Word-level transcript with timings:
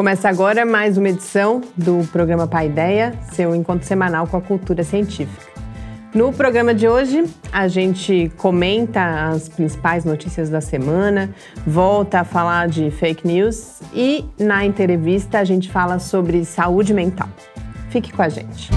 Começa 0.00 0.30
agora 0.30 0.64
mais 0.64 0.96
uma 0.96 1.10
edição 1.10 1.60
do 1.76 2.08
programa 2.10 2.46
Paideia, 2.46 3.12
seu 3.34 3.54
encontro 3.54 3.86
semanal 3.86 4.26
com 4.26 4.38
a 4.38 4.40
cultura 4.40 4.82
científica. 4.82 5.44
No 6.14 6.32
programa 6.32 6.72
de 6.72 6.88
hoje, 6.88 7.26
a 7.52 7.68
gente 7.68 8.32
comenta 8.38 9.28
as 9.28 9.46
principais 9.46 10.06
notícias 10.06 10.48
da 10.48 10.62
semana, 10.62 11.28
volta 11.66 12.20
a 12.20 12.24
falar 12.24 12.66
de 12.66 12.90
fake 12.90 13.26
news 13.26 13.82
e, 13.92 14.24
na 14.38 14.64
entrevista, 14.64 15.38
a 15.38 15.44
gente 15.44 15.70
fala 15.70 15.98
sobre 15.98 16.46
saúde 16.46 16.94
mental. 16.94 17.28
Fique 17.90 18.10
com 18.10 18.22
a 18.22 18.28
gente. 18.30 18.70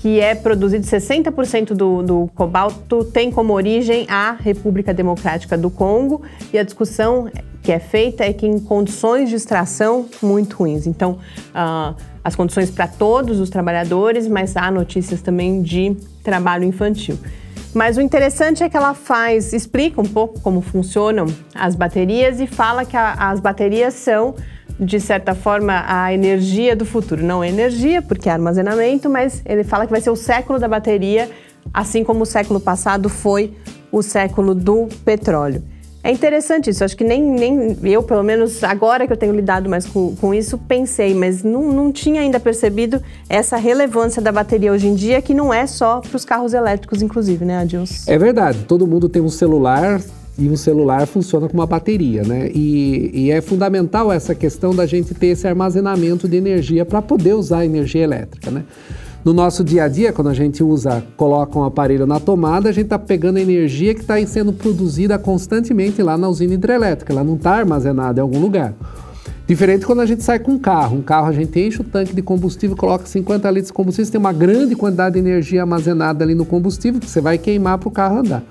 que 0.00 0.18
é 0.18 0.34
produzido 0.34 0.84
60% 0.84 1.74
do, 1.74 2.02
do 2.02 2.30
cobalto 2.34 3.04
tem 3.04 3.30
como 3.30 3.52
origem 3.52 4.06
a 4.08 4.32
República 4.32 4.94
Democrática 4.94 5.58
do 5.58 5.70
Congo 5.70 6.22
e 6.52 6.58
a 6.58 6.62
discussão 6.62 7.30
que 7.62 7.70
é 7.70 7.78
feita 7.78 8.24
é 8.24 8.32
que 8.32 8.46
em 8.46 8.58
condições 8.58 9.28
de 9.28 9.36
extração 9.36 10.06
muito 10.22 10.56
ruins. 10.56 10.86
Então, 10.86 11.18
uh, 11.50 11.94
as 12.24 12.34
condições 12.34 12.70
para 12.70 12.88
todos 12.88 13.38
os 13.38 13.50
trabalhadores, 13.50 14.26
mas 14.26 14.56
há 14.56 14.70
notícias 14.70 15.20
também 15.20 15.62
de 15.62 15.94
trabalho 16.24 16.64
infantil. 16.64 17.18
Mas 17.72 17.96
o 17.96 18.00
interessante 18.00 18.64
é 18.64 18.68
que 18.68 18.76
ela 18.76 18.94
faz, 18.94 19.52
explica 19.52 20.00
um 20.00 20.04
pouco 20.04 20.40
como 20.40 20.60
funcionam 20.60 21.26
as 21.54 21.76
baterias 21.76 22.40
e 22.40 22.46
fala 22.46 22.84
que 22.84 22.96
a, 22.96 23.12
as 23.12 23.38
baterias 23.38 23.94
são, 23.94 24.34
de 24.78 24.98
certa 24.98 25.34
forma, 25.34 25.84
a 25.86 26.12
energia 26.12 26.74
do 26.74 26.84
futuro. 26.84 27.22
Não 27.22 27.44
é 27.44 27.48
energia, 27.48 28.02
porque 28.02 28.28
é 28.28 28.32
armazenamento, 28.32 29.08
mas 29.08 29.40
ele 29.46 29.62
fala 29.62 29.86
que 29.86 29.92
vai 29.92 30.00
ser 30.00 30.10
o 30.10 30.16
século 30.16 30.58
da 30.58 30.66
bateria, 30.66 31.30
assim 31.72 32.02
como 32.02 32.22
o 32.22 32.26
século 32.26 32.58
passado 32.58 33.08
foi 33.08 33.54
o 33.92 34.02
século 34.02 34.52
do 34.52 34.88
petróleo. 35.04 35.62
É 36.02 36.10
interessante 36.10 36.70
isso, 36.70 36.82
acho 36.82 36.96
que 36.96 37.04
nem, 37.04 37.22
nem 37.22 37.76
eu, 37.84 38.02
pelo 38.02 38.22
menos 38.22 38.64
agora 38.64 39.06
que 39.06 39.12
eu 39.12 39.16
tenho 39.16 39.34
lidado 39.34 39.68
mais 39.68 39.84
com, 39.84 40.16
com 40.16 40.32
isso, 40.32 40.56
pensei, 40.56 41.14
mas 41.14 41.42
não, 41.42 41.70
não 41.72 41.92
tinha 41.92 42.22
ainda 42.22 42.40
percebido 42.40 43.02
essa 43.28 43.58
relevância 43.58 44.22
da 44.22 44.32
bateria 44.32 44.72
hoje 44.72 44.86
em 44.86 44.94
dia, 44.94 45.20
que 45.20 45.34
não 45.34 45.52
é 45.52 45.66
só 45.66 46.00
para 46.00 46.16
os 46.16 46.24
carros 46.24 46.54
elétricos, 46.54 47.02
inclusive, 47.02 47.44
né, 47.44 47.58
Adilson? 47.58 48.10
É 48.10 48.16
verdade, 48.16 48.64
todo 48.66 48.86
mundo 48.86 49.10
tem 49.10 49.20
um 49.20 49.28
celular 49.28 50.00
e 50.38 50.48
um 50.48 50.56
celular 50.56 51.06
funciona 51.06 51.46
com 51.48 51.54
uma 51.54 51.66
bateria, 51.66 52.22
né? 52.22 52.50
E, 52.54 53.10
e 53.12 53.30
é 53.30 53.42
fundamental 53.42 54.10
essa 54.10 54.34
questão 54.34 54.74
da 54.74 54.86
gente 54.86 55.12
ter 55.12 55.28
esse 55.28 55.46
armazenamento 55.46 56.26
de 56.26 56.36
energia 56.36 56.86
para 56.86 57.02
poder 57.02 57.34
usar 57.34 57.58
a 57.58 57.66
energia 57.66 58.02
elétrica, 58.02 58.50
né? 58.50 58.64
No 59.22 59.34
nosso 59.34 59.62
dia 59.62 59.84
a 59.84 59.88
dia, 59.88 60.14
quando 60.14 60.28
a 60.28 60.34
gente 60.34 60.64
usa, 60.64 61.04
coloca 61.14 61.58
um 61.58 61.62
aparelho 61.62 62.06
na 62.06 62.18
tomada, 62.18 62.70
a 62.70 62.72
gente 62.72 62.84
está 62.84 62.98
pegando 62.98 63.36
a 63.36 63.40
energia 63.40 63.94
que 63.94 64.00
está 64.00 64.14
sendo 64.26 64.50
produzida 64.50 65.18
constantemente 65.18 66.02
lá 66.02 66.16
na 66.16 66.26
usina 66.26 66.54
hidrelétrica, 66.54 67.12
ela 67.12 67.22
não 67.22 67.34
está 67.34 67.56
armazenada 67.56 68.18
em 68.18 68.22
algum 68.22 68.40
lugar. 68.40 68.72
Diferente 69.46 69.84
quando 69.84 70.00
a 70.00 70.06
gente 70.06 70.22
sai 70.22 70.38
com 70.38 70.52
um 70.52 70.58
carro. 70.58 70.96
Um 70.96 71.02
carro 71.02 71.26
a 71.26 71.32
gente 71.32 71.60
enche 71.60 71.82
o 71.82 71.84
tanque 71.84 72.14
de 72.14 72.22
combustível, 72.22 72.74
coloca 72.74 73.04
50 73.04 73.50
litros 73.50 73.66
de 73.66 73.72
combustível, 73.74 74.06
você 74.06 74.12
tem 74.12 74.18
uma 74.18 74.32
grande 74.32 74.74
quantidade 74.74 75.14
de 75.14 75.18
energia 75.18 75.60
armazenada 75.60 76.24
ali 76.24 76.34
no 76.34 76.46
combustível 76.46 76.98
que 76.98 77.10
você 77.10 77.20
vai 77.20 77.36
queimar 77.36 77.76
para 77.76 77.88
o 77.88 77.92
carro 77.92 78.20
andar. 78.20 78.42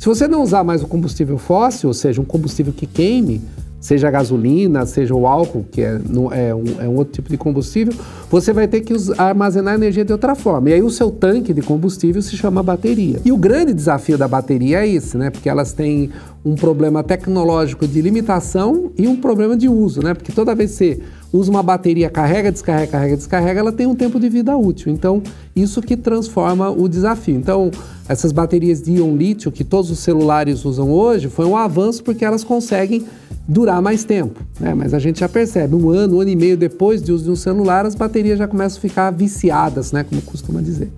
Se 0.00 0.06
você 0.06 0.26
não 0.26 0.42
usar 0.42 0.64
mais 0.64 0.82
o 0.82 0.88
combustível 0.88 1.38
fóssil, 1.38 1.88
ou 1.88 1.94
seja, 1.94 2.20
um 2.20 2.24
combustível 2.24 2.72
que 2.72 2.86
queime, 2.86 3.40
seja 3.80 4.08
a 4.08 4.10
gasolina, 4.10 4.84
seja 4.86 5.14
o 5.14 5.26
álcool, 5.26 5.64
que 5.70 5.82
é, 5.82 6.00
é, 6.32 6.54
um, 6.54 6.64
é 6.80 6.88
um 6.88 6.96
outro 6.96 7.14
tipo 7.14 7.28
de 7.28 7.36
combustível, 7.36 7.94
você 8.30 8.52
vai 8.52 8.66
ter 8.66 8.80
que 8.80 8.94
armazenar 9.16 9.74
energia 9.74 10.04
de 10.04 10.12
outra 10.12 10.34
forma. 10.34 10.70
E 10.70 10.74
aí 10.74 10.82
o 10.82 10.90
seu 10.90 11.10
tanque 11.10 11.52
de 11.52 11.62
combustível 11.62 12.20
se 12.20 12.36
chama 12.36 12.62
bateria. 12.62 13.20
E 13.24 13.30
o 13.30 13.36
grande 13.36 13.72
desafio 13.72 14.18
da 14.18 14.26
bateria 14.26 14.84
é 14.84 14.88
esse, 14.88 15.16
né? 15.16 15.30
Porque 15.30 15.48
elas 15.48 15.72
têm 15.72 16.10
um 16.44 16.54
problema 16.54 17.02
tecnológico 17.02 17.86
de 17.86 18.00
limitação 18.00 18.90
e 18.96 19.06
um 19.06 19.16
problema 19.16 19.56
de 19.56 19.68
uso, 19.68 20.02
né? 20.02 20.14
Porque 20.14 20.32
toda 20.32 20.54
vez 20.54 20.72
que 20.72 20.76
você 20.76 21.00
usa 21.32 21.50
uma 21.50 21.62
bateria, 21.62 22.08
carrega, 22.08 22.50
descarrega, 22.50 22.92
carrega, 22.92 23.16
descarrega, 23.16 23.60
ela 23.60 23.72
tem 23.72 23.86
um 23.86 23.94
tempo 23.94 24.18
de 24.18 24.28
vida 24.28 24.56
útil. 24.56 24.90
Então, 24.90 25.22
isso 25.54 25.82
que 25.82 25.96
transforma 25.96 26.70
o 26.70 26.88
desafio. 26.88 27.36
Então, 27.36 27.70
essas 28.08 28.32
baterias 28.32 28.82
de 28.82 28.92
íon 28.92 29.16
lítio 29.16 29.52
que 29.52 29.62
todos 29.62 29.90
os 29.90 29.98
celulares 29.98 30.64
usam 30.64 30.90
hoje 30.90 31.28
foi 31.28 31.44
um 31.44 31.56
avanço 31.56 32.02
porque 32.02 32.24
elas 32.24 32.42
conseguem 32.42 33.04
durar 33.46 33.82
mais 33.82 34.02
tempo. 34.02 34.40
Né? 34.58 34.74
Mas 34.74 34.94
a 34.94 34.98
gente 34.98 35.20
já 35.20 35.28
percebe, 35.28 35.74
um 35.74 35.90
ano, 35.90 36.16
um 36.16 36.20
ano 36.20 36.30
e 36.30 36.36
meio 36.36 36.56
depois 36.56 37.02
de 37.02 37.12
uso 37.12 37.24
de 37.24 37.30
um 37.30 37.36
celular, 37.36 37.84
as 37.84 37.94
baterias 37.94 38.38
já 38.38 38.48
começam 38.48 38.78
a 38.78 38.80
ficar 38.80 39.10
viciadas, 39.10 39.92
né? 39.92 40.04
como 40.04 40.22
costuma 40.22 40.62
dizer. 40.62 40.90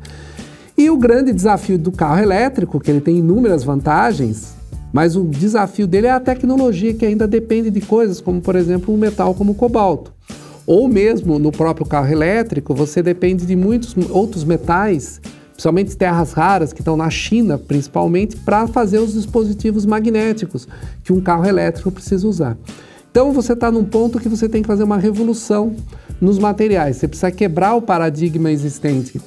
E 0.79 0.89
o 0.89 0.97
grande 0.97 1.33
desafio 1.33 1.79
do 1.79 1.93
carro 1.93 2.23
elétrico, 2.23 2.81
que 2.81 2.91
ele 2.91 3.01
tem 3.01 3.19
inúmeras 3.19 3.65
vantagens, 3.65 4.55
mas 4.93 5.15
o 5.15 5.25
desafio 5.25 5.87
dele 5.87 6.07
é 6.07 6.11
a 6.11 6.21
tecnologia 6.21 6.95
que 6.95 7.05
ainda 7.05 7.27
depende 7.27 7.71
de 7.71 7.81
coisas 7.81 8.21
como, 8.21 8.41
por 8.41 8.57
exemplo, 8.57 8.95
um 8.95 8.97
metal 8.97 9.35
como 9.35 9.53
o 9.53 9.55
cobalto. 9.55 10.13
Ou 10.67 10.89
mesmo 10.89 11.39
no 11.39 11.51
próprio 11.51 11.85
carro 11.85 12.11
elétrico, 12.11 12.75
você 12.75 13.03
depende 13.03 13.45
de 13.45 13.57
muitos 13.57 13.95
outros 14.11 14.45
metais 14.45 15.21
principalmente 15.61 15.95
terras 15.95 16.33
raras 16.33 16.73
que 16.73 16.81
estão 16.81 16.97
na 16.97 17.11
China, 17.11 17.59
principalmente, 17.59 18.35
para 18.35 18.67
fazer 18.67 18.99
os 18.99 19.13
dispositivos 19.13 19.85
magnéticos 19.85 20.67
que 21.05 21.13
um 21.13 21.21
carro 21.21 21.45
elétrico 21.47 21.91
precisa 21.91 22.27
usar. 22.27 22.57
Então 23.11 23.31
você 23.31 23.53
está 23.53 23.71
num 23.71 23.85
ponto 23.85 24.19
que 24.19 24.29
você 24.29 24.49
tem 24.49 24.63
que 24.63 24.67
fazer 24.67 24.85
uma 24.85 24.97
revolução 24.97 25.77
nos 26.19 26.39
materiais. 26.39 26.97
Você 26.97 27.07
precisa 27.07 27.31
quebrar 27.31 27.75
o 27.75 27.83
paradigma 27.83 28.51
existente 28.51 29.21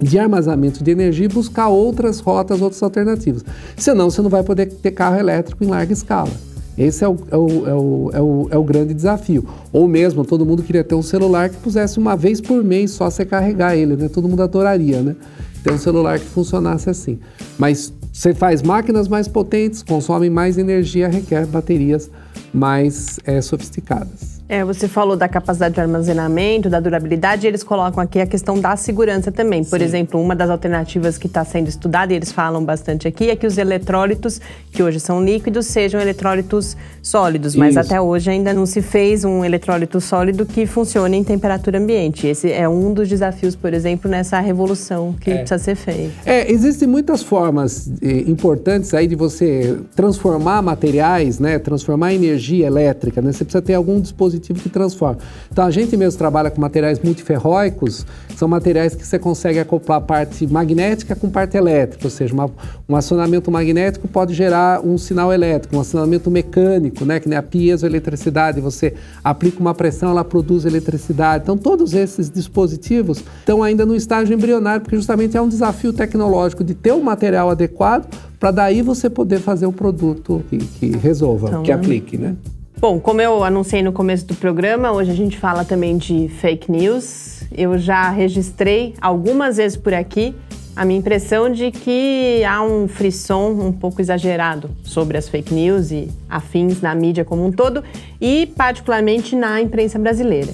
de 0.00 0.18
armazenamento 0.18 0.82
de 0.82 0.90
energia 0.90 1.26
e 1.26 1.28
buscar 1.28 1.68
outras 1.68 2.18
rotas, 2.18 2.60
outras 2.60 2.82
alternativas. 2.82 3.44
Senão 3.76 4.10
você 4.10 4.20
não 4.20 4.30
vai 4.30 4.42
poder 4.42 4.66
ter 4.66 4.90
carro 4.90 5.16
elétrico 5.16 5.62
em 5.62 5.68
larga 5.68 5.92
escala. 5.92 6.32
Esse 6.76 7.04
é 7.04 7.08
o, 7.08 7.16
é, 7.30 7.36
o, 7.36 7.68
é, 7.68 7.74
o, 7.74 8.10
é, 8.12 8.20
o, 8.20 8.48
é 8.50 8.58
o 8.58 8.64
grande 8.64 8.92
desafio. 8.92 9.46
Ou 9.72 9.86
mesmo, 9.86 10.24
todo 10.24 10.44
mundo 10.44 10.62
queria 10.62 10.82
ter 10.82 10.94
um 10.94 11.02
celular 11.02 11.48
que 11.48 11.56
pusesse 11.56 11.98
uma 11.98 12.16
vez 12.16 12.40
por 12.40 12.64
mês 12.64 12.90
só 12.90 13.08
você 13.08 13.24
carregar 13.24 13.76
ele, 13.76 13.96
né? 13.96 14.08
Todo 14.08 14.28
mundo 14.28 14.42
adoraria, 14.42 15.00
né? 15.00 15.14
Ter 15.62 15.72
um 15.72 15.78
celular 15.78 16.18
que 16.18 16.26
funcionasse 16.26 16.90
assim. 16.90 17.18
Mas 17.56 17.92
você 18.12 18.34
faz 18.34 18.62
máquinas 18.62 19.08
mais 19.08 19.28
potentes, 19.28 19.82
consomem 19.82 20.30
mais 20.30 20.58
energia, 20.58 21.08
requer 21.08 21.46
baterias 21.46 22.10
mais 22.52 23.18
é, 23.24 23.40
sofisticadas. 23.40 24.33
É, 24.46 24.62
você 24.62 24.86
falou 24.86 25.16
da 25.16 25.26
capacidade 25.26 25.74
de 25.74 25.80
armazenamento, 25.80 26.68
da 26.68 26.78
durabilidade, 26.78 27.46
e 27.46 27.48
eles 27.48 27.62
colocam 27.62 28.02
aqui 28.02 28.20
a 28.20 28.26
questão 28.26 28.60
da 28.60 28.76
segurança 28.76 29.32
também. 29.32 29.64
Por 29.64 29.78
Sim. 29.78 29.84
exemplo, 29.84 30.20
uma 30.20 30.36
das 30.36 30.50
alternativas 30.50 31.16
que 31.16 31.26
está 31.26 31.42
sendo 31.44 31.68
estudada, 31.68 32.12
e 32.12 32.16
eles 32.16 32.30
falam 32.30 32.62
bastante 32.62 33.08
aqui, 33.08 33.30
é 33.30 33.36
que 33.36 33.46
os 33.46 33.56
eletrólitos, 33.56 34.42
que 34.70 34.82
hoje 34.82 35.00
são 35.00 35.24
líquidos, 35.24 35.66
sejam 35.66 35.98
eletrólitos 35.98 36.76
sólidos. 37.02 37.56
Mas 37.56 37.70
Isso. 37.70 37.80
até 37.80 37.98
hoje 37.98 38.30
ainda 38.30 38.52
não 38.52 38.66
se 38.66 38.82
fez 38.82 39.24
um 39.24 39.42
eletrólito 39.44 39.98
sólido 39.98 40.44
que 40.44 40.66
funcione 40.66 41.16
em 41.16 41.24
temperatura 41.24 41.78
ambiente. 41.78 42.26
Esse 42.26 42.52
é 42.52 42.68
um 42.68 42.92
dos 42.92 43.08
desafios, 43.08 43.56
por 43.56 43.72
exemplo, 43.72 44.10
nessa 44.10 44.38
revolução 44.40 45.14
que 45.18 45.30
é. 45.30 45.38
precisa 45.38 45.58
ser 45.58 45.74
feita. 45.74 46.12
É, 46.26 46.52
existem 46.52 46.86
muitas 46.86 47.22
formas 47.22 47.90
eh, 48.02 48.24
importantes 48.26 48.92
aí 48.92 49.06
de 49.06 49.16
você 49.16 49.78
transformar 49.96 50.60
materiais, 50.60 51.38
né, 51.38 51.58
transformar 51.58 52.12
energia 52.12 52.66
elétrica. 52.66 53.22
Né? 53.22 53.32
Você 53.32 53.44
precisa 53.44 53.62
ter 53.62 53.72
algum 53.74 53.98
dispositivo 53.98 54.33
dispositivo 54.38 54.60
que 54.60 54.68
transforma. 54.68 55.18
Então 55.50 55.64
a 55.64 55.70
gente 55.70 55.96
mesmo 55.96 56.18
trabalha 56.18 56.50
com 56.50 56.60
materiais 56.60 57.00
multiferróicos, 57.00 58.06
são 58.36 58.48
materiais 58.48 58.94
que 58.94 59.06
você 59.06 59.18
consegue 59.18 59.58
acoplar 59.58 60.00
parte 60.00 60.46
magnética 60.46 61.14
com 61.14 61.30
parte 61.30 61.56
elétrica, 61.56 62.04
ou 62.04 62.10
seja, 62.10 62.34
uma, 62.34 62.50
um 62.88 62.96
acionamento 62.96 63.50
magnético 63.50 64.08
pode 64.08 64.34
gerar 64.34 64.80
um 64.84 64.98
sinal 64.98 65.32
elétrico, 65.32 65.76
um 65.76 65.80
acionamento 65.80 66.30
mecânico, 66.30 67.04
né, 67.04 67.20
que 67.20 67.28
nem 67.28 67.38
a 67.38 67.42
piezoeletricidade, 67.42 68.60
você 68.60 68.94
aplica 69.22 69.60
uma 69.60 69.74
pressão, 69.74 70.10
ela 70.10 70.24
produz 70.24 70.64
eletricidade. 70.64 71.44
Então 71.44 71.56
todos 71.56 71.94
esses 71.94 72.30
dispositivos 72.30 73.22
estão 73.40 73.62
ainda 73.62 73.86
no 73.86 73.94
estágio 73.94 74.34
embrionário, 74.34 74.82
porque 74.82 74.96
justamente 74.96 75.36
é 75.36 75.40
um 75.40 75.48
desafio 75.48 75.92
tecnológico 75.92 76.64
de 76.64 76.74
ter 76.74 76.92
um 76.92 77.02
material 77.02 77.50
adequado 77.50 78.08
para 78.38 78.50
daí 78.50 78.82
você 78.82 79.08
poder 79.08 79.38
fazer 79.38 79.66
um 79.66 79.72
produto 79.72 80.44
que, 80.50 80.58
que 80.58 80.96
resolva, 80.98 81.48
então, 81.48 81.62
que 81.62 81.72
aplique, 81.72 82.18
né? 82.18 82.36
Bom, 82.84 83.00
como 83.00 83.18
eu 83.18 83.42
anunciei 83.42 83.82
no 83.82 83.94
começo 83.94 84.26
do 84.26 84.34
programa, 84.34 84.92
hoje 84.92 85.10
a 85.10 85.14
gente 85.14 85.38
fala 85.38 85.64
também 85.64 85.96
de 85.96 86.28
fake 86.28 86.70
news. 86.70 87.42
Eu 87.50 87.78
já 87.78 88.10
registrei 88.10 88.94
algumas 89.00 89.56
vezes 89.56 89.74
por 89.74 89.94
aqui 89.94 90.34
a 90.76 90.84
minha 90.84 90.98
impressão 90.98 91.50
de 91.50 91.70
que 91.70 92.44
há 92.44 92.62
um 92.62 92.86
frisson 92.86 93.52
um 93.52 93.72
pouco 93.72 94.02
exagerado 94.02 94.70
sobre 94.82 95.16
as 95.16 95.30
fake 95.30 95.54
news 95.54 95.92
e 95.92 96.10
afins 96.28 96.82
na 96.82 96.94
mídia 96.94 97.24
como 97.24 97.46
um 97.46 97.50
todo 97.50 97.82
e 98.20 98.52
particularmente 98.54 99.34
na 99.34 99.62
imprensa 99.62 99.98
brasileira. 99.98 100.52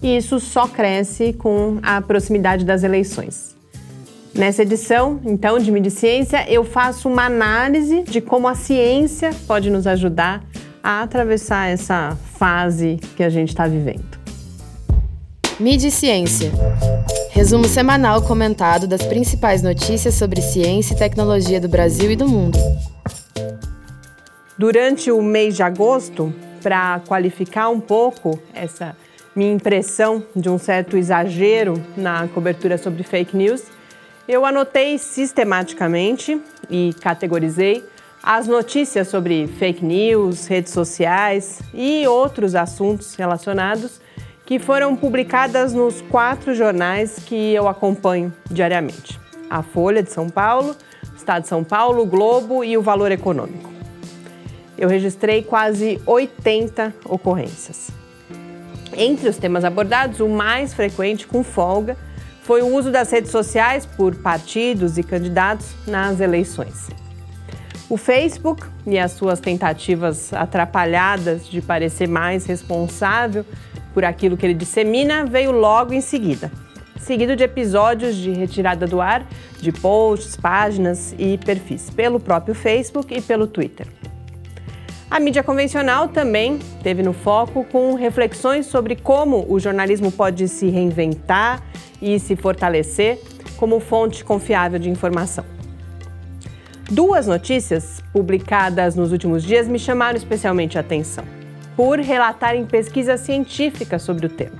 E 0.00 0.16
isso 0.16 0.38
só 0.38 0.68
cresce 0.68 1.32
com 1.32 1.80
a 1.82 2.00
proximidade 2.00 2.64
das 2.64 2.84
eleições. 2.84 3.56
Nessa 4.32 4.62
edição, 4.62 5.20
então, 5.24 5.58
de 5.58 5.72
Mídia 5.72 5.90
Ciência, 5.90 6.48
eu 6.48 6.62
faço 6.62 7.08
uma 7.08 7.26
análise 7.26 8.02
de 8.04 8.20
como 8.20 8.46
a 8.46 8.54
ciência 8.54 9.32
pode 9.48 9.68
nos 9.68 9.84
ajudar 9.88 10.44
a 10.82 11.02
atravessar 11.02 11.68
essa 11.68 12.18
fase 12.34 12.98
que 13.16 13.22
a 13.22 13.28
gente 13.28 13.50
está 13.50 13.66
vivendo. 13.66 14.20
Mídia 15.60 15.88
e 15.88 15.92
Ciência. 15.92 16.50
Resumo 17.30 17.64
semanal 17.64 18.22
comentado 18.22 18.86
das 18.86 19.04
principais 19.06 19.62
notícias 19.62 20.14
sobre 20.14 20.42
ciência 20.42 20.94
e 20.94 20.98
tecnologia 20.98 21.60
do 21.60 21.68
Brasil 21.68 22.10
e 22.10 22.16
do 22.16 22.28
mundo. 22.28 22.58
Durante 24.58 25.10
o 25.10 25.22
mês 25.22 25.54
de 25.54 25.62
agosto, 25.62 26.34
para 26.62 27.00
qualificar 27.06 27.68
um 27.68 27.80
pouco 27.80 28.38
essa 28.52 28.96
minha 29.34 29.52
impressão 29.52 30.22
de 30.34 30.48
um 30.48 30.58
certo 30.58 30.96
exagero 30.96 31.82
na 31.96 32.28
cobertura 32.28 32.76
sobre 32.76 33.02
fake 33.02 33.36
news, 33.36 33.64
eu 34.28 34.44
anotei 34.44 34.98
sistematicamente 34.98 36.40
e 36.70 36.94
categorizei 37.00 37.84
as 38.22 38.46
notícias 38.46 39.08
sobre 39.08 39.48
fake 39.48 39.84
news, 39.84 40.46
redes 40.46 40.72
sociais 40.72 41.60
e 41.74 42.06
outros 42.06 42.54
assuntos 42.54 43.16
relacionados 43.16 44.00
que 44.46 44.60
foram 44.60 44.94
publicadas 44.94 45.72
nos 45.72 46.00
quatro 46.02 46.54
jornais 46.54 47.16
que 47.26 47.52
eu 47.52 47.66
acompanho 47.66 48.32
diariamente: 48.48 49.18
a 49.50 49.62
Folha 49.62 50.02
de 50.02 50.12
São 50.12 50.28
Paulo, 50.28 50.76
Estado 51.16 51.42
de 51.42 51.48
São 51.48 51.64
Paulo, 51.64 52.02
o 52.02 52.06
Globo 52.06 52.62
e 52.62 52.76
o 52.78 52.82
Valor 52.82 53.10
Econômico. 53.10 53.72
Eu 54.78 54.88
registrei 54.88 55.42
quase 55.42 56.00
80 56.06 56.94
ocorrências. 57.04 57.90
Entre 58.96 59.28
os 59.28 59.36
temas 59.36 59.64
abordados, 59.64 60.20
o 60.20 60.28
mais 60.28 60.74
frequente, 60.74 61.26
com 61.26 61.42
folga, 61.42 61.96
foi 62.42 62.62
o 62.62 62.74
uso 62.74 62.90
das 62.90 63.10
redes 63.10 63.30
sociais 63.30 63.86
por 63.86 64.14
partidos 64.16 64.98
e 64.98 65.02
candidatos 65.02 65.68
nas 65.86 66.20
eleições. 66.20 67.01
O 67.92 67.98
Facebook 67.98 68.64
e 68.86 68.98
as 68.98 69.12
suas 69.12 69.38
tentativas 69.38 70.32
atrapalhadas 70.32 71.46
de 71.46 71.60
parecer 71.60 72.08
mais 72.08 72.46
responsável 72.46 73.44
por 73.92 74.02
aquilo 74.02 74.34
que 74.34 74.46
ele 74.46 74.54
dissemina 74.54 75.26
veio 75.26 75.52
logo 75.52 75.92
em 75.92 76.00
seguida, 76.00 76.50
seguido 76.98 77.36
de 77.36 77.44
episódios 77.44 78.16
de 78.16 78.30
retirada 78.30 78.86
do 78.86 78.98
ar 78.98 79.26
de 79.60 79.70
posts, 79.70 80.36
páginas 80.36 81.14
e 81.18 81.36
perfis 81.36 81.90
pelo 81.90 82.18
próprio 82.18 82.54
Facebook 82.54 83.14
e 83.14 83.20
pelo 83.20 83.46
Twitter. 83.46 83.86
A 85.10 85.20
mídia 85.20 85.42
convencional 85.42 86.08
também 86.08 86.60
teve 86.82 87.02
no 87.02 87.12
foco 87.12 87.62
com 87.62 87.92
reflexões 87.92 88.64
sobre 88.64 88.96
como 88.96 89.44
o 89.46 89.60
jornalismo 89.60 90.10
pode 90.10 90.48
se 90.48 90.70
reinventar 90.70 91.62
e 92.00 92.18
se 92.18 92.36
fortalecer 92.36 93.20
como 93.58 93.78
fonte 93.80 94.24
confiável 94.24 94.78
de 94.78 94.88
informação. 94.88 95.44
Duas 96.92 97.26
notícias 97.26 98.02
publicadas 98.12 98.94
nos 98.94 99.12
últimos 99.12 99.42
dias 99.42 99.66
me 99.66 99.78
chamaram 99.78 100.18
especialmente 100.18 100.76
a 100.76 100.82
atenção, 100.82 101.24
por 101.74 101.98
relatarem 101.98 102.66
pesquisas 102.66 103.20
científicas 103.20 104.02
sobre 104.02 104.26
o 104.26 104.28
tema. 104.28 104.58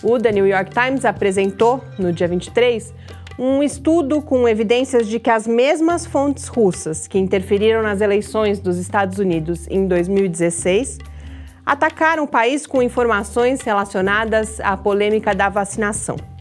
O 0.00 0.16
The 0.16 0.30
New 0.30 0.46
York 0.46 0.70
Times 0.70 1.04
apresentou, 1.04 1.82
no 1.98 2.12
dia 2.12 2.28
23, 2.28 2.94
um 3.36 3.64
estudo 3.64 4.22
com 4.22 4.48
evidências 4.48 5.08
de 5.08 5.18
que 5.18 5.28
as 5.28 5.44
mesmas 5.44 6.06
fontes 6.06 6.46
russas 6.46 7.08
que 7.08 7.18
interferiram 7.18 7.82
nas 7.82 8.00
eleições 8.00 8.60
dos 8.60 8.78
Estados 8.78 9.18
Unidos 9.18 9.66
em 9.68 9.88
2016 9.88 10.98
atacaram 11.66 12.22
o 12.22 12.28
país 12.28 12.64
com 12.64 12.80
informações 12.80 13.60
relacionadas 13.60 14.60
à 14.60 14.76
polêmica 14.76 15.34
da 15.34 15.48
vacinação. 15.48 16.33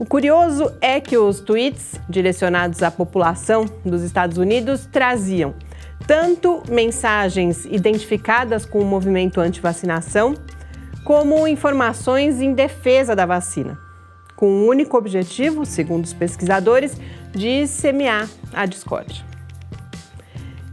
O 0.00 0.04
curioso 0.06 0.72
é 0.80 1.00
que 1.00 1.18
os 1.18 1.40
tweets 1.40 2.00
direcionados 2.08 2.84
à 2.84 2.90
população 2.90 3.64
dos 3.84 4.04
Estados 4.04 4.38
Unidos 4.38 4.86
traziam 4.86 5.54
tanto 6.06 6.62
mensagens 6.68 7.64
identificadas 7.64 8.64
com 8.64 8.78
o 8.78 8.84
movimento 8.84 9.40
anti-vacinação, 9.40 10.36
como 11.04 11.48
informações 11.48 12.40
em 12.40 12.54
defesa 12.54 13.16
da 13.16 13.26
vacina, 13.26 13.76
com 14.36 14.46
o 14.46 14.66
único 14.68 14.96
objetivo, 14.96 15.66
segundo 15.66 16.04
os 16.04 16.12
pesquisadores, 16.12 16.96
de 17.32 17.66
semear 17.66 18.28
a 18.52 18.66
discórdia. 18.66 19.24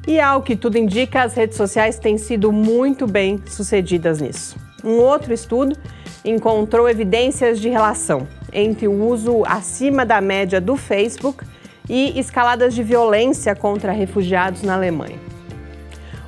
E 0.08 0.20
ao 0.20 0.44
que 0.44 0.56
tudo 0.56 0.78
indica, 0.78 1.24
as 1.24 1.34
redes 1.34 1.58
sociais 1.58 1.98
têm 1.98 2.20
sido 2.20 2.52
muito 2.52 3.08
bem 3.08 3.42
sucedidas 3.48 4.22
nisso. 4.22 4.56
Um 4.84 5.00
outro 5.00 5.34
estudo 5.34 5.76
encontrou 6.24 6.88
evidências 6.88 7.60
de 7.60 7.70
relação 7.70 8.28
entre 8.52 8.88
o 8.88 9.06
uso 9.08 9.44
acima 9.46 10.06
da 10.06 10.22
média 10.22 10.60
do 10.60 10.76
Facebook 10.76 11.46
e 11.90 12.20
escaladas 12.20 12.74
de 12.74 12.84
violência 12.84 13.56
contra 13.56 13.92
refugiados 13.92 14.62
na 14.62 14.76
Alemanha. 14.76 15.20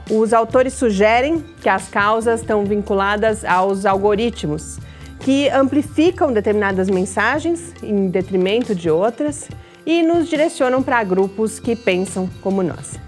Os 0.09 0.31
autores 0.31 0.73
sugerem 0.73 1.43
que 1.61 1.67
as 1.67 1.89
causas 1.89 2.41
estão 2.41 2.63
vinculadas 2.63 3.43
aos 3.43 3.85
algoritmos, 3.85 4.79
que 5.19 5.49
amplificam 5.49 6.31
determinadas 6.31 6.89
mensagens 6.89 7.73
em 7.83 8.07
detrimento 8.07 8.73
de 8.73 8.89
outras 8.89 9.49
e 9.85 10.03
nos 10.03 10.29
direcionam 10.29 10.81
para 10.81 11.03
grupos 11.03 11.59
que 11.59 11.75
pensam 11.75 12.29
como 12.41 12.63
nós. 12.63 12.99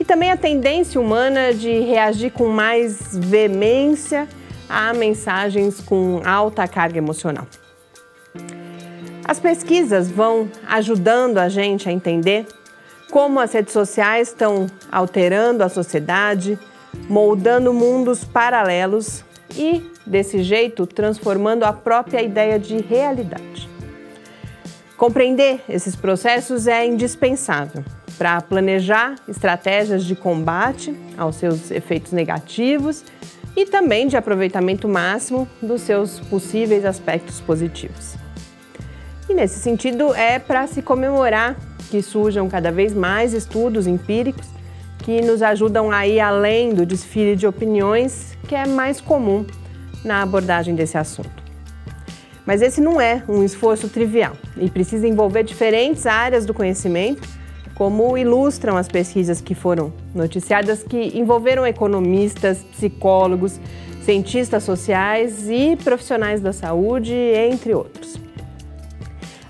E 0.00 0.04
também 0.04 0.30
a 0.30 0.36
tendência 0.36 1.00
humana 1.00 1.52
de 1.52 1.80
reagir 1.80 2.30
com 2.30 2.48
mais 2.48 3.10
veemência 3.12 4.28
a 4.68 4.92
mensagens 4.94 5.80
com 5.80 6.22
alta 6.24 6.68
carga 6.68 6.98
emocional. 6.98 7.46
As 9.28 9.38
pesquisas 9.38 10.10
vão 10.10 10.48
ajudando 10.66 11.36
a 11.36 11.50
gente 11.50 11.86
a 11.86 11.92
entender 11.92 12.46
como 13.10 13.38
as 13.38 13.52
redes 13.52 13.74
sociais 13.74 14.28
estão 14.28 14.66
alterando 14.90 15.62
a 15.62 15.68
sociedade, 15.68 16.58
moldando 17.10 17.74
mundos 17.74 18.24
paralelos 18.24 19.22
e, 19.54 19.84
desse 20.06 20.42
jeito, 20.42 20.86
transformando 20.86 21.64
a 21.64 21.74
própria 21.74 22.22
ideia 22.22 22.58
de 22.58 22.78
realidade. 22.78 23.68
Compreender 24.96 25.60
esses 25.68 25.94
processos 25.94 26.66
é 26.66 26.86
indispensável 26.86 27.84
para 28.16 28.40
planejar 28.40 29.14
estratégias 29.28 30.06
de 30.06 30.16
combate 30.16 30.96
aos 31.18 31.36
seus 31.36 31.70
efeitos 31.70 32.12
negativos 32.12 33.04
e 33.54 33.66
também 33.66 34.06
de 34.06 34.16
aproveitamento 34.16 34.88
máximo 34.88 35.46
dos 35.60 35.82
seus 35.82 36.18
possíveis 36.18 36.86
aspectos 36.86 37.42
positivos. 37.42 38.17
E 39.28 39.34
nesse 39.34 39.60
sentido, 39.60 40.14
é 40.14 40.38
para 40.38 40.66
se 40.66 40.80
comemorar 40.80 41.56
que 41.90 42.00
surjam 42.02 42.48
cada 42.48 42.72
vez 42.72 42.94
mais 42.94 43.32
estudos 43.32 43.86
empíricos 43.86 44.46
que 44.98 45.20
nos 45.22 45.42
ajudam 45.42 45.90
a 45.90 46.06
ir 46.06 46.20
além 46.20 46.74
do 46.74 46.84
desfile 46.84 47.36
de 47.36 47.46
opiniões 47.46 48.36
que 48.46 48.54
é 48.54 48.66
mais 48.66 49.00
comum 49.00 49.46
na 50.04 50.22
abordagem 50.22 50.74
desse 50.74 50.96
assunto. 50.96 51.42
Mas 52.44 52.62
esse 52.62 52.80
não 52.80 53.00
é 53.00 53.22
um 53.28 53.44
esforço 53.44 53.88
trivial 53.88 54.32
e 54.56 54.70
precisa 54.70 55.06
envolver 55.06 55.42
diferentes 55.42 56.06
áreas 56.06 56.46
do 56.46 56.54
conhecimento, 56.54 57.28
como 57.74 58.16
ilustram 58.16 58.76
as 58.76 58.88
pesquisas 58.88 59.40
que 59.40 59.54
foram 59.54 59.92
noticiadas, 60.14 60.82
que 60.82 61.18
envolveram 61.18 61.66
economistas, 61.66 62.64
psicólogos, 62.64 63.60
cientistas 64.02 64.64
sociais 64.64 65.48
e 65.48 65.76
profissionais 65.76 66.40
da 66.40 66.52
saúde, 66.52 67.14
entre 67.14 67.74
outros. 67.74 68.27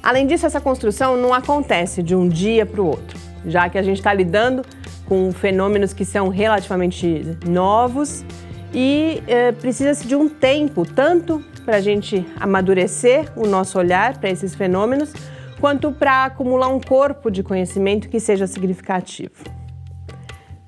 Além 0.02 0.26
disso, 0.26 0.46
essa 0.46 0.60
construção 0.60 1.16
não 1.16 1.34
acontece 1.34 2.02
de 2.02 2.14
um 2.14 2.28
dia 2.28 2.64
para 2.64 2.80
o 2.80 2.86
outro, 2.86 3.18
já 3.46 3.68
que 3.68 3.78
a 3.78 3.82
gente 3.82 3.98
está 3.98 4.12
lidando 4.12 4.64
com 5.06 5.32
fenômenos 5.32 5.92
que 5.92 6.04
são 6.04 6.28
relativamente 6.28 7.36
novos 7.46 8.24
e 8.72 9.22
eh, 9.26 9.52
precisa-se 9.52 10.06
de 10.06 10.14
um 10.14 10.28
tempo, 10.28 10.84
tanto 10.84 11.42
para 11.64 11.76
a 11.76 11.80
gente 11.80 12.26
amadurecer 12.38 13.32
o 13.36 13.46
nosso 13.46 13.78
olhar 13.78 14.18
para 14.18 14.30
esses 14.30 14.54
fenômenos, 14.54 15.12
quanto 15.60 15.90
para 15.92 16.24
acumular 16.24 16.68
um 16.68 16.80
corpo 16.80 17.30
de 17.30 17.42
conhecimento 17.42 18.08
que 18.08 18.20
seja 18.20 18.46
significativo. 18.46 19.44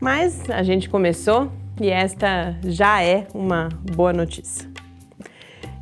Mas 0.01 0.49
a 0.49 0.63
gente 0.63 0.89
começou 0.89 1.53
e 1.81 1.91
esta 1.91 2.57
já 2.65 3.03
é 3.03 3.27
uma 3.35 3.69
boa 3.95 4.13
notícia. 4.13 4.70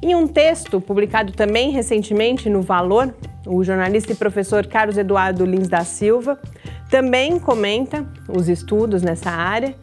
Em 0.00 0.14
um 0.14 0.28
texto 0.28 0.80
publicado 0.80 1.32
também 1.32 1.70
recentemente 1.70 2.48
no 2.48 2.62
Valor, 2.62 3.12
o 3.44 3.64
jornalista 3.64 4.12
e 4.12 4.14
professor 4.14 4.64
Carlos 4.64 4.96
Eduardo 4.96 5.44
Lins 5.44 5.66
da 5.66 5.84
Silva 5.84 6.38
também 6.88 7.38
comenta 7.40 8.06
os 8.28 8.48
estudos 8.48 9.02
nessa 9.02 9.30
área 9.30 9.74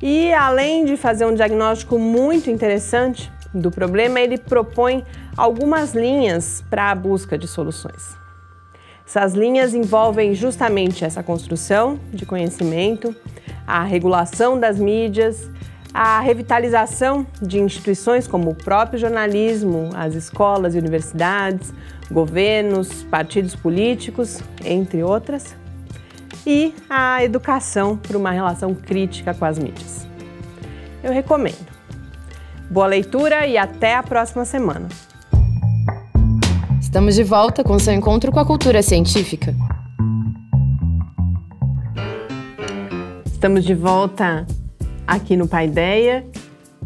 e, 0.00 0.32
além 0.32 0.84
de 0.84 0.96
fazer 0.96 1.26
um 1.26 1.34
diagnóstico 1.34 1.98
muito 1.98 2.48
interessante, 2.48 3.30
do 3.52 3.70
problema, 3.70 4.20
ele 4.20 4.38
propõe 4.38 5.04
algumas 5.36 5.94
linhas 5.94 6.62
para 6.68 6.90
a 6.90 6.94
busca 6.94 7.36
de 7.36 7.48
soluções. 7.48 8.16
Essas 9.06 9.34
linhas 9.34 9.74
envolvem 9.74 10.34
justamente 10.34 11.04
essa 11.04 11.22
construção 11.22 11.98
de 12.12 12.26
conhecimento, 12.26 13.14
a 13.66 13.82
regulação 13.82 14.58
das 14.58 14.78
mídias, 14.78 15.50
a 15.98 16.20
revitalização 16.20 17.26
de 17.40 17.58
instituições 17.58 18.28
como 18.28 18.50
o 18.50 18.54
próprio 18.54 18.98
jornalismo, 18.98 19.88
as 19.94 20.14
escolas 20.14 20.74
e 20.74 20.78
universidades, 20.78 21.72
governos, 22.10 23.02
partidos 23.04 23.56
políticos, 23.56 24.42
entre 24.62 25.02
outras, 25.02 25.56
e 26.46 26.74
a 26.90 27.24
educação 27.24 27.96
para 27.96 28.18
uma 28.18 28.30
relação 28.30 28.74
crítica 28.74 29.32
com 29.32 29.46
as 29.46 29.58
mídias. 29.58 30.06
Eu 31.02 31.14
recomendo. 31.14 31.66
Boa 32.70 32.86
leitura 32.86 33.46
e 33.46 33.56
até 33.56 33.94
a 33.94 34.02
próxima 34.02 34.44
semana. 34.44 34.88
Estamos 36.78 37.14
de 37.14 37.24
volta 37.24 37.64
com 37.64 37.78
seu 37.78 37.94
encontro 37.94 38.30
com 38.30 38.38
a 38.38 38.44
cultura 38.44 38.82
científica. 38.82 39.54
Estamos 43.24 43.64
de 43.64 43.74
volta 43.74 44.46
aqui 45.06 45.36
no 45.36 45.46
Paideia 45.46 46.24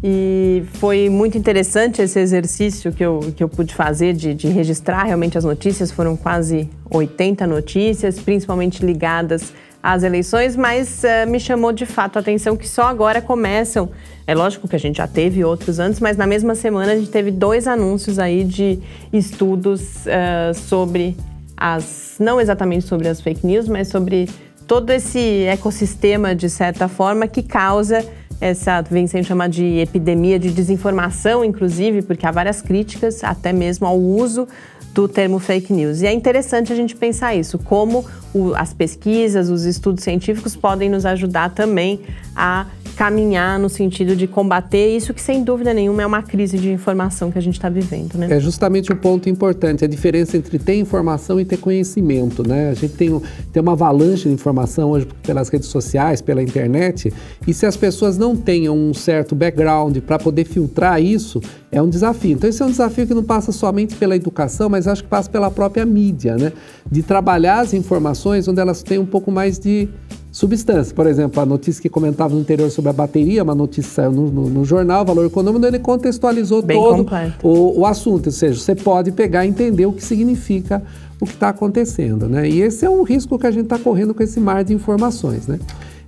e 0.03 0.63
foi 0.73 1.09
muito 1.09 1.37
interessante 1.37 2.01
esse 2.01 2.19
exercício 2.19 2.91
que 2.91 3.05
eu, 3.05 3.19
que 3.35 3.43
eu 3.43 3.47
pude 3.47 3.75
fazer 3.75 4.13
de, 4.13 4.33
de 4.33 4.47
registrar 4.47 5.03
realmente 5.03 5.37
as 5.37 5.43
notícias. 5.43 5.91
Foram 5.91 6.17
quase 6.17 6.67
80 6.89 7.45
notícias, 7.45 8.19
principalmente 8.19 8.83
ligadas 8.83 9.53
às 9.81 10.03
eleições, 10.03 10.55
mas 10.55 11.03
uh, 11.03 11.29
me 11.29 11.39
chamou 11.39 11.71
de 11.71 11.85
fato 11.85 12.17
a 12.17 12.19
atenção 12.19 12.57
que 12.57 12.67
só 12.67 12.83
agora 12.83 13.21
começam. 13.21 13.89
É 14.25 14.33
lógico 14.33 14.67
que 14.67 14.75
a 14.75 14.79
gente 14.79 14.97
já 14.97 15.07
teve 15.07 15.43
outros 15.43 15.77
antes, 15.77 15.99
mas 15.99 16.17
na 16.17 16.25
mesma 16.25 16.55
semana 16.55 16.93
a 16.93 16.95
gente 16.95 17.09
teve 17.09 17.29
dois 17.29 17.67
anúncios 17.67 18.17
aí 18.17 18.43
de 18.43 18.79
estudos 19.13 20.05
uh, 20.05 20.53
sobre 20.53 21.15
as. 21.55 22.15
não 22.19 22.41
exatamente 22.41 22.87
sobre 22.87 23.07
as 23.07 23.21
fake 23.21 23.45
news, 23.45 23.67
mas 23.67 23.87
sobre 23.87 24.27
todo 24.71 24.89
esse 24.91 25.43
ecossistema, 25.47 26.33
de 26.33 26.49
certa 26.49 26.87
forma, 26.87 27.27
que 27.27 27.43
causa 27.43 28.05
essa 28.39 28.81
vem 28.81 29.05
sendo 29.05 29.25
chamada 29.25 29.51
de 29.51 29.65
epidemia 29.79 30.39
de 30.39 30.49
desinformação, 30.49 31.43
inclusive, 31.43 32.01
porque 32.01 32.25
há 32.25 32.31
várias 32.31 32.61
críticas 32.61 33.21
até 33.21 33.51
mesmo 33.51 33.85
ao 33.85 33.99
uso 33.99 34.47
do 34.93 35.09
termo 35.09 35.39
fake 35.39 35.73
news. 35.73 36.01
E 36.01 36.07
é 36.07 36.13
interessante 36.13 36.71
a 36.71 36.75
gente 36.77 36.95
pensar 36.95 37.35
isso, 37.35 37.59
como 37.59 38.05
o, 38.33 38.55
as 38.55 38.73
pesquisas, 38.73 39.49
os 39.49 39.65
estudos 39.65 40.05
científicos 40.05 40.55
podem 40.55 40.89
nos 40.89 41.05
ajudar 41.05 41.49
também 41.49 41.99
a 42.33 42.65
caminhar 42.95 43.59
no 43.59 43.69
sentido 43.69 44.15
de 44.15 44.27
combater 44.27 44.95
isso 44.95 45.13
que, 45.13 45.21
sem 45.21 45.43
dúvida 45.43 45.73
nenhuma, 45.73 46.03
é 46.03 46.05
uma 46.05 46.21
crise 46.21 46.57
de 46.57 46.71
informação 46.71 47.31
que 47.31 47.37
a 47.37 47.41
gente 47.41 47.55
está 47.55 47.69
vivendo. 47.69 48.15
Né? 48.15 48.27
É 48.29 48.39
justamente 48.39 48.91
o 48.91 48.95
um 48.95 48.97
ponto 48.97 49.29
importante, 49.29 49.83
a 49.83 49.87
diferença 49.87 50.37
entre 50.37 50.59
ter 50.59 50.75
informação 50.75 51.39
e 51.39 51.45
ter 51.45 51.57
conhecimento. 51.57 52.47
Né? 52.47 52.69
A 52.69 52.73
gente 52.73 52.93
tem, 52.93 53.21
tem 53.51 53.61
uma 53.61 53.73
avalanche 53.73 54.27
de 54.27 54.33
informação 54.33 54.91
hoje 54.91 55.07
pelas 55.23 55.49
redes 55.49 55.69
sociais, 55.69 56.21
pela 56.21 56.41
internet, 56.41 57.13
e 57.47 57.53
se 57.53 57.65
as 57.65 57.75
pessoas 57.75 58.17
não 58.17 58.35
tenham 58.35 58.77
um 58.77 58.93
certo 58.93 59.35
background 59.35 59.97
para 59.99 60.19
poder 60.19 60.45
filtrar 60.45 61.01
isso, 61.01 61.41
é 61.71 61.81
um 61.81 61.89
desafio. 61.89 62.33
Então, 62.33 62.49
esse 62.49 62.61
é 62.61 62.65
um 62.65 62.71
desafio 62.71 63.07
que 63.07 63.13
não 63.13 63.23
passa 63.23 63.51
somente 63.51 63.95
pela 63.95 64.15
educação, 64.15 64.69
mas 64.69 64.87
acho 64.87 65.03
que 65.03 65.09
passa 65.09 65.29
pela 65.29 65.49
própria 65.49 65.85
mídia, 65.85 66.35
né? 66.35 66.51
de 66.89 67.01
trabalhar 67.01 67.61
as 67.61 67.73
informações 67.73 68.47
onde 68.47 68.59
elas 68.59 68.83
têm 68.83 68.97
um 68.97 69.05
pouco 69.05 69.31
mais 69.31 69.57
de 69.57 69.87
substância. 70.31 70.95
Por 70.95 71.05
exemplo, 71.05 71.41
a 71.41 71.45
notícia 71.45 71.81
que 71.81 71.89
comentava 71.89 72.33
no 72.33 72.39
interior 72.39 72.71
sobre 72.71 72.89
a 72.89 72.93
bateria, 72.93 73.43
uma 73.43 73.53
notícia 73.53 73.91
saiu 73.91 74.11
no, 74.11 74.31
no, 74.31 74.49
no 74.49 74.65
jornal, 74.65 75.05
Valor 75.05 75.25
Econômico, 75.25 75.65
ele 75.65 75.79
contextualizou 75.79 76.61
Bem 76.61 76.77
todo 76.77 77.05
o, 77.43 77.81
o, 77.81 77.85
assunto. 77.85 78.27
Ou 78.27 78.31
seja, 78.31 78.59
você 78.59 78.73
pode 78.73 79.11
pegar 79.11 79.45
e 79.45 79.49
entender 79.49 79.85
o 79.85 79.91
que 79.91 80.03
significa 80.03 80.81
o 81.19 81.25
que 81.25 81.33
está 81.33 81.49
acontecendo. 81.49 82.27
Né? 82.27 82.49
E 82.49 82.61
esse 82.61 82.85
é 82.85 82.89
um 82.89 83.03
risco 83.03 83.37
que 83.37 83.45
a 83.45 83.51
gente 83.51 83.65
está 83.65 83.77
correndo 83.77 84.13
com 84.13 84.23
esse 84.23 84.39
mar 84.39 84.63
de 84.63 84.73
informações. 84.73 85.47
Né? 85.47 85.59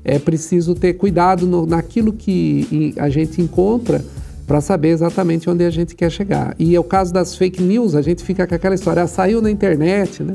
É 0.05 0.17
preciso 0.17 0.73
ter 0.73 0.93
cuidado 0.93 1.45
no, 1.45 1.65
naquilo 1.65 2.13
que 2.13 2.95
a 2.97 3.09
gente 3.09 3.41
encontra 3.41 4.03
para 4.45 4.59
saber 4.59 4.89
exatamente 4.89 5.49
onde 5.49 5.63
a 5.63 5.69
gente 5.69 5.95
quer 5.95 6.11
chegar. 6.11 6.53
E 6.59 6.75
é 6.75 6.79
o 6.79 6.83
caso 6.83 7.13
das 7.13 7.35
fake 7.35 7.61
news, 7.61 7.95
a 7.95 8.01
gente 8.01 8.23
fica 8.23 8.45
com 8.45 8.53
aquela 8.53 8.75
história, 8.75 9.03
ah, 9.03 9.07
saiu 9.07 9.41
na 9.41 9.49
internet, 9.49 10.21
né? 10.21 10.33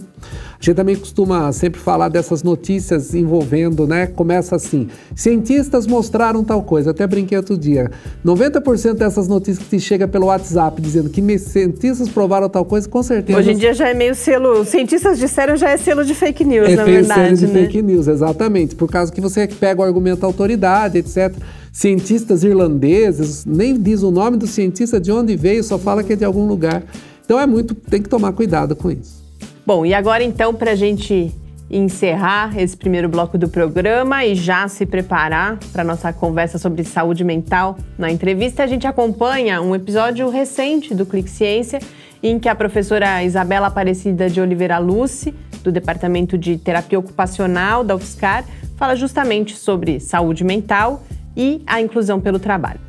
A 0.61 0.65
gente 0.65 0.75
também 0.75 0.97
costuma 0.97 1.53
sempre 1.53 1.79
falar 1.81 2.09
dessas 2.09 2.43
notícias 2.43 3.15
envolvendo, 3.15 3.87
né? 3.87 4.07
Começa 4.07 4.57
assim: 4.57 4.89
cientistas 5.15 5.87
mostraram 5.87 6.43
tal 6.43 6.63
coisa. 6.63 6.91
Até 6.91 7.07
brinquei 7.07 7.39
outro 7.39 7.57
dia. 7.57 7.91
90% 8.27 8.95
dessas 8.95 9.29
notícias 9.29 9.59
que 9.59 9.77
te 9.77 9.81
chega 9.81 10.09
pelo 10.09 10.27
WhatsApp 10.27 10.81
dizendo 10.83 11.11
que 11.11 11.39
cientistas 11.39 12.09
provaram 12.09 12.49
tal 12.49 12.65
coisa, 12.65 12.89
com 12.89 13.03
certeza. 13.03 13.39
Hoje 13.39 13.53
em 13.53 13.57
dia 13.57 13.73
já 13.73 13.89
é 13.89 13.95
meio 13.95 14.15
selo. 14.15 14.65
Cientistas 14.65 15.19
disseram 15.19 15.57
já 15.57 15.71
é 15.71 15.77
selo 15.77 16.05
de 16.05 16.15
fake 16.15 16.45
news, 16.45 16.69
é 16.69 16.77
na 16.77 16.85
verdade. 16.85 17.37
Selo 17.37 17.37
de 17.37 17.47
né? 17.47 17.61
fake 17.61 17.83
news, 17.83 18.09
exatamente. 18.09 18.75
Por 18.75 18.91
causa 18.91 19.13
que 19.13 19.21
você 19.21 19.47
pega 19.47 19.81
o 19.81 19.85
argumento 19.85 20.23
da 20.23 20.27
autoridade, 20.27 20.99
etc 20.99 21.37
cientistas 21.73 22.45
irlandeses, 22.45 23.45
nem 23.45 23.81
diz 23.81 24.03
o 24.03 24.11
nome 24.11 24.37
do 24.37 24.47
cientista, 24.47 25.01
de 25.01 25.13
onde 25.13 25.37
veio, 25.37 25.63
só 25.63 25.79
fala 25.79 26.03
que 26.03 26.13
é 26.13 26.17
de 26.17 26.25
algum 26.25 26.47
lugar. 26.47 26.83
Então 27.25 27.39
é 27.39 27.47
muito, 27.47 27.75
tem 27.75 28.03
que 28.03 28.09
tomar 28.09 28.33
cuidado 28.33 28.75
com 28.75 28.91
isso. 28.91 29.23
Bom, 29.67 29.85
e 29.85 29.93
agora 29.93 30.25
então, 30.25 30.55
para 30.55 30.71
a 30.71 30.75
gente 30.75 31.33
encerrar 31.71 32.59
esse 32.59 32.77
primeiro 32.77 33.09
bloco 33.09 33.37
do 33.37 33.49
programa 33.49 34.25
e 34.25 34.35
já 34.35 34.67
se 34.69 34.87
preparar 34.87 35.59
para 35.73 35.85
nossa 35.85 36.13
conversa 36.13 36.59
sobre 36.59 36.83
saúde 36.85 37.23
mental, 37.23 37.77
na 37.99 38.11
entrevista 38.11 38.63
a 38.63 38.67
gente 38.67 38.87
acompanha 38.87 39.61
um 39.61 39.75
episódio 39.75 40.29
recente 40.31 40.95
do 40.95 41.05
Clique 41.05 41.29
Ciência 41.29 41.81
em 42.23 42.39
que 42.39 42.49
a 42.49 42.55
professora 42.55 43.23
Isabela 43.23 43.67
Aparecida 43.67 44.29
de 44.29 44.41
Oliveira 44.41 44.79
Luce, 44.79 45.35
do 45.63 45.71
Departamento 45.71 46.39
de 46.39 46.57
Terapia 46.57 46.99
Ocupacional 46.99 47.85
da 47.85 47.95
UFSCar, 47.95 48.45
fala 48.77 48.97
justamente 48.97 49.55
sobre 49.57 50.01
saúde 50.01 50.45
mental 50.45 51.03
e 51.39 51.63
a 51.65 51.81
inclusão 51.81 52.21
pelo 52.21 52.41
trabalho. 52.41 52.81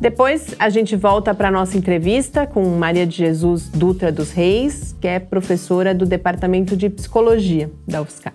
Depois 0.00 0.54
a 0.58 0.68
gente 0.68 0.94
volta 0.94 1.34
para 1.34 1.48
a 1.48 1.50
nossa 1.50 1.76
entrevista 1.76 2.46
com 2.46 2.62
Maria 2.64 3.06
de 3.06 3.16
Jesus 3.16 3.68
Dutra 3.68 4.12
dos 4.12 4.30
Reis, 4.30 4.94
que 5.00 5.08
é 5.08 5.18
professora 5.18 5.94
do 5.94 6.06
Departamento 6.06 6.76
de 6.76 6.88
Psicologia 6.88 7.70
da 7.88 8.02
UFSCar. 8.02 8.34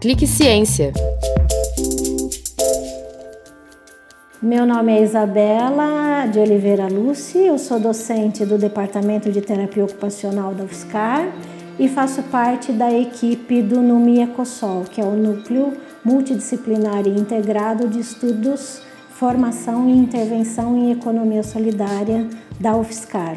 Clique 0.00 0.26
Ciência. 0.26 0.92
Meu 4.42 4.66
nome 4.66 4.92
é 4.92 5.02
Isabela 5.02 6.26
de 6.26 6.38
Oliveira 6.38 6.88
Luce, 6.88 7.38
eu 7.38 7.58
sou 7.58 7.78
docente 7.78 8.44
do 8.44 8.58
Departamento 8.58 9.30
de 9.30 9.40
Terapia 9.40 9.84
Ocupacional 9.84 10.54
da 10.54 10.64
UFSCar 10.64 11.30
e 11.78 11.88
faço 11.88 12.22
parte 12.24 12.72
da 12.72 12.92
equipe 12.92 13.62
do 13.62 13.80
NUMI 13.80 14.22
Ecosol, 14.22 14.84
que 14.84 15.00
é 15.00 15.04
o 15.04 15.12
núcleo 15.12 15.74
multidisciplinar 16.04 17.06
e 17.06 17.10
integrado 17.10 17.88
de 17.88 18.00
estudos, 18.00 18.82
formação 19.10 19.88
e 19.88 19.92
intervenção 19.92 20.76
em 20.76 20.92
economia 20.92 21.42
solidária 21.42 22.26
da 22.58 22.76
UFSCar. 22.76 23.36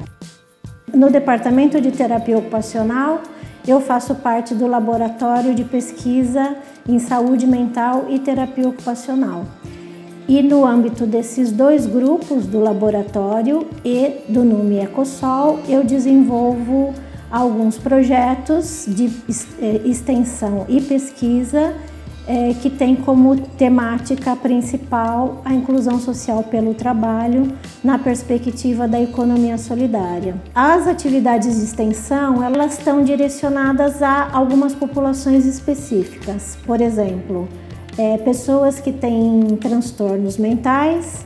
No 0.93 1.09
departamento 1.09 1.81
de 1.81 1.91
terapia 1.91 2.37
ocupacional, 2.37 3.21
eu 3.67 3.81
faço 3.81 4.15
parte 4.15 4.53
do 4.53 4.67
laboratório 4.67 5.55
de 5.55 5.63
pesquisa 5.63 6.55
em 6.87 6.99
saúde 6.99 7.47
mental 7.47 8.05
e 8.09 8.19
terapia 8.19 8.67
ocupacional. 8.67 9.45
E 10.27 10.41
no 10.41 10.65
âmbito 10.65 11.05
desses 11.05 11.51
dois 11.51 11.85
grupos, 11.85 12.45
do 12.45 12.59
laboratório 12.59 13.67
e 13.83 14.21
do 14.29 14.43
NUME 14.43 14.79
Ecosol, 14.79 15.59
eu 15.67 15.83
desenvolvo 15.83 16.93
alguns 17.29 17.77
projetos 17.77 18.85
de 18.87 19.09
eh, 19.59 19.81
extensão 19.83 20.65
e 20.69 20.79
pesquisa 20.79 21.75
é, 22.27 22.53
que 22.53 22.69
tem 22.69 22.95
como 22.95 23.35
temática 23.35 24.35
principal 24.35 25.41
a 25.43 25.53
inclusão 25.53 25.99
social 25.99 26.43
pelo 26.43 26.73
trabalho 26.73 27.51
na 27.83 27.99
perspectiva 27.99 28.87
da 28.87 29.01
economia 29.01 29.57
solidária. 29.57 30.35
As 30.55 30.87
atividades 30.87 31.57
de 31.57 31.63
extensão 31.63 32.43
elas 32.43 32.77
estão 32.77 33.03
direcionadas 33.03 34.01
a 34.01 34.29
algumas 34.31 34.73
populações 34.73 35.45
específicas, 35.45 36.57
por 36.65 36.79
exemplo, 36.79 37.47
é, 37.97 38.17
pessoas 38.17 38.79
que 38.79 38.91
têm 38.91 39.57
transtornos 39.59 40.37
mentais, 40.37 41.25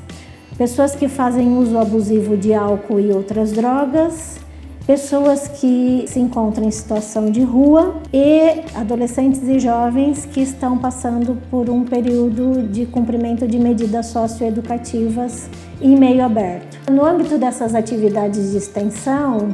pessoas 0.58 0.96
que 0.96 1.08
fazem 1.08 1.58
uso 1.58 1.78
abusivo 1.78 2.36
de 2.36 2.54
álcool 2.54 3.00
e 3.00 3.12
outras 3.12 3.52
drogas, 3.52 4.40
pessoas 4.88 5.50
que 5.50 6.06
se 6.08 6.18
encontram 6.18 6.66
em 6.66 6.72
situação 6.72 7.30
de 7.30 7.44
rua 7.44 7.98
e 8.14 8.64
adolescentes 8.74 9.44
e 9.44 9.60
jovens 9.60 10.26
que 10.26 10.40
estão 10.40 10.78
passando 10.78 11.38
por 11.52 11.70
um 11.70 11.84
período 11.84 12.64
de 12.64 12.86
cumprimento 12.86 13.46
de 13.46 13.60
medidas 13.60 14.06
socioeducativas 14.08 15.50
em 15.82 15.98
meio 15.98 16.24
aberto. 16.24 16.80
No 16.90 17.06
âmbito 17.06 17.38
dessas 17.38 17.76
atividades 17.76 18.52
de 18.52 18.58
extensão, 18.58 19.50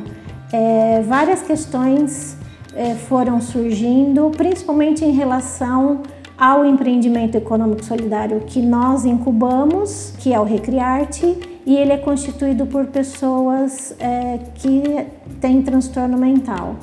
é, 0.54 1.02
várias 1.02 1.42
questões 1.42 2.38
é, 2.76 2.94
foram 2.94 3.42
surgindo, 3.42 4.30
principalmente 4.38 5.04
em 5.04 5.12
relação 5.12 6.04
ao 6.38 6.64
empreendimento 6.64 7.36
econômico 7.36 7.84
solidário 7.84 8.42
que 8.42 8.62
nós 8.62 9.04
incubamos, 9.04 10.14
que 10.20 10.32
é 10.32 10.40
o 10.40 10.44
Recriarte, 10.44 11.53
e 11.66 11.76
ele 11.76 11.94
é 11.94 11.98
constituído 11.98 12.66
por 12.66 12.88
pessoas 12.88 13.96
é, 14.00 14.40
que 14.56 15.08
têm 15.40 15.62
transtorno 15.62 16.18
mental. 16.18 16.76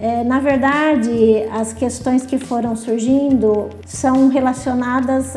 É, 0.00 0.22
na 0.22 0.38
verdade, 0.38 1.42
as 1.50 1.72
questões 1.72 2.24
que 2.24 2.38
foram 2.38 2.76
surgindo 2.76 3.68
são 3.84 4.28
relacionadas 4.28 5.36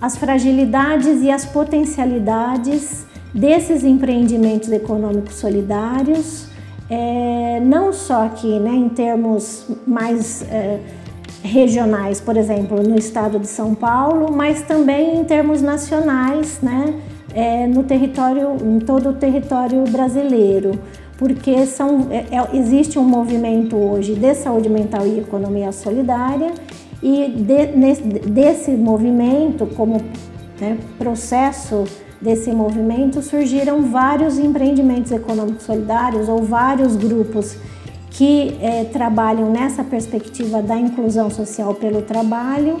às 0.00 0.16
fragilidades 0.16 1.22
e 1.22 1.30
às 1.30 1.46
potencialidades 1.46 3.06
desses 3.34 3.82
empreendimentos 3.82 4.70
econômicos 4.70 5.36
solidários, 5.36 6.48
é, 6.90 7.60
não 7.60 7.92
só 7.92 8.26
aqui 8.26 8.58
né, 8.58 8.72
em 8.72 8.88
termos 8.88 9.66
mais 9.86 10.42
é, 10.42 10.80
regionais, 11.42 12.20
por 12.20 12.36
exemplo, 12.36 12.82
no 12.82 12.98
estado 12.98 13.38
de 13.38 13.46
São 13.46 13.74
Paulo, 13.74 14.30
mas 14.30 14.62
também 14.62 15.18
em 15.20 15.24
termos 15.24 15.62
nacionais, 15.62 16.58
né? 16.60 17.00
É, 17.34 17.66
no 17.66 17.82
território, 17.84 18.56
em 18.62 18.78
todo 18.78 19.10
o 19.10 19.12
território 19.12 19.84
brasileiro, 19.84 20.78
porque 21.16 21.66
são, 21.66 22.08
é, 22.10 22.24
é, 22.30 22.56
existe 22.56 22.98
um 22.98 23.04
movimento 23.04 23.76
hoje 23.76 24.14
de 24.14 24.34
saúde 24.34 24.68
mental 24.68 25.06
e 25.06 25.20
economia 25.20 25.72
solidária 25.72 26.52
e 27.02 27.28
de, 27.28 27.66
nesse, 27.76 28.02
desse 28.02 28.70
movimento, 28.72 29.66
como 29.66 30.00
né, 30.60 30.78
processo 30.98 31.84
desse 32.20 32.50
movimento, 32.52 33.22
surgiram 33.22 33.82
vários 33.82 34.38
empreendimentos 34.38 35.10
econômicos 35.10 35.64
solidários 35.64 36.28
ou 36.28 36.42
vários 36.42 36.96
grupos 36.96 37.56
que 38.10 38.58
é, 38.60 38.84
trabalham 38.84 39.50
nessa 39.50 39.82
perspectiva 39.82 40.60
da 40.60 40.76
inclusão 40.76 41.30
social 41.30 41.74
pelo 41.74 42.02
trabalho 42.02 42.80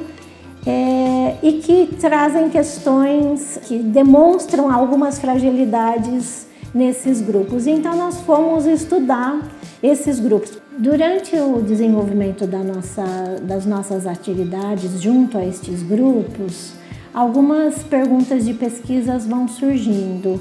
é, 0.66 1.36
e 1.42 1.52
que 1.54 1.94
trazem 1.98 2.50
questões 2.50 3.58
que 3.64 3.78
demonstram 3.78 4.70
algumas 4.70 5.18
fragilidades 5.18 6.46
nesses 6.74 7.20
grupos. 7.20 7.66
Então, 7.66 7.96
nós 7.96 8.20
fomos 8.20 8.66
estudar 8.66 9.40
esses 9.82 10.20
grupos. 10.20 10.58
Durante 10.78 11.36
o 11.36 11.60
desenvolvimento 11.62 12.46
da 12.46 12.58
nossa, 12.58 13.04
das 13.42 13.66
nossas 13.66 14.06
atividades 14.06 15.00
junto 15.00 15.36
a 15.36 15.44
estes 15.44 15.82
grupos, 15.82 16.72
algumas 17.12 17.82
perguntas 17.82 18.44
de 18.44 18.54
pesquisas 18.54 19.26
vão 19.26 19.48
surgindo, 19.48 20.40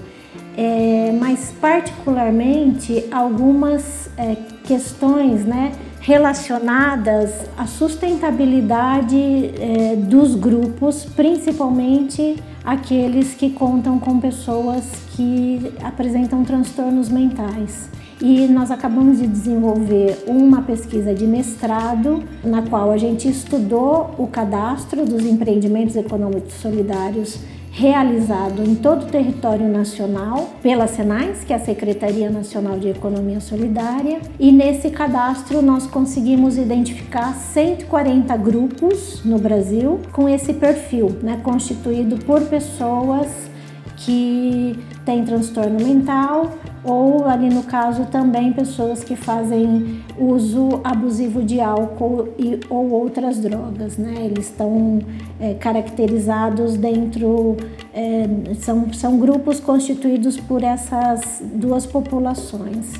é, 0.55 1.11
mas 1.19 1.53
particularmente 1.59 3.05
algumas 3.11 4.09
é, 4.17 4.35
questões, 4.63 5.45
né? 5.45 5.71
Relacionadas 5.99 7.31
à 7.57 7.67
sustentabilidade 7.67 9.15
eh, 9.15 9.95
dos 9.97 10.35
grupos, 10.35 11.05
principalmente 11.05 12.37
aqueles 12.63 13.33
que 13.33 13.49
contam 13.49 13.99
com 13.99 14.19
pessoas 14.19 14.83
que 15.15 15.73
apresentam 15.83 16.43
transtornos 16.43 17.09
mentais. 17.09 17.89
E 18.21 18.47
nós 18.47 18.69
acabamos 18.69 19.19
de 19.19 19.27
desenvolver 19.27 20.25
uma 20.27 20.61
pesquisa 20.61 21.13
de 21.13 21.25
mestrado, 21.25 22.21
na 22.43 22.61
qual 22.61 22.91
a 22.91 22.97
gente 22.97 23.29
estudou 23.29 24.13
o 24.17 24.27
cadastro 24.27 25.05
dos 25.05 25.25
empreendimentos 25.25 25.95
econômicos 25.95 26.53
solidários 26.53 27.39
realizado 27.79 28.61
em 28.61 28.75
todo 28.75 29.03
o 29.03 29.05
território 29.05 29.65
nacional 29.69 30.49
pela 30.61 30.85
Senais, 30.85 31.45
que 31.45 31.53
é 31.53 31.55
a 31.55 31.59
Secretaria 31.59 32.29
Nacional 32.29 32.77
de 32.77 32.89
Economia 32.89 33.39
Solidária, 33.39 34.19
e 34.37 34.51
nesse 34.51 34.89
cadastro 34.89 35.61
nós 35.61 35.87
conseguimos 35.87 36.57
identificar 36.57 37.33
140 37.33 38.35
grupos 38.35 39.23
no 39.23 39.39
Brasil 39.39 40.01
com 40.11 40.27
esse 40.27 40.53
perfil, 40.55 41.19
né, 41.23 41.39
constituído 41.41 42.17
por 42.17 42.41
pessoas 42.41 43.49
que 43.95 44.77
têm 45.09 45.25
transtorno 45.25 45.83
mental 45.83 46.51
ou 46.83 47.25
ali 47.25 47.49
no 47.49 47.63
caso 47.63 48.05
também 48.05 48.53
pessoas 48.53 49.03
que 49.03 49.15
fazem 49.15 50.03
uso 50.19 50.81
abusivo 50.83 51.41
de 51.41 51.59
álcool 51.59 52.29
e, 52.37 52.59
ou 52.69 52.91
outras 52.91 53.39
drogas, 53.39 53.97
né? 53.97 54.13
Eles 54.23 54.45
estão 54.45 54.99
é, 55.39 55.55
caracterizados 55.55 56.77
dentro, 56.77 57.57
é, 57.91 58.53
são, 58.59 58.93
são 58.93 59.17
grupos 59.17 59.59
constituídos 59.59 60.39
por 60.39 60.63
essas 60.63 61.41
duas 61.55 61.87
populações. 61.87 62.93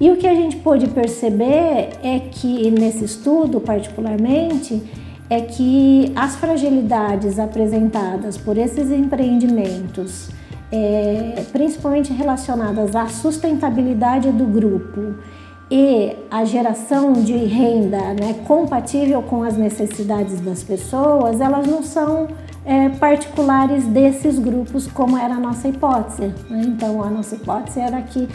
E 0.00 0.10
o 0.10 0.16
que 0.16 0.26
a 0.26 0.34
gente 0.34 0.56
pôde 0.56 0.88
perceber 0.88 1.90
é 2.02 2.18
que 2.30 2.70
nesse 2.70 3.04
estudo, 3.04 3.60
particularmente, 3.60 4.82
é 5.28 5.42
que 5.42 6.12
as 6.16 6.34
fragilidades 6.34 7.38
apresentadas 7.38 8.38
por 8.38 8.56
esses 8.56 8.90
empreendimentos 8.90 10.30
é, 10.72 11.44
principalmente 11.52 12.12
relacionadas 12.12 12.96
à 12.96 13.06
sustentabilidade 13.06 14.32
do 14.32 14.46
grupo 14.46 15.14
e 15.70 16.16
à 16.30 16.44
geração 16.44 17.12
de 17.12 17.36
renda 17.36 17.98
né, 17.98 18.34
compatível 18.46 19.22
com 19.22 19.42
as 19.42 19.56
necessidades 19.56 20.40
das 20.40 20.62
pessoas, 20.62 21.40
elas 21.40 21.66
não 21.66 21.82
são 21.82 22.28
é, 22.64 22.88
particulares 22.88 23.86
desses 23.86 24.38
grupos, 24.38 24.86
como 24.86 25.16
era 25.16 25.34
a 25.34 25.38
nossa 25.38 25.68
hipótese. 25.68 26.32
Né? 26.48 26.62
Então, 26.66 27.02
a 27.02 27.10
nossa 27.10 27.34
hipótese 27.34 27.80
era 27.80 28.00
que 28.02 28.28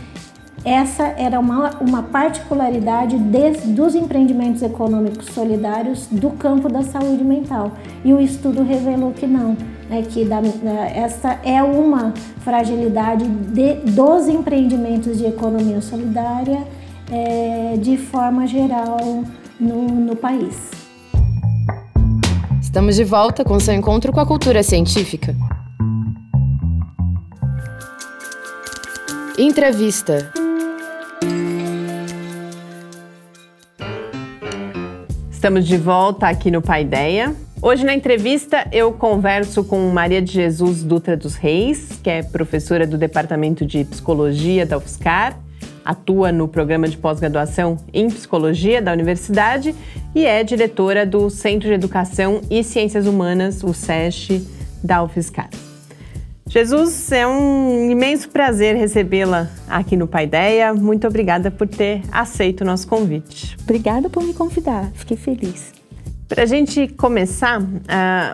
essa 0.65 1.03
era 1.03 1.39
uma, 1.39 1.69
uma 1.79 2.03
particularidade 2.03 3.17
de, 3.17 3.51
dos 3.67 3.95
empreendimentos 3.95 4.61
econômicos 4.61 5.27
solidários 5.27 6.07
do 6.07 6.31
campo 6.31 6.67
da 6.67 6.81
saúde 6.81 7.23
mental. 7.23 7.71
E 8.03 8.13
o 8.13 8.19
estudo 8.19 8.63
revelou 8.63 9.11
que 9.11 9.25
não 9.25 9.55
né, 9.89 10.03
que 10.03 10.25
da, 10.25 10.41
né, 10.41 10.93
essa 10.95 11.39
é 11.43 11.61
uma 11.61 12.13
fragilidade 12.39 13.25
de, 13.27 13.73
dos 13.91 14.27
empreendimentos 14.27 15.17
de 15.17 15.25
economia 15.25 15.81
solidária 15.81 16.63
é, 17.11 17.77
de 17.77 17.97
forma 17.97 18.45
geral 18.47 19.23
no, 19.59 19.87
no 19.87 20.15
país. 20.15 20.71
Estamos 22.61 22.95
de 22.95 23.03
volta 23.03 23.43
com 23.43 23.59
seu 23.59 23.73
encontro 23.73 24.11
com 24.11 24.19
a 24.19 24.25
cultura 24.25 24.61
científica. 24.61 25.35
Entrevista. 29.37 30.31
Estamos 35.31 35.65
de 35.65 35.77
volta 35.77 36.27
aqui 36.27 36.51
no 36.51 36.61
Paideia. 36.61 37.35
Hoje 37.59 37.83
na 37.83 37.95
entrevista 37.95 38.67
eu 38.71 38.93
converso 38.93 39.63
com 39.63 39.89
Maria 39.89 40.21
de 40.21 40.31
Jesus 40.31 40.83
Dutra 40.83 41.17
dos 41.17 41.35
Reis, 41.35 41.99
que 42.03 42.09
é 42.09 42.21
professora 42.21 42.85
do 42.85 42.99
Departamento 42.99 43.65
de 43.65 43.83
Psicologia 43.83 44.63
da 44.63 44.77
UFSCar, 44.77 45.39
atua 45.83 46.31
no 46.31 46.47
programa 46.47 46.87
de 46.87 46.97
pós-graduação 46.97 47.77
em 47.91 48.09
Psicologia 48.09 48.79
da 48.79 48.93
Universidade 48.93 49.73
e 50.13 50.23
é 50.23 50.43
diretora 50.43 51.03
do 51.03 51.31
Centro 51.31 51.67
de 51.67 51.73
Educação 51.73 52.41
e 52.47 52.63
Ciências 52.63 53.07
Humanas, 53.07 53.63
o 53.63 53.73
SESC, 53.73 54.45
da 54.83 55.03
UFSCar. 55.03 55.49
Jesus, 56.47 57.11
é 57.11 57.27
um 57.27 57.89
imenso 57.89 58.29
prazer 58.29 58.75
recebê-la 58.75 59.49
aqui 59.67 59.97
no 59.97 60.07
Paideia. 60.07 60.73
Muito 60.75 61.07
obrigada 61.07 61.49
por 61.49 61.67
ter 61.67 62.03
aceito 62.11 62.61
o 62.61 62.65
nosso 62.65 62.87
convite. 62.87 63.57
Obrigada 63.63 64.09
por 64.09 64.23
me 64.23 64.33
convidar, 64.33 64.91
fiquei 64.93 65.17
feliz. 65.17 65.76
Para 66.27 66.43
a 66.43 66.45
gente 66.45 66.89
começar, 66.89 67.61
uh, 67.61 67.65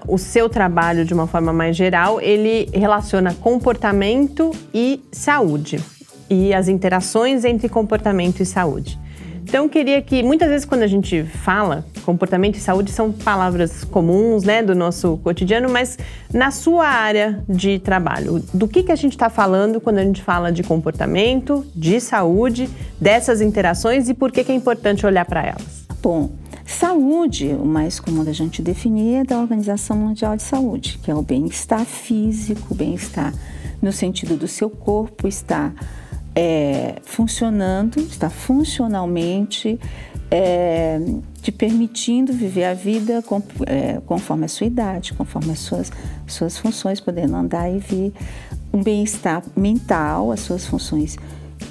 o 0.08 0.18
seu 0.18 0.50
trabalho 0.50 1.06
de 1.06 1.14
uma 1.14 1.28
forma 1.28 1.54
mais 1.54 1.76
geral, 1.76 2.20
ele 2.20 2.68
relaciona 2.74 3.36
comportamento 3.36 4.52
e 4.74 5.00
saúde 5.12 5.80
e 6.28 6.56
as 6.56 6.68
interações 6.68 7.46
entre 7.46 7.70
comportamento 7.70 8.42
e 8.42 8.46
saúde. 8.48 9.00
Então, 9.44 9.66
eu 9.66 9.70
queria 9.70 10.02
que, 10.02 10.24
muitas 10.24 10.50
vezes, 10.50 10.66
quando 10.66 10.82
a 10.82 10.88
gente 10.88 11.24
fala 11.24 11.86
comportamento 12.04 12.56
e 12.56 12.60
saúde, 12.60 12.92
são 12.92 13.12
palavras 13.12 13.84
comuns, 13.84 14.44
né, 14.44 14.64
do 14.64 14.74
nosso 14.74 15.18
cotidiano, 15.18 15.70
mas 15.70 16.00
na 16.34 16.50
sua 16.50 16.88
área 16.88 17.44
de 17.48 17.78
trabalho, 17.78 18.44
do 18.52 18.68
que, 18.68 18.82
que 18.82 18.92
a 18.92 18.96
gente 18.96 19.12
está 19.12 19.30
falando 19.30 19.80
quando 19.80 20.00
a 20.00 20.04
gente 20.04 20.24
fala 20.24 20.52
de 20.52 20.64
comportamento, 20.64 21.64
de 21.76 22.00
saúde, 22.00 22.68
dessas 23.00 23.42
interações 23.42 24.10
e 24.10 24.16
por 24.16 24.32
que, 24.32 24.44
que 24.44 24.52
é 24.52 24.56
importante 24.56 25.06
olhar 25.06 25.26
para 25.26 25.46
elas? 25.46 25.86
Bom, 26.02 26.32
saúde, 26.74 27.48
o 27.50 27.66
mais 27.66 28.00
comum 28.00 28.24
da 28.24 28.34
gente 28.34 28.62
definir 28.62 29.18
é 29.18 29.24
da 29.24 29.40
Organização 29.40 29.96
Mundial 29.96 30.36
de 30.36 30.44
Saúde, 30.44 31.00
que 31.04 31.12
é 31.12 31.16
o 31.16 31.22
bem-estar 31.22 31.86
físico, 31.86 32.74
bem-estar 32.74 33.34
no 33.82 33.92
sentido 33.92 34.36
do 34.36 34.48
seu 34.48 34.70
corpo 34.70 35.28
estar 35.28 35.74
é, 36.36 36.96
funcionando, 37.04 38.00
está 38.00 38.30
funcionalmente 38.30 39.80
é, 40.32 41.00
te 41.44 41.52
permitindo 41.52 42.34
viver 42.34 42.64
a 42.64 42.74
vida 42.74 43.22
com, 43.22 43.42
é, 43.68 44.02
conforme 44.06 44.46
a 44.46 44.48
sua 44.48 44.66
idade, 44.66 45.14
conforme 45.14 45.52
as 45.52 45.60
suas, 45.60 45.92
suas 46.26 46.58
funções, 46.58 47.00
podendo 47.00 47.36
andar 47.36 47.70
e 47.70 47.78
vir. 47.78 48.14
Um 48.74 48.82
bem-estar 48.82 49.44
mental, 49.56 50.32
as 50.32 50.40
suas 50.40 50.66
funções 50.66 51.18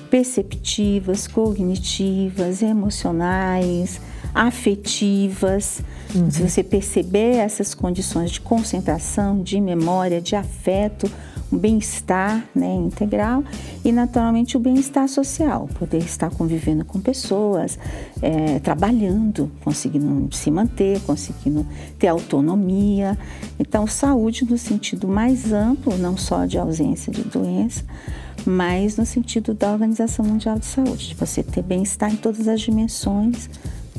perceptivas, 0.08 1.26
cognitivas, 1.26 2.62
emocionais, 2.62 4.00
afetivas. 4.34 5.82
Uhum. 6.14 6.30
Se 6.30 6.42
você 6.42 6.62
perceber 6.62 7.36
essas 7.36 7.74
condições 7.74 8.30
de 8.30 8.40
concentração, 8.40 9.42
de 9.42 9.60
memória, 9.60 10.20
de 10.20 10.36
afeto, 10.36 11.10
um 11.52 11.58
bem-estar 11.58 12.42
né, 12.54 12.74
integral 12.74 13.44
e, 13.84 13.92
naturalmente, 13.92 14.56
o 14.56 14.60
bem-estar 14.60 15.06
social, 15.06 15.68
poder 15.78 15.98
estar 15.98 16.30
convivendo 16.30 16.84
com 16.84 16.98
pessoas, 16.98 17.78
é, 18.22 18.58
trabalhando, 18.60 19.50
conseguindo 19.62 20.34
se 20.34 20.50
manter, 20.50 21.00
conseguindo 21.02 21.66
ter 21.98 22.08
autonomia. 22.08 23.18
Então, 23.58 23.86
saúde 23.86 24.46
no 24.48 24.56
sentido 24.56 25.06
mais 25.06 25.52
amplo, 25.52 25.98
não 25.98 26.16
só 26.16 26.46
de 26.46 26.58
ausência 26.58 27.12
de 27.12 27.22
doença, 27.22 27.84
mas 28.46 28.96
no 28.96 29.04
sentido 29.04 29.52
da 29.52 29.72
Organização 29.72 30.24
Mundial 30.24 30.58
de 30.58 30.64
Saúde, 30.66 31.08
de 31.08 31.14
você 31.14 31.42
ter 31.42 31.62
bem-estar 31.62 32.10
em 32.10 32.16
todas 32.16 32.48
as 32.48 32.60
dimensões 32.60 33.48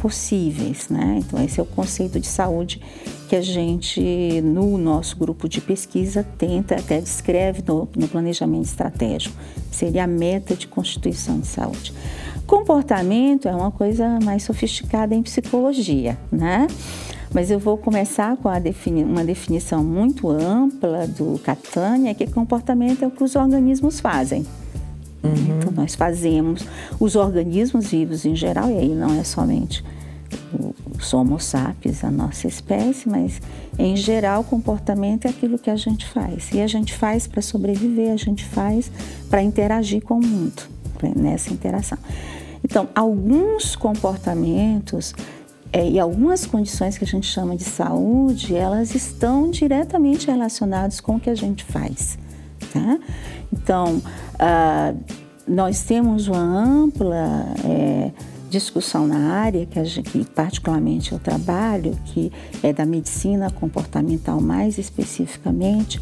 possíveis, 0.04 0.90
né? 0.90 1.20
Então 1.20 1.42
esse 1.42 1.62
é 1.62 1.64
o 1.64 1.66
conceito 1.66 2.20
de 2.20 2.28
saúde 2.28 2.82
que 3.30 3.38
a 3.38 3.42
gente 3.42 4.42
no 4.44 4.78
nosso 4.78 5.16
grupo 5.16 5.48
de 5.48 5.62
pesquisa 5.62 6.28
tenta 6.38 6.76
até 6.76 7.00
descreve 7.00 7.64
no, 7.66 7.88
no 7.96 8.06
planejamento 8.10 8.66
estratégico. 8.66 9.34
Seria 9.72 10.04
a 10.04 10.08
meta 10.08 10.56
de 10.56 10.68
constituição 10.68 11.40
de 11.40 11.48
saúde. 11.48 11.94
Comportamento 12.46 13.48
é 13.48 13.56
uma 13.56 13.72
coisa 13.72 14.20
mais 14.22 14.44
sofisticada 14.44 15.16
em 15.16 15.24
psicologia, 15.24 16.18
né? 16.30 16.68
Mas 17.34 17.50
eu 17.50 17.58
vou 17.58 17.78
começar 17.78 18.36
com 18.36 18.50
defini 18.60 19.06
uma 19.06 19.24
definição 19.24 19.82
muito 19.82 20.30
ampla 20.30 21.08
do 21.08 21.40
Catania, 21.40 22.14
que 22.14 22.28
comportamento 22.28 23.04
é 23.04 23.08
o 23.08 23.12
que 23.12 23.24
os 23.24 23.38
organismos 23.38 24.02
fazem. 24.02 24.46
Uhum. 25.24 25.58
Então, 25.58 25.72
nós 25.72 25.96
fazemos, 25.96 26.66
os 27.00 27.16
organismos 27.16 27.88
vivos 27.88 28.26
em 28.26 28.36
geral, 28.36 28.70
e 28.70 28.78
aí 28.78 28.90
não 28.90 29.20
é 29.20 29.24
somente 29.24 29.84
os 30.98 31.14
Homo 31.14 31.40
sapiens, 31.40 32.04
a 32.04 32.12
nossa 32.12 32.48
espécie, 32.48 33.10
mas 33.10 33.42
em 33.78 33.96
geral 33.96 34.42
o 34.42 34.44
comportamento 34.44 35.26
é 35.26 35.30
aquilo 35.30 35.58
que 35.58 35.70
a 35.70 35.76
gente 35.76 36.06
faz. 36.06 36.52
E 36.52 36.62
a 36.62 36.68
gente 36.68 36.94
faz 36.94 37.28
para 37.28 37.42
sobreviver, 37.42 38.12
a 38.12 38.18
gente 38.18 38.46
faz 38.46 38.92
para 39.30 39.42
interagir 39.42 40.02
com 40.02 40.16
o 40.16 40.26
mundo, 40.26 40.64
nessa 41.16 41.52
interação. 41.52 41.98
Então, 42.64 42.88
alguns 42.96 43.76
comportamentos 43.76 45.14
é, 45.72 45.90
e 45.90 46.00
algumas 46.00 46.46
condições 46.46 46.98
que 46.98 47.04
a 47.04 47.08
gente 47.08 47.28
chama 47.28 47.58
de 47.58 47.64
saúde, 47.64 48.56
elas 48.56 48.96
estão 48.96 49.50
diretamente 49.50 50.28
relacionadas 50.28 51.02
com 51.02 51.16
o 51.16 51.20
que 51.20 51.30
a 51.30 51.36
gente 51.36 51.64
faz. 51.66 52.18
Tá? 52.72 53.00
Então, 53.54 53.98
uh, 53.98 54.98
nós 55.48 55.84
temos 55.84 56.28
uma 56.28 56.40
ampla 56.40 57.46
é, 57.64 58.12
discussão 58.50 59.06
na 59.06 59.34
área, 59.34 59.66
que, 59.66 60.26
particularmente 60.26 61.12
eu 61.12 61.20
trabalho, 61.20 61.98
que 62.06 62.32
é 62.64 62.74
da 62.74 62.86
medicina 62.86 63.52
comportamental 63.52 64.42
mais 64.42 64.78
especificamente, 64.78 66.02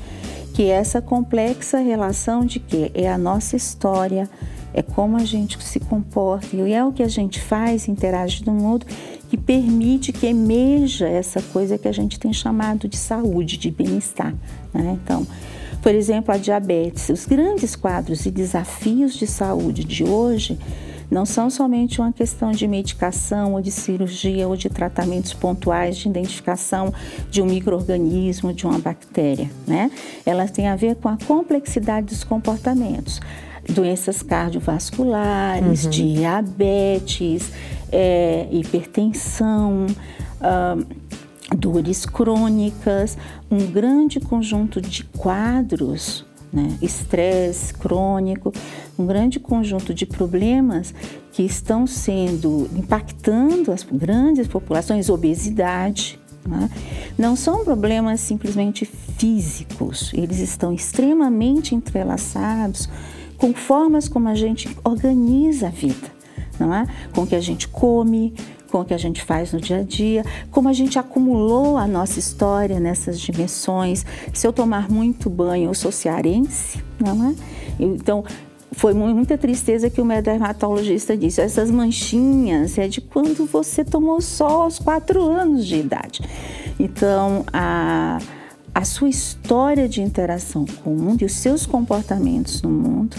que 0.54 0.64
é 0.64 0.70
essa 0.70 1.02
complexa 1.02 1.80
relação 1.80 2.46
de 2.46 2.60
que 2.60 2.92
é 2.94 3.12
a 3.12 3.18
nossa 3.18 3.56
história, 3.56 4.30
é 4.74 4.82
como 4.82 5.18
a 5.18 5.26
gente 5.26 5.62
se 5.62 5.80
comporta 5.80 6.56
e 6.56 6.72
é 6.72 6.84
o 6.84 6.94
que 6.94 7.04
a 7.04 7.08
gente 7.08 7.42
faz, 7.42 7.90
interage 7.90 8.46
no 8.46 8.54
mundo, 8.54 8.86
que 9.30 9.38
permite 9.38 10.14
que 10.14 10.28
emerja 10.28 11.08
essa 11.08 11.42
coisa 11.42 11.78
que 11.78 11.88
a 11.88 11.92
gente 11.92 12.20
tem 12.20 12.32
chamado 12.32 12.88
de 12.88 12.98
saúde, 12.98 13.58
de 13.58 13.72
bem-estar. 13.72 14.34
Né? 14.74 14.98
Então, 15.04 15.26
por 15.82 15.94
exemplo, 15.94 16.34
a 16.34 16.38
diabetes. 16.38 17.10
Os 17.10 17.26
grandes 17.26 17.76
quadros 17.76 18.26
e 18.26 18.32
desafios 18.32 19.14
de 19.14 19.28
saúde 19.28 19.84
de 19.84 20.04
hoje 20.04 20.58
não 21.12 21.26
são 21.26 21.50
somente 21.50 22.00
uma 22.00 22.14
questão 22.14 22.52
de 22.52 22.66
medicação 22.66 23.54
ou 23.54 23.62
de 23.62 23.70
cirurgia 23.70 24.48
ou 24.48 24.56
de 24.56 24.70
tratamentos 24.70 25.34
pontuais 25.34 25.98
de 25.98 26.08
identificação 26.08 26.94
de 27.30 27.42
um 27.42 27.46
microorganismo, 27.46 28.54
de 28.54 28.66
uma 28.66 28.80
bactéria, 28.80 29.50
né? 29.68 29.92
Elas 30.26 30.52
têm 30.52 30.70
a 30.70 30.76
ver 30.78 30.96
com 30.96 31.10
a 31.10 31.18
complexidade 31.28 32.08
dos 32.08 32.24
comportamentos. 32.24 33.20
Doenças 33.70 34.24
cardiovasculares, 34.24 35.84
uhum. 35.84 35.90
diabetes, 35.90 37.52
é, 37.92 38.48
hipertensão, 38.50 39.86
dores 41.56 42.06
crônicas, 42.06 43.18
um 43.50 43.68
grande 43.68 44.20
conjunto 44.20 44.82
de 44.82 45.04
quadros, 45.04 46.26
né? 46.52 46.78
estresse 46.82 47.74
crônico, 47.74 48.54
um 48.98 49.06
grande 49.06 49.40
conjunto 49.40 49.94
de 49.94 50.06
problemas 50.06 50.94
que 51.32 51.44
estão 51.44 51.88
sendo 51.88 52.70
impactando 52.76 53.72
as 53.72 53.84
grandes 53.84 54.48
populações, 54.48 55.10
obesidade. 55.10 56.20
Né? 56.48 56.70
Não 57.18 57.36
são 57.36 57.64
problemas 57.64 58.20
simplesmente 58.20 58.86
físicos, 58.86 60.12
eles 60.14 60.40
estão 60.40 60.74
extremamente 60.74 61.76
entrelaçados 61.76 62.90
com 63.38 63.54
formas 63.54 64.08
como 64.08 64.28
a 64.28 64.36
gente 64.36 64.70
organiza 64.84 65.68
a 65.68 65.72
vida, 65.72 66.12
não 66.60 66.74
é? 66.74 66.86
Com 67.12 67.24
o 67.24 67.28
que 67.28 67.36
a 67.36 67.40
gente 67.40 67.68
come, 67.68 68.36
com 68.72 68.80
o 68.80 68.86
que 68.86 68.94
a 68.94 68.98
gente 68.98 69.22
faz 69.22 69.52
no 69.52 69.60
dia 69.60 69.80
a 69.80 69.84
dia, 69.84 70.24
como 70.50 70.70
a 70.70 70.74
gente 70.74 70.98
acumulou 70.98 71.78
a 71.78 71.86
nossa 71.86 72.18
história 72.18 72.80
nessas 72.80 73.20
dimensões. 73.20 74.06
Se 74.34 74.48
eu 74.48 74.54
tomar 74.54 74.90
muito 74.90 75.30
banho, 75.30 75.70
eu 75.70 75.74
sou 75.74 75.92
cearense, 75.92 76.82
não 77.00 77.30
é? 77.30 77.36
Então, 77.80 78.24
foi 78.72 78.94
muita 78.94 79.38
tristeza 79.38 79.90
que 79.90 80.00
o 80.00 80.06
meu 80.06 80.22
dermatologista 80.22 81.16
disse: 81.18 81.42
essas 81.42 81.70
manchinhas 81.70 82.78
é 82.78 82.88
de 82.88 83.02
quando 83.02 83.46
você 83.46 83.84
tomou 83.84 84.22
sol 84.22 84.64
aos 84.64 84.80
quatro 84.80 85.22
anos 85.30 85.68
de 85.68 85.76
idade. 85.76 86.22
Então, 86.80 87.44
a, 87.52 88.18
a 88.74 88.86
sua 88.86 89.10
história 89.10 89.90
de 89.90 90.02
interação 90.02 90.66
com 90.84 90.94
o 90.94 90.98
mundo 90.98 91.22
e 91.22 91.26
os 91.26 91.34
seus 91.34 91.66
comportamentos 91.66 92.62
no 92.62 92.70
mundo 92.70 93.18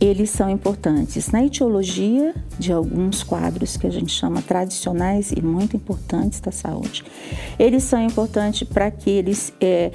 eles 0.00 0.30
são 0.30 0.50
importantes 0.50 1.30
na 1.30 1.44
etiologia 1.44 2.34
de 2.58 2.72
alguns 2.72 3.22
quadros 3.22 3.76
que 3.76 3.86
a 3.86 3.90
gente 3.90 4.12
chama 4.12 4.42
tradicionais 4.42 5.32
e 5.32 5.40
muito 5.40 5.74
importantes 5.76 6.38
da 6.40 6.52
saúde. 6.52 7.02
Eles 7.58 7.84
são 7.84 8.02
importantes 8.04 8.68
para 8.68 8.90
que 8.90 9.08
eles, 9.08 9.52
é, 9.58 9.90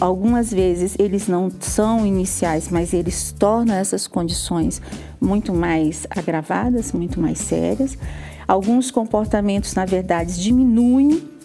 algumas 0.00 0.50
vezes, 0.50 0.96
eles 0.98 1.28
não 1.28 1.50
são 1.60 2.06
iniciais, 2.06 2.68
mas 2.70 2.94
eles 2.94 3.30
tornam 3.32 3.74
essas 3.74 4.06
condições 4.06 4.80
muito 5.20 5.52
mais 5.52 6.06
agravadas, 6.08 6.92
muito 6.92 7.20
mais 7.20 7.38
sérias. 7.38 7.98
Alguns 8.48 8.90
comportamentos, 8.90 9.74
na 9.74 9.84
verdade, 9.84 10.40
diminuem 10.40 11.35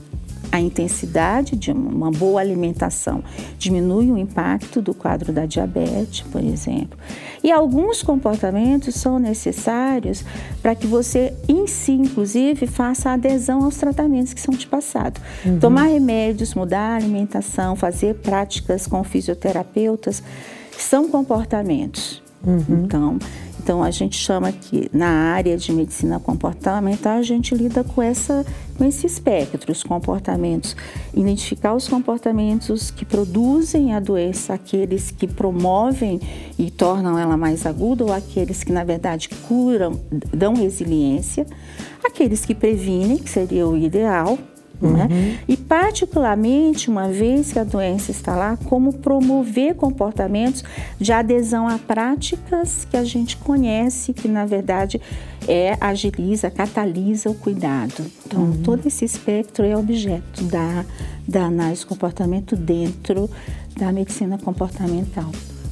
a 0.51 0.59
intensidade 0.59 1.55
de 1.55 1.71
uma 1.71 2.11
boa 2.11 2.41
alimentação 2.41 3.23
diminui 3.57 4.11
o 4.11 4.17
impacto 4.17 4.81
do 4.81 4.93
quadro 4.93 5.31
da 5.31 5.45
diabetes, 5.45 6.21
por 6.21 6.43
exemplo. 6.43 6.99
E 7.43 7.51
alguns 7.51 8.03
comportamentos 8.03 8.95
são 8.95 9.17
necessários 9.17 10.23
para 10.61 10.75
que 10.75 10.85
você, 10.85 11.33
em 11.47 11.65
si, 11.67 11.93
inclusive, 11.93 12.67
faça 12.67 13.11
adesão 13.11 13.63
aos 13.63 13.77
tratamentos 13.77 14.33
que 14.33 14.41
são 14.41 14.53
te 14.53 14.67
passados. 14.67 15.21
Uhum. 15.45 15.59
Tomar 15.59 15.85
remédios, 15.85 16.53
mudar 16.53 16.93
a 16.93 16.95
alimentação, 16.97 17.75
fazer 17.75 18.15
práticas 18.15 18.85
com 18.85 19.03
fisioterapeutas 19.03 20.21
são 20.77 21.07
comportamentos. 21.09 22.21
Uhum. 22.45 22.83
Então, 22.83 23.19
então 23.62 23.84
a 23.84 23.91
gente 23.91 24.17
chama 24.17 24.52
que 24.52 24.89
na 24.91 25.08
área 25.08 25.56
de 25.56 25.71
medicina 25.71 26.19
comportamental 26.19 27.19
a 27.19 27.21
gente 27.21 27.54
lida 27.54 27.84
com 27.84 28.02
essa 28.02 28.43
com 28.76 28.86
esse 28.86 29.06
espectro, 29.06 29.71
os 29.71 29.84
comportamentos, 29.84 30.76
identificar 31.13 31.76
os 31.76 31.88
comportamentos 31.88 32.89
que 32.89 33.06
produzem 33.06 33.93
a 33.93 34.00
doença, 34.00 34.56
aqueles 34.56 35.12
que 35.12 35.28
promovem 35.28 36.19
e 36.58 36.71
tornam 36.71 37.19
ela 37.19 37.38
mais 37.38 37.67
aguda 37.67 38.04
ou 38.04 38.12
aqueles 38.12 38.63
que 38.63 38.71
na 38.71 38.84
verdade 38.84 39.30
curam, 39.47 40.00
dão 40.34 40.56
resiliência, 40.56 41.45
aqueles 42.04 42.43
que 42.43 42.56
previnem, 42.56 43.19
que 43.19 43.30
seria 43.30 43.67
o 43.67 43.78
ideal? 43.78 44.39
Uhum. 44.81 44.93
Né? 44.93 45.39
E, 45.47 45.55
particularmente, 45.55 46.89
uma 46.89 47.07
vez 47.07 47.53
que 47.53 47.59
a 47.59 47.63
doença 47.63 48.11
está 48.11 48.35
lá, 48.35 48.57
como 48.65 48.93
promover 48.93 49.75
comportamentos 49.75 50.63
de 50.99 51.11
adesão 51.11 51.67
a 51.67 51.77
práticas 51.77 52.85
que 52.89 52.97
a 52.97 53.03
gente 53.03 53.37
conhece, 53.37 54.13
que 54.13 54.27
na 54.27 54.45
verdade 54.45 54.99
é 55.47 55.77
agiliza, 55.79 56.49
catalisa 56.49 57.29
o 57.29 57.35
cuidado. 57.35 58.05
Então, 58.25 58.41
uhum. 58.41 58.61
todo 58.63 58.85
esse 58.87 59.05
espectro 59.05 59.65
é 59.65 59.75
objeto 59.75 60.43
da, 60.43 60.85
da 61.27 61.45
análise 61.45 61.81
de 61.81 61.87
comportamento 61.87 62.55
dentro 62.55 63.29
da 63.77 63.91
medicina 63.91 64.37
comportamental. 64.37 65.31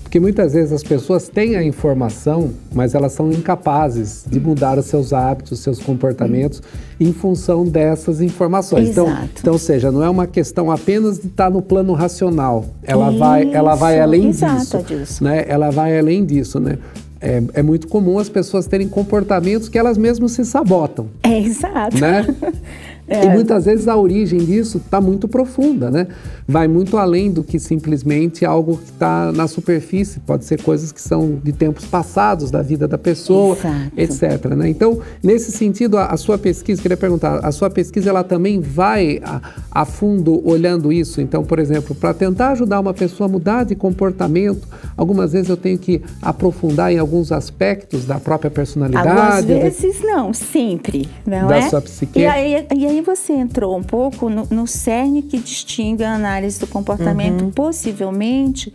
Porque 0.10 0.20
muitas 0.20 0.54
vezes 0.54 0.74
as 0.74 0.82
pessoas 0.82 1.30
têm 1.30 1.56
a 1.56 1.64
informação, 1.64 2.50
mas 2.74 2.96
elas 2.96 3.12
são 3.12 3.32
incapazes 3.32 4.26
de 4.28 4.40
mudar 4.40 4.80
os 4.80 4.88
seus 4.88 5.14
hábitos, 5.14 5.60
seus 5.60 5.78
comportamentos 5.78 6.64
em 7.00 7.14
função 7.14 7.64
dessas 7.64 8.20
informações. 8.20 8.90
Então, 8.90 9.06
Exato. 9.06 9.24
Então, 9.26 9.40
então, 9.40 9.54
ou 9.54 9.60
seja, 9.60 9.92
não 9.92 10.04
é 10.04 10.10
uma 10.10 10.26
questão 10.26 10.72
apenas 10.72 11.20
de 11.20 11.28
estar 11.28 11.52
no 11.52 11.62
plano 11.62 11.94
racional. 11.94 12.66
Ela 12.82 13.12
Isso. 13.12 13.20
vai, 13.20 13.54
ela 13.54 13.76
vai 13.76 14.00
além 14.00 14.30
Exato, 14.30 14.58
disso, 14.58 14.84
disso, 14.84 15.24
né? 15.24 15.46
Ela 15.48 15.70
vai 15.70 16.00
além 16.00 16.26
disso, 16.26 16.60
né? 16.60 16.80
É, 17.22 17.44
é, 17.54 17.62
muito 17.62 17.88
comum 17.88 18.18
as 18.18 18.30
pessoas 18.30 18.66
terem 18.66 18.88
comportamentos 18.90 19.70
que 19.70 19.78
elas 19.78 19.96
mesmas 19.96 20.32
se 20.32 20.44
sabotam. 20.44 21.08
É 21.22 21.40
exato. 21.40 22.00
Né? 22.00 22.26
É. 23.10 23.26
E 23.26 23.30
muitas 23.30 23.66
vezes 23.66 23.88
a 23.88 23.98
origem 23.98 24.38
disso 24.38 24.78
está 24.78 25.02
muito 25.02 25.28
profunda, 25.28 25.90
né? 25.90 26.08
Vai 26.50 26.68
muito 26.68 26.98
além 26.98 27.32
do 27.32 27.44
que 27.44 27.60
simplesmente 27.60 28.44
algo 28.44 28.78
que 28.78 28.86
está 28.86 29.32
na 29.32 29.48
superfície. 29.48 30.20
Pode 30.20 30.46
ser 30.46 30.60
coisas 30.64 30.92
que 30.92 31.00
são 31.00 31.40
de 31.44 31.54
tempos 31.54 31.86
passados 31.86 32.50
da 32.50 32.64
vida 32.64 32.88
da 32.88 32.98
pessoa, 32.98 33.56
Exato. 33.96 34.36
etc. 34.36 34.46
Né? 34.56 34.68
Então, 34.68 35.00
nesse 35.22 35.52
sentido, 35.52 35.96
a, 36.00 36.08
a, 36.08 36.18
sua 36.18 36.40
pesquisa, 36.40 36.82
queria 36.82 36.98
perguntar, 36.98 37.38
a 37.46 37.52
sua 37.52 37.70
pesquisa 37.70 38.10
ela 38.10 38.24
também 38.24 38.60
vai 38.60 39.22
a, 39.24 39.42
a 39.70 39.86
fundo 39.86 40.42
olhando 40.44 40.92
isso? 40.92 41.22
Então, 41.22 41.44
por 41.44 41.60
exemplo, 41.60 41.94
para 41.94 42.16
tentar 42.16 42.54
ajudar 42.54 42.80
uma 42.80 42.96
pessoa 42.96 43.30
a 43.30 43.32
mudar 43.32 43.64
de 43.64 43.76
comportamento, 43.76 44.68
algumas 44.98 45.34
vezes 45.34 45.50
eu 45.50 45.58
tenho 45.58 45.78
que 45.78 46.02
aprofundar 46.20 46.92
em 46.92 46.98
alguns 46.98 47.32
aspectos 47.32 48.06
da 48.06 48.20
própria 48.20 48.50
personalidade. 48.50 49.54
Algumas 49.54 49.80
vezes 49.80 50.02
não, 50.02 50.34
sempre, 50.34 51.08
não 51.28 51.48
da 51.48 51.58
é? 51.58 51.70
sua 51.70 51.80
psique. 51.80 52.18
E 52.20 52.26
aí, 52.26 52.66
e 52.76 52.88
aí 52.88 53.02
você 53.02 53.34
entrou 53.34 53.78
um 53.78 53.84
pouco 53.84 54.32
no, 54.32 54.48
no 54.50 54.66
cerne 54.66 55.22
que 55.22 55.38
distingue 55.38 56.04
a 56.04 56.16
análise 56.16 56.39
do 56.60 56.68
comportamento, 56.68 57.44
uhum. 57.44 57.52
possivelmente, 57.52 58.74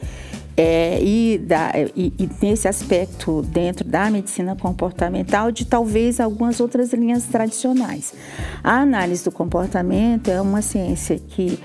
é, 0.56 1.02
e, 1.02 1.38
da, 1.38 1.72
e, 1.96 2.12
e, 2.18 2.30
nesse 2.40 2.68
aspecto 2.68 3.42
dentro 3.42 3.84
da 3.84 4.08
medicina 4.10 4.54
comportamental 4.54 5.50
de 5.50 5.64
talvez 5.64 6.20
algumas 6.20 6.60
outras 6.60 6.92
linhas 6.92 7.24
tradicionais. 7.24 8.14
A 8.62 8.80
análise 8.80 9.24
do 9.24 9.32
comportamento 9.32 10.30
é 10.30 10.40
uma 10.40 10.62
ciência 10.62 11.18
que, 11.18 11.58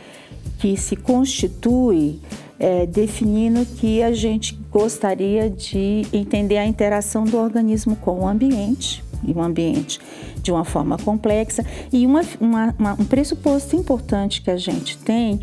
que 0.57 0.75
se 0.75 0.95
constitui 0.95 2.19
é, 2.57 2.85
definindo 2.85 3.65
que 3.65 4.01
a 4.01 4.11
gente 4.11 4.59
gostaria 4.71 5.49
de 5.49 6.05
entender 6.11 6.57
a 6.57 6.65
interação 6.65 7.23
do 7.23 7.37
organismo 7.37 7.95
com 7.95 8.21
o 8.21 8.27
ambiente 8.27 9.03
e 9.23 9.31
o 9.31 9.41
ambiente 9.41 9.99
de 10.41 10.51
uma 10.51 10.65
forma 10.65 10.97
complexa. 10.97 11.65
E 11.91 12.05
uma, 12.05 12.21
uma, 12.39 12.75
uma, 12.77 12.93
um 12.93 13.05
pressuposto 13.05 13.75
importante 13.75 14.41
que 14.41 14.51
a 14.51 14.57
gente 14.57 14.97
tem 14.97 15.39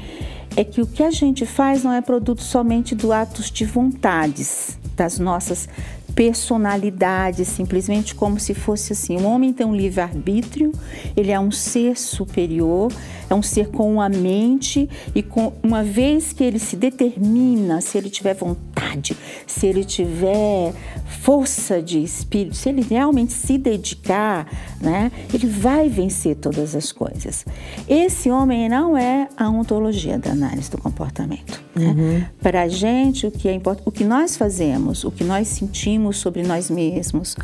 é 0.57 0.65
que 0.65 0.81
o 0.81 0.87
que 0.87 1.03
a 1.03 1.11
gente 1.11 1.45
faz 1.45 1.85
não 1.85 1.93
é 1.93 2.01
produto 2.01 2.43
somente 2.43 2.95
do 2.95 3.13
atos 3.13 3.51
de 3.51 3.65
vontades, 3.65 4.79
das 4.97 5.19
nossas 5.19 5.69
personalidades, 6.17 7.47
simplesmente 7.47 8.15
como 8.15 8.41
se 8.41 8.55
fosse 8.55 8.95
assim. 8.95 9.19
O 9.19 9.25
homem 9.25 9.53
tem 9.53 9.67
um 9.67 9.77
livre-arbítrio, 9.77 10.73
ele 11.15 11.31
é 11.31 11.39
um 11.39 11.51
ser 11.51 11.99
superior, 11.99 12.91
é 13.29 13.35
um 13.35 13.43
ser 13.43 13.69
com 13.69 13.93
uma 13.93 14.09
mente 14.09 14.89
e 15.15 15.23
com 15.23 15.53
uma 15.63 15.85
vez 15.85 16.33
que 16.33 16.43
ele 16.43 16.59
se 16.59 16.75
determina, 16.75 17.83
se 17.83 17.99
ele 17.99 18.09
tiver 18.09 18.35
vontade, 18.35 19.15
se 19.47 19.67
ele 19.67 19.85
tiver 19.85 20.73
força 21.21 21.83
de 21.83 22.03
espírito, 22.03 22.57
se 22.57 22.71
ele 22.71 22.81
realmente 22.81 23.35
se 23.35 23.59
dedicar, 23.59 24.47
né, 24.81 25.13
ele 25.35 25.47
vai 25.47 25.89
vencer 25.89 26.37
todas 26.37 26.75
as 26.75 26.93
coisas. 26.93 27.45
Esse 27.87 28.31
homem 28.31 28.71
não 28.71 28.97
é 28.97 29.29
a 29.37 29.51
ontologia 29.51 30.19
da 30.19 30.31
análise 30.31 30.71
do 30.71 30.79
comportamento. 30.79 31.63
Né? 31.75 31.89
Uhum. 31.89 32.25
Para 32.41 32.63
a 32.63 32.69
gente, 32.69 33.27
o 33.27 33.31
que 33.31 33.49
é 33.49 33.53
importante, 33.53 33.87
o 33.87 33.93
que 33.93 34.05
nós 34.05 34.37
fazemos, 34.37 35.05
o 35.05 35.11
que 35.11 35.23
nós 35.23 35.49
sentimos 35.49 36.06
sobre 36.13 36.43
nós 36.43 36.71
mesmos, 36.71 37.37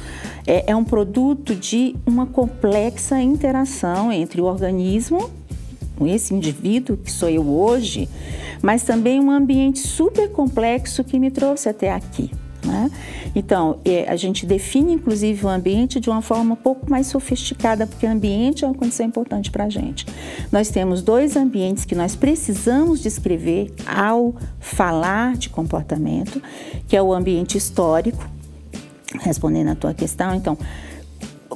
é, 0.47 0.71
é 0.71 0.77
um 0.77 0.85
produto 0.85 1.55
de 1.55 1.97
uma 2.07 2.27
complexa 2.27 3.21
interação 3.21 4.13
entre 4.13 4.41
o 4.41 4.45
organismo, 4.45 5.31
esse 6.05 6.35
indivíduo 6.35 6.97
que 6.97 7.11
sou 7.11 7.29
eu 7.29 7.49
hoje, 7.49 8.09
mas 8.61 8.83
também 8.83 9.21
um 9.21 9.31
ambiente 9.31 9.79
super 9.79 10.31
complexo 10.31 11.05
que 11.05 11.19
me 11.19 11.31
trouxe 11.31 11.69
até 11.69 11.93
aqui. 11.93 12.31
Né? 12.65 12.91
Então, 13.35 13.81
é, 13.85 14.09
a 14.09 14.15
gente 14.15 14.47
define 14.47 14.93
inclusive 14.93 15.45
o 15.45 15.49
ambiente 15.49 15.99
de 15.99 16.09
uma 16.09 16.23
forma 16.23 16.55
um 16.55 16.57
pouco 16.57 16.89
mais 16.89 17.09
sofisticada, 17.09 17.87
porque 17.87 18.07
ambiente 18.07 18.65
é 18.65 18.69
uma 18.69 18.75
condição 18.75 19.05
importante 19.05 19.51
para 19.51 19.65
a 19.65 19.69
gente. 19.69 20.07
Nós 20.51 20.71
temos 20.71 21.03
dois 21.03 21.37
ambientes 21.37 21.85
que 21.85 21.95
nós 21.95 22.15
precisamos 22.15 23.01
descrever 23.01 23.73
ao 23.87 24.35
falar 24.61 25.37
de 25.37 25.49
comportamento, 25.49 26.41
que 26.87 26.97
é 26.97 27.03
o 27.03 27.13
ambiente 27.13 27.59
histórico, 27.59 28.25
respondendo 29.21 29.69
à 29.69 29.75
tua 29.75 29.95
questão, 29.95 30.35
então, 30.35 30.57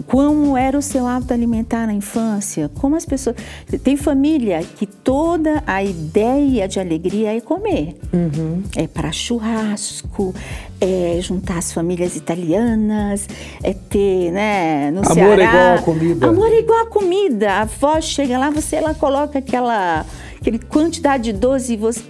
como 0.05 0.57
era 0.57 0.77
o 0.77 0.83
seu 0.83 1.07
hábito 1.07 1.33
alimentar 1.33 1.87
na 1.87 1.95
infância, 1.95 2.71
como 2.75 2.97
as 2.97 3.07
pessoas. 3.07 3.37
Tem 3.83 3.97
família 3.97 4.63
que 4.63 4.87
toda 4.87 5.63
a 5.67 5.83
ideia 5.83 6.69
de 6.69 6.79
alegria 6.79 7.37
é 7.37 7.41
comer. 7.41 7.97
Uhum. 8.13 8.63
É 8.77 8.87
para 8.87 9.11
churrasco, 9.13 10.35
é 10.81 11.19
juntar 11.21 11.59
as 11.59 11.73
famílias 11.73 12.17
italianas, 12.17 13.29
é 13.63 13.73
ter, 13.73 14.31
né, 14.33 14.91
no 14.91 15.01
Amor 15.01 15.15
Ceará. 15.15 15.43
É 15.43 15.47
igual 15.47 15.75
a 15.75 15.83
comida. 15.83 16.27
Amor 16.27 16.49
é 16.49 16.59
igual 16.59 16.81
a 16.83 16.87
comida. 16.87 17.53
A 17.53 17.61
avó 17.63 18.01
chega 18.01 18.39
lá, 18.39 18.51
você 18.51 18.77
ela 18.77 18.95
coloca 18.95 19.39
aquela, 19.39 20.05
aquela 20.41 20.59
quantidade 20.59 21.25
de 21.25 21.33
doce 21.33 21.73
e 21.75 21.77
você 21.77 22.03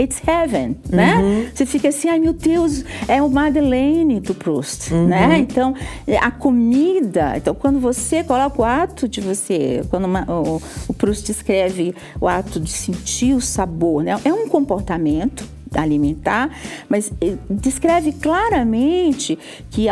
it's 0.00 0.20
heaven, 0.26 0.76
né? 0.88 1.16
Uhum. 1.16 1.46
Você 1.54 1.66
fica 1.66 1.88
assim, 1.88 2.08
ai 2.08 2.18
meu 2.18 2.32
Deus, 2.32 2.84
é 3.08 3.22
o 3.22 3.28
Madeleine 3.28 4.20
do 4.20 4.34
Proust, 4.34 4.92
uhum. 4.92 5.06
né? 5.06 5.38
Então, 5.38 5.74
a 6.20 6.30
comida, 6.30 7.34
então 7.36 7.54
quando 7.54 7.80
você 7.80 8.22
coloca 8.24 8.60
o 8.60 8.64
ato 8.64 9.08
de 9.08 9.20
você, 9.20 9.82
quando 9.90 10.04
uma, 10.04 10.24
o, 10.30 10.60
o 10.88 10.94
Proust 10.94 11.30
escreve 11.30 11.94
o 12.20 12.28
ato 12.28 12.60
de 12.60 12.70
sentir 12.70 13.34
o 13.34 13.40
sabor, 13.40 14.02
né? 14.02 14.18
É 14.24 14.32
um 14.32 14.48
comportamento, 14.48 15.44
alimentar, 15.74 16.50
mas 16.88 17.12
eh, 17.20 17.36
descreve 17.48 18.12
claramente 18.12 19.38
que 19.70 19.86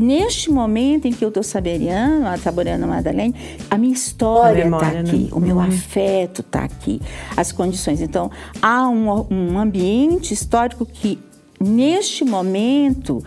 neste 0.00 0.50
momento 0.50 1.06
em 1.06 1.12
que 1.12 1.24
eu 1.24 1.28
estou 1.28 1.42
saboreando, 1.42 2.26
saboreando 2.40 2.84
a 2.84 2.88
Madeleine, 2.88 3.34
a 3.70 3.78
minha 3.78 3.94
história 3.94 4.64
está 4.64 4.88
aqui, 4.88 5.16
né? 5.16 5.28
o 5.32 5.40
meu 5.40 5.56
uhum. 5.56 5.62
afeto 5.62 6.40
está 6.40 6.64
aqui, 6.64 7.00
as 7.36 7.52
condições. 7.52 8.00
Então, 8.00 8.30
há 8.60 8.88
um, 8.88 9.26
um 9.30 9.58
ambiente 9.58 10.34
histórico 10.34 10.84
que 10.84 11.18
neste 11.60 12.24
momento 12.24 13.22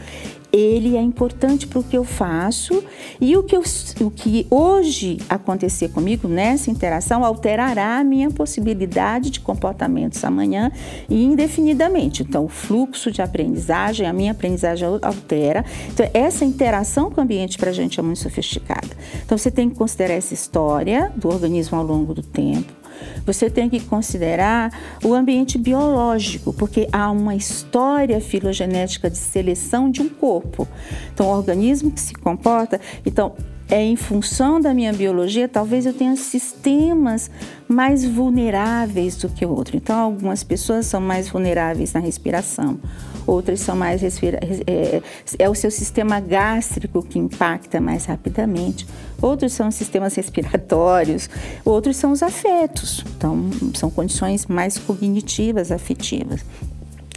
ele 0.56 0.96
é 0.96 1.02
importante 1.02 1.68
para 1.68 1.80
o 1.80 1.84
que 1.84 1.98
eu 1.98 2.04
faço 2.04 2.84
e 3.20 3.36
o 3.36 3.44
que, 3.44 3.56
eu, 3.56 3.64
o 4.02 4.10
que 4.10 4.48
hoje 4.50 5.18
acontecer 5.28 5.90
comigo 5.90 6.28
nessa 6.28 6.72
interação 6.72 7.26
alterará 7.26 7.98
a 7.98 8.04
minha 8.04 8.32
possibilidade 8.32 9.30
de 9.30 9.40
comportamentos 9.42 10.24
amanhã 10.24 10.72
e 11.10 11.24
indefinidamente. 11.24 12.24
Então, 12.24 12.46
o 12.46 12.50
fluxo 12.50 13.12
de 13.12 13.22
aprendizagem, 13.22 14.08
a 14.08 14.14
minha 14.14 14.32
aprendizagem 14.32 14.88
altera. 15.02 15.66
Então, 15.92 16.10
essa 16.14 16.46
interação 16.46 17.12
com 17.12 17.20
o 17.20 17.24
ambiente 17.24 17.58
para 17.58 17.72
a 17.72 17.74
gente 17.74 18.00
é 18.00 18.04
muito 18.04 18.20
sofisticada. 18.20 18.90
Então, 19.26 19.38
você 19.38 19.52
tem 19.52 19.70
que 19.70 19.76
considerar 19.76 20.14
essa 20.14 20.34
história 20.34 21.12
do 21.16 21.28
organismo 21.28 21.78
ao 21.78 21.84
longo 21.84 22.14
do 22.14 22.22
tempo 22.22 22.85
você 23.26 23.50
tem 23.50 23.70
que 23.70 23.80
considerar 23.80 24.72
o 25.04 25.14
ambiente 25.14 25.58
biológico, 25.58 26.54
porque 26.54 26.88
há 26.92 27.10
uma 27.12 27.36
história 27.36 28.20
filogenética 28.22 29.10
de 29.10 29.18
seleção 29.18 29.90
de 29.90 30.02
um 30.02 30.10
corpo. 30.10 30.68
Então, 31.14 31.28
o 31.28 31.30
organismo 31.30 31.92
que 31.92 32.02
se 32.02 32.14
comporta, 32.14 32.80
então 33.06 33.34
é 33.70 33.82
em 33.82 33.96
função 33.96 34.62
da 34.62 34.74
minha 34.74 34.94
biologia, 34.94 35.48
talvez 35.48 35.86
eu 35.86 35.94
tenha 35.94 36.16
sistemas 36.16 37.32
mais 37.68 38.06
vulneráveis 38.06 39.16
do 39.16 39.28
que 39.28 39.46
o 39.46 39.50
outro. 39.50 39.76
Então, 39.76 39.98
algumas 40.00 40.44
pessoas 40.44 40.86
são 40.86 41.02
mais 41.02 41.30
vulneráveis 41.30 41.92
na 41.94 42.00
respiração, 42.00 42.80
outras 43.26 43.60
são 43.60 43.76
mais 43.76 44.02
respira 44.02 44.40
é, 44.68 45.02
é 45.40 45.50
o 45.50 45.56
seu 45.56 45.72
sistema 45.72 46.20
gástrico 46.20 47.02
que 47.02 47.18
impacta 47.18 47.82
mais 47.82 48.06
rapidamente, 48.06 48.86
outros 49.20 49.54
são 49.54 49.72
sistemas 49.72 50.14
respiratórios, 50.14 51.28
outros 51.64 51.98
são 51.98 52.12
os 52.12 52.22
afetos. 52.22 53.04
Então, 53.18 53.50
são 53.74 53.90
condições 53.90 54.46
mais 54.46 54.78
cognitivas, 54.78 55.72
afetivas. 55.72 56.46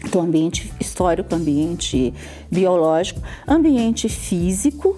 Então, 0.04 0.22
ambiente 0.22 0.72
histórico, 0.80 1.34
ambiente 1.34 2.14
biológico, 2.50 3.20
ambiente 3.46 4.08
físico, 4.08 4.96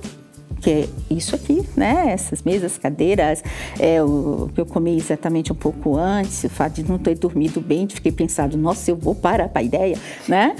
que 0.61 0.71
é 0.71 0.89
isso 1.11 1.35
aqui, 1.35 1.63
né? 1.77 2.11
Essas 2.11 2.43
mesas, 2.43 2.77
cadeiras, 2.79 3.43
é, 3.79 4.03
o 4.03 4.51
que 4.55 4.61
eu 4.61 4.67
comi 4.67 4.97
exatamente 4.97 5.53
um 5.53 5.57
pouco 5.57 5.97
antes, 5.97 6.45
o 6.45 6.49
fato 6.49 6.75
de 6.75 6.89
não 6.89 6.99
ter 6.99 7.17
dormido 7.19 7.61
bem, 7.61 7.87
de 7.87 7.95
fiquei 7.95 8.13
pensando, 8.13 8.57
nossa, 8.57 8.91
eu 8.91 8.97
vou 8.97 9.15
parar 9.15 9.49
para 9.49 9.61
a 9.61 9.65
ideia, 9.65 9.97
né? 10.29 10.55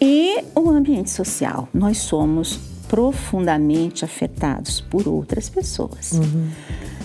E 0.00 0.42
o 0.54 0.70
ambiente 0.70 1.10
social. 1.10 1.68
Nós 1.72 1.98
somos 1.98 2.58
profundamente 2.88 4.04
afetados 4.04 4.80
por 4.80 5.08
outras 5.08 5.48
pessoas. 5.48 6.12
Uhum. 6.12 6.48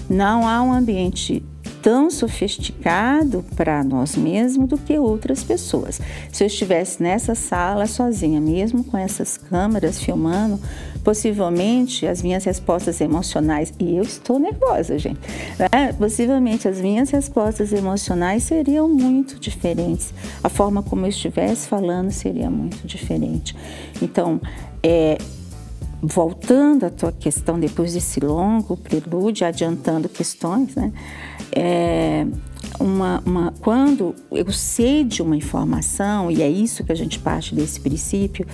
Não 0.09 0.47
há 0.47 0.61
um 0.61 0.73
ambiente 0.73 1.43
tão 1.81 2.09
sofisticado 2.09 3.45
para 3.55 3.83
nós 3.83 4.15
mesmos 4.15 4.67
do 4.67 4.77
que 4.77 4.97
outras 4.97 5.43
pessoas. 5.43 6.01
Se 6.31 6.43
eu 6.43 6.47
estivesse 6.47 7.01
nessa 7.01 7.35
sala 7.35 7.85
sozinha, 7.87 8.41
mesmo 8.41 8.83
com 8.83 8.97
essas 8.97 9.37
câmeras 9.37 9.99
filmando, 9.99 10.59
possivelmente 11.03 12.05
as 12.05 12.21
minhas 12.21 12.43
respostas 12.43 13.01
emocionais, 13.01 13.73
e 13.79 13.95
eu 13.95 14.03
estou 14.03 14.39
nervosa, 14.39 14.97
gente, 14.97 15.19
né? 15.57 15.93
possivelmente 15.93 16.67
as 16.67 16.79
minhas 16.79 17.09
respostas 17.09 17.73
emocionais 17.73 18.43
seriam 18.43 18.87
muito 18.87 19.39
diferentes. 19.39 20.13
A 20.43 20.49
forma 20.49 20.83
como 20.83 21.05
eu 21.05 21.09
estivesse 21.09 21.67
falando 21.67 22.11
seria 22.11 22.49
muito 22.49 22.85
diferente. 22.85 23.55
Então, 24.01 24.41
é, 24.83 25.17
voltando 26.01 26.85
à 26.85 26.89
tua 26.89 27.11
questão, 27.11 27.59
depois 27.59 27.93
desse 27.93 28.19
longo 28.19 28.77
prelúdio, 28.77 29.45
adiantando 29.45 30.07
questões, 30.07 30.75
né? 30.75 30.91
É, 31.51 32.25
uma, 32.79 33.21
uma, 33.25 33.53
quando 33.59 34.15
eu 34.31 34.51
sei 34.51 35.03
de 35.03 35.21
uma 35.21 35.35
informação, 35.35 36.31
e 36.31 36.41
é 36.41 36.49
isso 36.49 36.83
que 36.83 36.91
a 36.91 36.95
gente 36.95 37.19
parte 37.19 37.53
desse 37.53 37.79
princípio, 37.79 38.45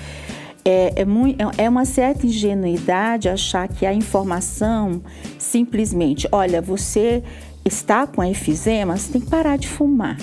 é, 0.66 1.02
é, 1.02 1.06
muito, 1.06 1.40
é, 1.40 1.66
é 1.66 1.70
uma 1.70 1.86
certa 1.86 2.26
ingenuidade 2.26 3.30
achar 3.30 3.68
que 3.68 3.86
a 3.86 3.94
informação 3.94 5.02
simplesmente, 5.38 6.28
olha, 6.32 6.62
você 6.62 7.24
está 7.64 8.08
com 8.08 8.24
efizema, 8.24 8.98
você 8.98 9.12
tem 9.12 9.22
que 9.22 9.30
parar 9.30 9.58
de 9.58 9.68
fumar, 9.68 10.18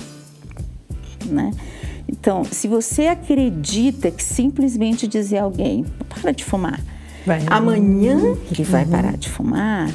né? 1.27 1.53
Então, 2.09 2.45
se 2.45 2.67
você 2.67 3.07
acredita 3.07 4.11
que 4.11 4.23
simplesmente 4.23 5.07
dizer 5.07 5.39
a 5.39 5.45
alguém, 5.45 5.87
para 6.21 6.33
de 6.33 6.45
fumar, 6.45 6.81
vai. 7.25 7.41
amanhã 7.47 8.37
ele 8.51 8.65
vai 8.65 8.85
uhum. 8.85 8.91
parar 8.91 9.17
de 9.17 9.31
fumar, 9.31 9.91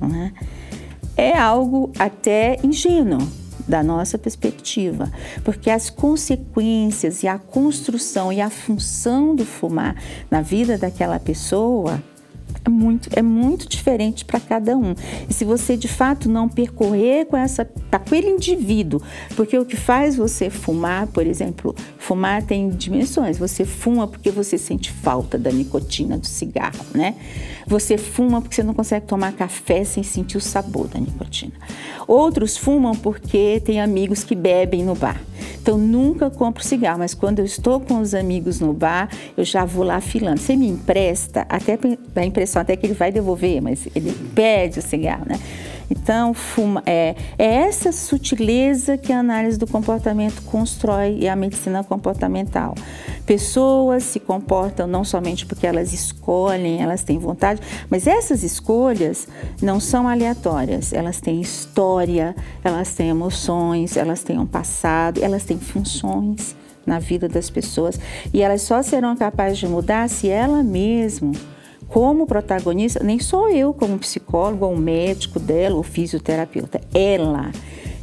né? 0.00 0.32
é 1.16 1.36
algo 1.36 1.92
até 1.98 2.58
ingênuo 2.62 3.20
da 3.72 3.82
nossa 3.82 4.18
perspectiva, 4.18 5.10
porque 5.42 5.70
as 5.70 5.88
consequências 5.88 7.22
e 7.22 7.26
a 7.26 7.38
construção 7.38 8.30
e 8.30 8.38
a 8.38 8.50
função 8.50 9.34
do 9.34 9.46
fumar 9.46 9.96
na 10.30 10.42
vida 10.42 10.76
daquela 10.76 11.18
pessoa 11.18 11.98
é 12.64 12.70
muito, 12.70 13.08
é 13.12 13.22
muito 13.22 13.68
diferente 13.68 14.24
para 14.24 14.38
cada 14.38 14.76
um. 14.76 14.94
E 15.28 15.32
se 15.32 15.44
você 15.44 15.76
de 15.76 15.88
fato 15.88 16.28
não 16.28 16.48
percorrer 16.48 17.26
com 17.26 17.36
essa, 17.36 17.64
tá 17.64 17.98
com 17.98 18.06
aquele 18.06 18.28
indivíduo, 18.28 19.02
porque 19.34 19.58
o 19.58 19.64
que 19.64 19.76
faz 19.76 20.16
você 20.16 20.48
fumar, 20.48 21.06
por 21.08 21.26
exemplo, 21.26 21.74
fumar 21.98 22.42
tem 22.42 22.68
dimensões. 22.68 23.38
Você 23.38 23.64
fuma 23.64 24.06
porque 24.06 24.30
você 24.30 24.56
sente 24.56 24.90
falta 24.90 25.38
da 25.38 25.50
nicotina 25.50 26.16
do 26.16 26.26
cigarro, 26.26 26.84
né? 26.94 27.16
Você 27.66 27.96
fuma 27.96 28.40
porque 28.40 28.56
você 28.56 28.62
não 28.62 28.74
consegue 28.74 29.06
tomar 29.06 29.32
café 29.32 29.84
sem 29.84 30.02
sentir 30.02 30.36
o 30.36 30.40
sabor 30.40 30.88
da 30.88 30.98
nicotina. 30.98 31.52
Outros 32.06 32.56
fumam 32.56 32.92
porque 32.92 33.62
tem 33.64 33.80
amigos 33.80 34.24
que 34.24 34.34
bebem 34.34 34.84
no 34.84 34.94
bar. 34.94 35.20
Então 35.60 35.78
nunca 35.78 36.28
compro 36.28 36.62
cigarro, 36.64 36.98
mas 36.98 37.14
quando 37.14 37.38
eu 37.38 37.44
estou 37.44 37.80
com 37.80 38.00
os 38.00 38.14
amigos 38.14 38.58
no 38.58 38.72
bar, 38.72 39.08
eu 39.36 39.44
já 39.44 39.64
vou 39.64 39.84
lá 39.84 40.00
filando. 40.00 40.40
Você 40.40 40.56
me 40.56 40.68
empresta, 40.68 41.46
até 41.48 41.78
dá 42.12 42.20
a 42.20 42.24
impressão 42.52 42.62
até 42.62 42.76
que 42.76 42.86
ele 42.86 42.94
vai 42.94 43.10
devolver, 43.10 43.60
mas 43.62 43.88
ele 43.94 44.12
pede 44.34 44.78
o 44.78 44.82
cigarro, 44.82 45.24
né? 45.26 45.38
Então, 45.90 46.32
fuma, 46.32 46.82
é, 46.86 47.14
é 47.38 47.44
essa 47.44 47.92
sutileza 47.92 48.96
que 48.96 49.12
a 49.12 49.18
análise 49.18 49.58
do 49.58 49.66
comportamento 49.66 50.40
constrói 50.42 51.18
e 51.20 51.28
a 51.28 51.36
medicina 51.36 51.84
comportamental. 51.84 52.74
Pessoas 53.26 54.02
se 54.04 54.18
comportam 54.18 54.86
não 54.86 55.04
somente 55.04 55.44
porque 55.44 55.66
elas 55.66 55.92
escolhem, 55.92 56.80
elas 56.80 57.02
têm 57.02 57.18
vontade, 57.18 57.60
mas 57.90 58.06
essas 58.06 58.42
escolhas 58.42 59.28
não 59.60 59.78
são 59.78 60.08
aleatórias. 60.08 60.94
Elas 60.94 61.20
têm 61.20 61.40
história, 61.42 62.34
elas 62.64 62.94
têm 62.94 63.10
emoções, 63.10 63.96
elas 63.96 64.22
têm 64.22 64.38
um 64.38 64.46
passado, 64.46 65.22
elas 65.22 65.44
têm 65.44 65.58
funções 65.58 66.56
na 66.86 66.98
vida 66.98 67.28
das 67.28 67.50
pessoas 67.50 68.00
e 68.32 68.42
elas 68.42 68.62
só 68.62 68.82
serão 68.82 69.14
capazes 69.14 69.58
de 69.58 69.68
mudar 69.68 70.08
se 70.08 70.28
ela 70.28 70.62
mesma 70.62 71.32
como 71.92 72.26
protagonista, 72.26 73.04
nem 73.04 73.18
sou 73.18 73.50
eu 73.50 73.74
como 73.74 73.98
psicólogo 73.98 74.64
ou 74.64 74.74
médico 74.74 75.38
dela 75.38 75.76
ou 75.76 75.82
fisioterapeuta, 75.82 76.80
ela 76.94 77.52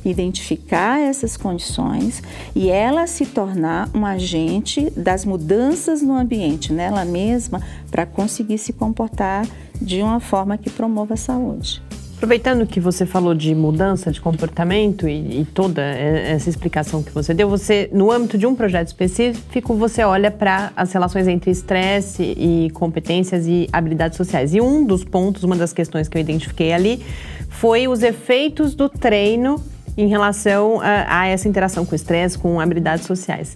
identificar 0.06 1.02
essas 1.02 1.36
condições 1.36 2.21
e 2.56 2.69
ela 2.69 3.08
se 3.08 3.25
tornar 3.25 3.89
um 3.93 4.06
agente 4.06 4.91
das 4.91 5.25
mudanças 5.25 6.04
no 6.04 6.13
ambiente, 6.13 6.71
nela 6.71 7.04
mesma, 7.04 7.62
para 7.89 8.06
conseguir 8.06 8.60
se 8.60 8.71
comportar 8.71 9.45
de 9.82 10.04
uma 10.04 10.19
forma 10.19 10.56
que 10.58 10.69
promova 10.69 11.15
a 11.15 11.17
saúde. 11.17 11.88
Aproveitando 12.19 12.67
que 12.67 12.82
você 12.82 13.05
falou 13.05 13.34
de 13.34 13.55
mudança 13.55 14.12
de 14.12 14.19
comportamento 14.19 15.08
e, 15.08 15.39
e, 15.39 15.45
toda 15.45 15.82
essa 15.82 16.49
explicação 16.49 17.01
que 17.01 17.13
você 17.13 17.34
deu, 17.34 17.47
você, 17.47 17.89
no 17.93 18.12
âmbito 18.12 18.38
de 18.38 18.45
um 18.45 18.53
projeto 18.53 18.88
específico, 18.88 19.73
você 19.73 20.03
olha 20.03 20.29
para 20.29 20.73
as 20.75 20.91
relações 20.91 21.29
entre 21.29 21.49
estresse 21.49 22.21
e 22.21 22.71
competências 22.71 23.47
e 23.47 23.69
habilidades 23.71 24.17
sociais. 24.17 24.53
E 24.53 24.60
um 24.60 24.86
dos 24.86 25.05
pontos, 25.05 25.45
uma 25.45 25.55
das 25.55 25.71
questões 25.71 26.10
que 26.10 26.17
eu 26.17 26.19
identifiquei 26.19 26.73
ali, 26.73 27.01
foi 27.47 27.88
os 27.88 28.03
efeitos 28.03 28.75
do 28.75 28.89
treino 28.89 29.63
em 29.95 30.10
relação 30.10 30.82
a, 30.82 31.21
a 31.21 31.27
essa 31.27 31.47
interação 31.47 31.86
com 31.86 31.95
estresse, 31.95 32.38
com 32.38 32.60
habilidades 32.60 33.05
sociais. 33.05 33.55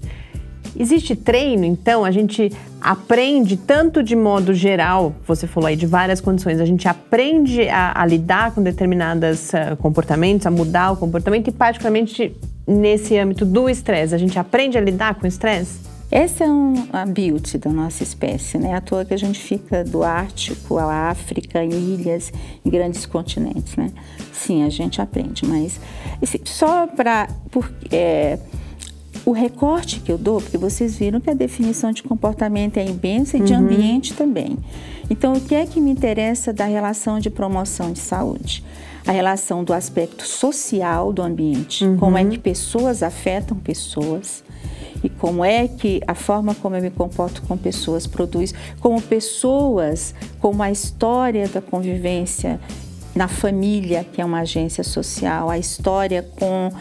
Existe 0.77 1.15
treino, 1.15 1.65
então, 1.65 2.03
a 2.03 2.11
gente 2.11 2.51
aprende 2.81 3.55
tanto 3.57 4.01
de 4.01 4.15
modo 4.15 4.53
geral, 4.53 5.13
você 5.27 5.45
falou 5.45 5.67
aí 5.67 5.75
de 5.75 5.85
várias 5.85 6.19
condições, 6.19 6.59
a 6.59 6.65
gente 6.65 6.87
aprende 6.87 7.67
a, 7.69 8.01
a 8.01 8.05
lidar 8.05 8.51
com 8.51 8.61
determinados 8.61 9.51
uh, 9.53 9.77
comportamentos, 9.77 10.47
a 10.47 10.51
mudar 10.51 10.91
o 10.91 10.97
comportamento 10.97 11.47
e 11.47 11.51
particularmente 11.51 12.35
nesse 12.67 13.17
âmbito 13.17 13.45
do 13.45 13.69
estresse, 13.69 14.15
a 14.15 14.17
gente 14.17 14.39
aprende 14.39 14.77
a 14.77 14.81
lidar 14.81 15.15
com 15.15 15.25
o 15.25 15.27
estresse? 15.27 15.93
Essa 16.09 16.43
é 16.43 16.47
um, 16.47 16.87
a 16.93 17.07
beauty 17.07 17.57
da 17.57 17.71
nossa 17.71 18.03
espécie, 18.03 18.59
né? 18.59 18.75
À 18.75 18.81
toa 18.81 19.03
que 19.03 19.15
a 19.15 19.17
gente 19.17 19.39
fica 19.39 19.83
do 19.83 20.03
Ártico 20.03 20.77
à 20.77 21.09
África, 21.09 21.63
em 21.63 21.71
ilhas, 21.71 22.31
em 22.63 22.69
grandes 22.69 23.05
continentes, 23.07 23.75
né? 23.75 23.91
Sim, 24.31 24.63
a 24.63 24.69
gente 24.69 25.01
aprende, 25.01 25.43
mas 25.43 25.79
assim, 26.21 26.39
só 26.43 26.85
para... 26.85 27.27
É, 27.91 28.37
o 29.25 29.31
recorte 29.31 29.99
que 29.99 30.11
eu 30.11 30.17
dou, 30.17 30.41
porque 30.41 30.57
vocês 30.57 30.95
viram 30.95 31.19
que 31.21 31.29
a 31.29 31.33
definição 31.33 31.91
de 31.91 32.03
comportamento 32.03 32.77
é 32.77 32.85
imensa 32.85 33.37
e 33.37 33.41
de 33.41 33.53
uhum. 33.53 33.59
ambiente 33.59 34.13
também. 34.13 34.57
Então, 35.09 35.33
o 35.33 35.41
que 35.41 35.55
é 35.55 35.65
que 35.65 35.79
me 35.79 35.91
interessa 35.91 36.51
da 36.51 36.65
relação 36.65 37.19
de 37.19 37.29
promoção 37.29 37.91
de 37.91 37.99
saúde? 37.99 38.63
A 39.05 39.11
relação 39.11 39.63
do 39.63 39.73
aspecto 39.73 40.25
social 40.25 41.11
do 41.11 41.21
ambiente, 41.21 41.85
uhum. 41.85 41.97
como 41.97 42.17
é 42.17 42.25
que 42.25 42.37
pessoas 42.37 43.03
afetam 43.03 43.57
pessoas 43.57 44.43
e 45.03 45.09
como 45.09 45.43
é 45.43 45.67
que 45.67 46.01
a 46.07 46.15
forma 46.15 46.55
como 46.55 46.77
eu 46.77 46.81
me 46.81 46.89
comporto 46.89 47.41
com 47.41 47.57
pessoas 47.57 48.07
produz, 48.07 48.53
como 48.79 49.01
pessoas, 49.01 50.15
como 50.39 50.63
a 50.63 50.71
história 50.71 51.47
da 51.47 51.61
convivência 51.61 52.59
na 53.15 53.27
família, 53.27 54.03
que 54.03 54.21
é 54.21 54.25
uma 54.25 54.39
agência 54.39 54.83
social, 54.83 55.49
a 55.49 55.57
história 55.57 56.27
com 56.35 56.71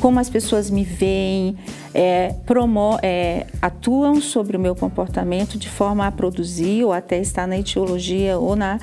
como 0.00 0.18
as 0.18 0.28
pessoas 0.28 0.68
me 0.68 0.82
veem, 0.82 1.56
é, 1.94 2.34
promo, 2.46 2.98
é, 3.02 3.46
atuam 3.60 4.20
sobre 4.20 4.56
o 4.56 4.60
meu 4.60 4.74
comportamento 4.74 5.58
de 5.58 5.68
forma 5.68 6.06
a 6.06 6.10
produzir 6.10 6.84
ou 6.84 6.92
até 6.92 7.20
estar 7.20 7.46
na 7.46 7.58
etiologia 7.58 8.38
ou 8.38 8.56
na, 8.56 8.80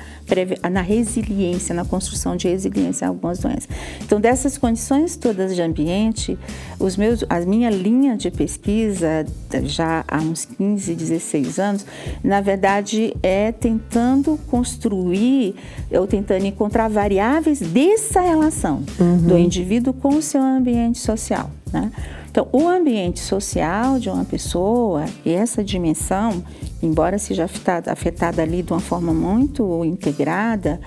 na 0.70 0.80
resiliência, 0.80 1.74
na 1.74 1.84
construção 1.84 2.36
de 2.36 2.48
resiliência 2.48 3.06
a 3.06 3.10
algumas 3.10 3.38
doenças. 3.38 3.68
Então, 4.00 4.20
dessas 4.20 4.56
condições 4.56 5.16
todas 5.16 5.54
de 5.54 5.60
ambiente, 5.60 6.38
os 6.78 6.96
meus, 6.96 7.22
a 7.28 7.40
minha 7.40 7.68
linha 7.68 8.16
de 8.16 8.30
pesquisa, 8.30 9.26
já 9.64 10.04
há 10.08 10.18
uns 10.18 10.44
15, 10.44 10.94
16 10.94 11.58
anos, 11.58 11.86
na 12.22 12.40
verdade 12.40 13.14
é 13.22 13.52
tentando 13.52 14.38
construir 14.48 15.54
ou 15.90 16.06
tentando 16.06 16.46
encontrar 16.46 16.88
variáveis 17.00 17.60
dessa 17.60 18.20
relação 18.20 18.82
uhum. 18.98 19.16
do 19.26 19.38
indivíduo 19.38 19.94
com 19.94 20.10
o 20.10 20.20
seu 20.20 20.42
ambiente 20.42 20.98
social. 20.98 21.50
Né? 21.72 21.90
Então, 22.30 22.46
o 22.52 22.68
ambiente 22.68 23.20
social 23.20 23.98
de 23.98 24.10
uma 24.10 24.24
pessoa, 24.24 25.06
e 25.24 25.32
essa 25.32 25.64
dimensão, 25.64 26.44
embora 26.82 27.16
seja 27.18 27.44
afetada, 27.44 27.90
afetada 27.90 28.42
ali 28.42 28.62
de 28.62 28.70
uma 28.70 28.80
forma 28.80 29.14
muito 29.14 29.82
integrada, 29.82 30.78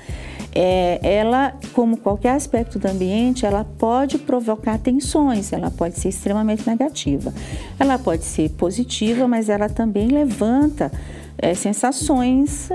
é, 0.53 0.99
ela, 1.01 1.55
como 1.73 1.97
qualquer 1.97 2.35
aspecto 2.35 2.77
do 2.77 2.87
ambiente, 2.87 3.43
ela 3.43 3.63
pode 3.63 4.19
provocar 4.19 4.77
tensões, 4.77 5.51
ela 5.51 5.71
pode 5.71 5.99
ser 5.99 6.09
extremamente 6.09 6.69
negativa. 6.69 7.33
Ela 7.79 7.97
pode 7.97 8.23
ser 8.23 8.51
positiva, 8.51 9.27
mas 9.27 9.49
ela 9.49 9.67
também 9.67 10.09
levanta 10.09 10.91
é, 11.37 11.53
sensações 11.53 12.69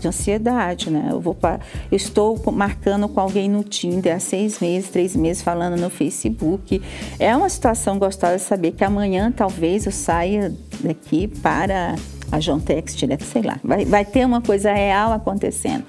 de 0.00 0.08
ansiedade, 0.08 0.90
né? 0.90 1.08
Eu, 1.10 1.20
vou 1.20 1.34
pra, 1.34 1.60
eu 1.90 1.96
estou 1.96 2.40
marcando 2.52 3.08
com 3.08 3.20
alguém 3.20 3.48
no 3.48 3.64
Tinder 3.64 4.16
há 4.16 4.20
seis 4.20 4.60
meses, 4.60 4.90
três 4.90 5.16
meses, 5.16 5.42
falando 5.42 5.80
no 5.80 5.90
Facebook. 5.90 6.80
É 7.18 7.34
uma 7.36 7.48
situação 7.48 7.98
gostosa 7.98 8.38
saber 8.38 8.72
que 8.72 8.84
amanhã 8.84 9.32
talvez 9.32 9.86
eu 9.86 9.92
saia 9.92 10.54
daqui 10.82 11.26
para 11.26 11.94
a 12.32 12.40
João 12.40 12.58
Tex 12.58 12.96
direto, 12.96 13.24
sei 13.24 13.42
lá. 13.42 13.60
Vai, 13.62 13.84
vai 13.84 14.04
ter 14.06 14.24
uma 14.24 14.40
coisa 14.40 14.72
real 14.72 15.12
acontecendo. 15.12 15.84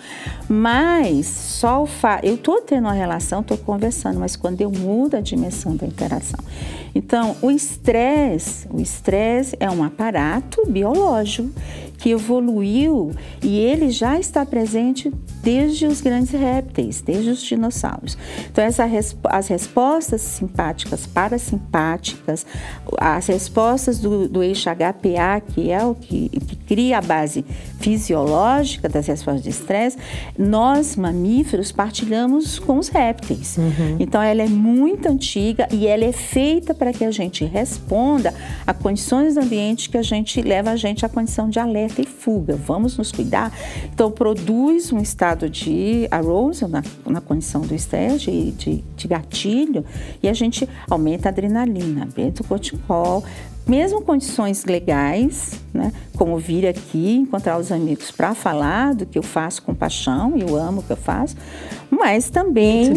Mas 0.49 1.25
só 1.25 1.81
o 1.81 1.85
fato. 1.85 2.25
Eu 2.25 2.35
estou 2.35 2.59
tendo 2.59 2.83
uma 2.83 2.93
relação, 2.93 3.39
estou 3.39 3.57
conversando, 3.57 4.19
mas 4.19 4.35
quando 4.35 4.59
eu 4.59 4.69
mudo 4.69 5.15
a 5.15 5.21
dimensão 5.21 5.75
da 5.75 5.87
interação. 5.87 6.39
Então, 6.93 7.37
o 7.41 7.49
estresse, 7.49 8.67
o 8.69 8.81
estresse 8.81 9.55
é 9.59 9.69
um 9.69 9.83
aparato 9.83 10.63
biológico 10.67 11.49
que 12.03 12.09
evoluiu 12.09 13.11
e 13.41 13.57
ele 13.57 13.89
já 13.89 14.19
está 14.19 14.45
presente 14.45 15.09
desde 15.41 15.85
os 15.85 16.01
grandes 16.01 16.31
répteis, 16.31 16.99
desde 16.99 17.29
os 17.29 17.41
dinossauros. 17.41 18.17
Então, 18.51 18.61
essa, 18.61 18.83
as 19.29 19.47
respostas 19.47 20.19
simpáticas, 20.19 21.07
parasimpáticas, 21.07 22.45
as 22.97 23.27
respostas 23.27 23.99
do, 23.99 24.27
do 24.27 24.43
eixo 24.43 24.69
HPA, 24.69 25.41
que 25.53 25.71
é 25.71 25.81
o 25.85 25.95
que, 25.95 26.27
que 26.27 26.55
cria 26.57 26.97
a 26.97 27.01
base 27.01 27.45
fisiológica 27.79 28.89
das 28.89 29.07
respostas 29.07 29.43
de 29.43 29.49
estresse, 29.49 29.97
nós, 30.37 30.97
mamíferos, 30.97 31.71
partilhamos 31.71 32.59
com 32.59 32.77
os 32.79 32.89
répteis. 32.89 33.55
Uhum. 33.57 33.95
Então, 33.97 34.21
ela 34.21 34.41
é 34.41 34.47
muito 34.49 35.07
antiga 35.07 35.69
e 35.71 35.87
ela 35.87 36.03
é 36.03 36.11
feita 36.11 36.73
para 36.73 36.91
que 36.91 37.05
a 37.05 37.11
gente 37.11 37.45
responda 37.45 38.33
a 38.67 38.73
condições 38.73 39.35
do 39.35 39.39
ambiente 39.39 39.89
que 39.89 39.97
a 39.97 40.03
gente 40.03 40.41
leva 40.41 40.71
a 40.71 40.75
gente 40.75 41.05
à 41.05 41.09
condição 41.09 41.49
de 41.49 41.59
alerta 41.59 41.92
e 42.01 42.05
fuga. 42.05 42.55
Vamos 42.55 42.97
nos 42.97 43.11
cuidar. 43.11 43.51
Então, 43.93 44.11
produz 44.11 44.91
um 44.91 44.99
estado 44.99 45.49
de 45.49 46.07
arousal 46.11 46.69
na, 46.69 46.83
na 47.05 47.21
condição 47.21 47.61
do 47.61 47.73
estresse, 47.73 48.31
de, 48.31 48.51
de, 48.51 48.83
de 48.95 49.07
gatilho, 49.07 49.85
e 50.21 50.27
a 50.27 50.33
gente 50.33 50.67
aumenta 50.89 51.29
a 51.29 51.31
adrenalina, 51.31 52.07
aumenta 52.15 52.41
o 52.41 52.45
corticol, 52.45 53.23
mesmo 53.67 54.01
condições 54.01 54.65
legais, 54.65 55.59
né, 55.73 55.91
como 56.17 56.37
vir 56.37 56.67
aqui, 56.67 57.15
encontrar 57.15 57.57
os 57.57 57.71
amigos 57.71 58.11
para 58.11 58.35
falar 58.35 58.93
do 58.93 59.05
que 59.05 59.17
eu 59.17 59.23
faço 59.23 59.61
com 59.63 59.73
paixão, 59.73 60.33
eu 60.37 60.55
amo 60.55 60.81
o 60.81 60.83
que 60.83 60.91
eu 60.91 60.97
faço, 60.97 61.35
mas 61.89 62.29
também 62.29 62.89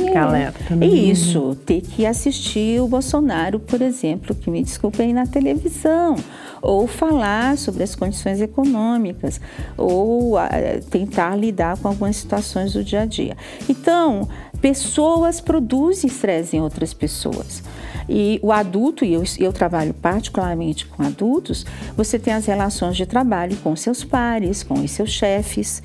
né? 0.70 0.86
isso, 0.86 1.56
ter 1.64 1.80
que 1.80 2.04
assistir 2.04 2.80
o 2.80 2.88
Bolsonaro, 2.88 3.60
por 3.60 3.80
exemplo, 3.80 4.34
que 4.34 4.50
me 4.50 4.62
desculpem 4.62 5.12
na 5.12 5.26
televisão, 5.26 6.16
ou 6.60 6.86
falar 6.86 7.56
sobre 7.56 7.82
as 7.82 7.94
condições 7.94 8.40
econômicas, 8.40 9.40
ou 9.76 10.36
a, 10.36 10.48
tentar 10.90 11.36
lidar 11.36 11.76
com 11.78 11.88
algumas 11.88 12.16
situações 12.16 12.72
do 12.72 12.82
dia 12.82 13.02
a 13.02 13.06
dia. 13.06 13.36
Então, 13.68 14.28
pessoas 14.60 15.40
produzem 15.40 16.08
estresse 16.08 16.56
em 16.56 16.60
outras 16.60 16.92
pessoas. 16.92 17.62
E 18.08 18.38
o 18.42 18.52
adulto, 18.52 19.04
e 19.04 19.12
eu, 19.12 19.22
eu 19.38 19.52
trabalho 19.52 19.92
particularmente 19.94 20.86
com 20.86 21.02
adultos, 21.02 21.64
você 21.96 22.18
tem 22.18 22.34
as 22.34 22.46
relações 22.46 22.96
de 22.96 23.06
trabalho 23.06 23.56
com 23.58 23.74
seus 23.74 24.04
pares, 24.04 24.62
com 24.62 24.74
os 24.74 24.90
seus 24.90 25.10
chefes, 25.10 25.82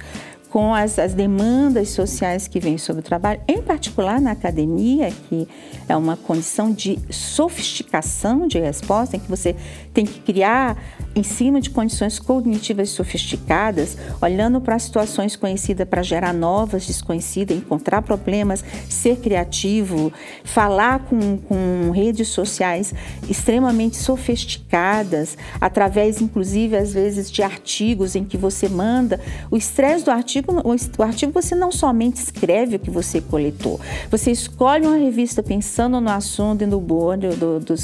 com 0.52 0.76
as, 0.76 1.00
as, 1.00 1.14
demandas 1.14 1.90
sociais 1.90 2.46
que 2.46 2.60
vêm 2.60 2.78
sobre 2.78 3.00
o 3.00 3.04
trabalho, 3.04 3.40
em 3.48 3.62
particular 3.62 4.20
na 4.20 4.32
academia, 4.32 5.10
que 5.30 5.48
é 5.88 5.96
uma 5.96 6.18
condição 6.18 6.74
de 6.74 7.00
sofisticação 7.10 8.48
de 8.48 8.60
resposta, 8.60 9.16
em 9.16 9.20
que 9.20 9.30
você 9.30 9.56
tem 9.94 10.06
que 10.06 10.20
criar 10.20 10.78
em 11.16 11.24
cima 11.24 11.60
de 11.60 11.70
condições 11.70 12.20
cognitivas 12.20 12.90
sofisticadas, 12.90 13.98
olhando 14.22 14.62
para 14.62 14.78
situações 14.80 15.36
conhecidas 15.36 15.88
para 15.88 16.02
gerar 16.02 16.34
novas 16.34 16.86
desconhecidas, 16.86 17.58
encontrar 17.58 18.02
problemas, 18.02 18.64
ser 18.90 19.18
criativo, 19.18 20.12
falar 20.44 21.00
com, 21.00 21.38
com 21.38 21.92
redes 21.92 22.30
sociais 22.30 22.94
extremamente 23.30 23.98
sofisticadas, 23.98 25.38
através 25.60 26.22
inclusive 26.22 26.76
às 26.78 26.94
vezes 26.94 27.30
de 27.32 27.44
artigos 27.44 28.16
em 28.16 28.24
que 28.24 28.38
você 28.38 28.70
manda. 28.70 29.20
O 29.50 29.58
estresse 29.58 30.06
do 30.06 30.12
artigo, 30.12 30.41
o 30.50 31.04
artigo 31.04 31.32
você 31.32 31.54
não 31.56 31.72
somente 31.72 32.18
escreve 32.18 32.76
o 32.76 32.80
que 32.80 32.90
você 32.90 33.22
coletou, 33.22 33.80
você 34.10 34.32
escolhe 34.32 34.86
uma 34.86 34.98
revista 34.98 35.44
pensando 35.44 36.00
no 36.00 36.10
assunto 36.10 36.64
e 36.64 36.66
no 36.66 36.80
board 36.80 37.28
do, 37.30 37.36
do, 37.36 37.60
do, 37.60 37.76
do 37.76 37.78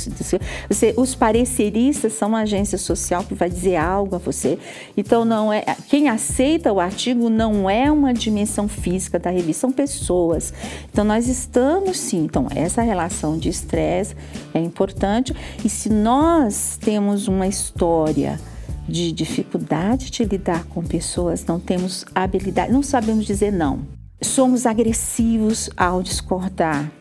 você, 0.69 0.93
os 0.97 1.15
pareceristas 1.15 2.13
são 2.13 2.29
uma 2.29 2.41
agência 2.41 2.77
social 2.77 3.23
que 3.23 3.33
vai 3.33 3.49
dizer 3.49 3.75
algo 3.75 4.15
a 4.15 4.19
você. 4.19 4.57
Então 4.95 5.25
não 5.25 5.51
é 5.51 5.63
quem 5.87 6.09
aceita 6.09 6.71
o 6.71 6.79
artigo 6.79 7.29
não 7.29 7.69
é 7.69 7.91
uma 7.91 8.13
dimensão 8.13 8.67
física 8.67 9.19
da 9.19 9.29
revista, 9.29 9.61
são 9.61 9.71
pessoas. 9.71 10.53
Então 10.91 11.03
nós 11.03 11.27
estamos 11.27 11.97
sim. 11.97 12.23
Então 12.23 12.47
essa 12.53 12.81
relação 12.81 13.37
de 13.37 13.49
estresse 13.49 14.15
é 14.53 14.59
importante 14.59 15.35
e 15.63 15.69
se 15.69 15.89
nós 15.89 16.77
temos 16.81 17.27
uma 17.27 17.47
história 17.47 18.39
de 18.87 19.11
dificuldade 19.11 20.09
de 20.09 20.23
lidar 20.23 20.63
com 20.65 20.83
pessoas, 20.83 21.45
não 21.45 21.59
temos 21.59 22.05
habilidade, 22.15 22.71
não 22.71 22.83
sabemos 22.83 23.25
dizer 23.25 23.51
não. 23.51 23.81
Somos 24.21 24.65
agressivos 24.65 25.69
ao 25.75 26.01
discordar 26.01 26.91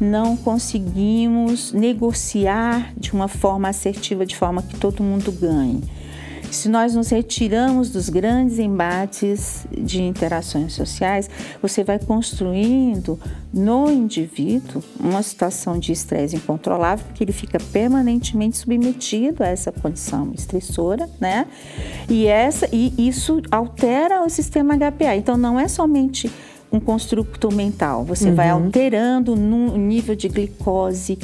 não 0.00 0.36
conseguimos 0.36 1.72
negociar 1.72 2.92
de 2.96 3.12
uma 3.12 3.28
forma 3.28 3.68
assertiva, 3.68 4.26
de 4.26 4.36
forma 4.36 4.62
que 4.62 4.76
todo 4.76 5.02
mundo 5.02 5.30
ganhe. 5.32 5.82
Se 6.54 6.68
nós 6.68 6.94
nos 6.94 7.10
retiramos 7.10 7.90
dos 7.90 8.08
grandes 8.08 8.60
embates 8.60 9.66
de 9.72 10.00
interações 10.00 10.72
sociais, 10.72 11.28
você 11.60 11.82
vai 11.82 11.98
construindo 11.98 13.18
no 13.52 13.90
indivíduo 13.90 14.82
uma 14.98 15.20
situação 15.22 15.78
de 15.78 15.90
estresse 15.90 16.36
incontrolável, 16.36 17.04
porque 17.06 17.24
ele 17.24 17.32
fica 17.32 17.58
permanentemente 17.58 18.56
submetido 18.56 19.42
a 19.42 19.48
essa 19.48 19.72
condição 19.72 20.32
estressora, 20.32 21.10
né? 21.20 21.46
E 22.08 22.26
essa 22.26 22.68
e 22.72 22.94
isso 22.96 23.42
altera 23.50 24.24
o 24.24 24.30
sistema 24.30 24.76
HPA. 24.76 25.16
Então 25.16 25.36
não 25.36 25.58
é 25.58 25.66
somente 25.66 26.30
um 26.70 26.78
construto 26.78 27.52
mental. 27.52 28.04
Você 28.04 28.28
uhum. 28.28 28.34
vai 28.36 28.50
alterando 28.50 29.34
no 29.34 29.76
nível 29.76 30.14
de 30.14 30.28
glicose, 30.28 31.18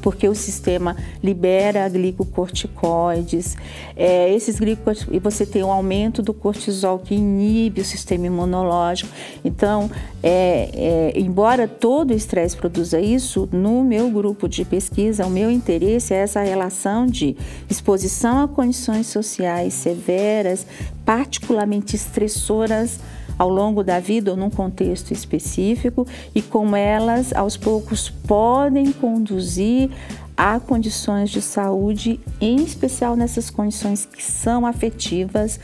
porque 0.00 0.28
o 0.28 0.34
sistema 0.34 0.96
libera 1.22 1.88
glicocorticoides. 1.88 3.56
É, 3.96 4.32
esses 4.32 4.58
glicocorticoides, 4.58 5.16
e 5.16 5.18
você 5.18 5.46
tem 5.46 5.62
um 5.62 5.70
aumento 5.70 6.22
do 6.22 6.34
cortisol 6.34 6.98
que 6.98 7.14
inibe 7.14 7.80
o 7.80 7.84
sistema 7.84 8.26
imunológico. 8.26 9.10
Então, 9.44 9.90
é, 10.22 10.70
é, 11.14 11.18
embora 11.18 11.66
todo 11.68 12.10
o 12.10 12.14
estresse 12.14 12.56
produza 12.56 13.00
isso, 13.00 13.48
no 13.52 13.84
meu 13.84 14.10
grupo 14.10 14.48
de 14.48 14.64
pesquisa, 14.64 15.26
o 15.26 15.30
meu 15.30 15.50
interesse 15.50 16.14
é 16.14 16.18
essa 16.18 16.42
relação 16.42 17.06
de 17.06 17.36
exposição 17.68 18.42
a 18.42 18.48
condições 18.48 19.06
sociais 19.06 19.74
severas, 19.74 20.66
particularmente 21.04 21.96
estressoras 21.96 22.98
ao 23.38 23.48
longo 23.48 23.82
da 23.82 24.00
vida 24.00 24.30
ou 24.30 24.36
num 24.36 24.50
contexto 24.50 25.12
específico 25.12 26.06
e 26.34 26.42
como 26.42 26.76
elas 26.76 27.32
aos 27.32 27.56
poucos 27.56 28.08
podem 28.08 28.92
conduzir 28.92 29.90
a 30.36 30.58
condições 30.58 31.30
de 31.30 31.40
saúde, 31.40 32.18
em 32.40 32.56
especial 32.56 33.16
nessas 33.16 33.50
condições 33.50 34.04
que 34.04 34.22
são 34.22 34.66
afetivas 34.66 35.60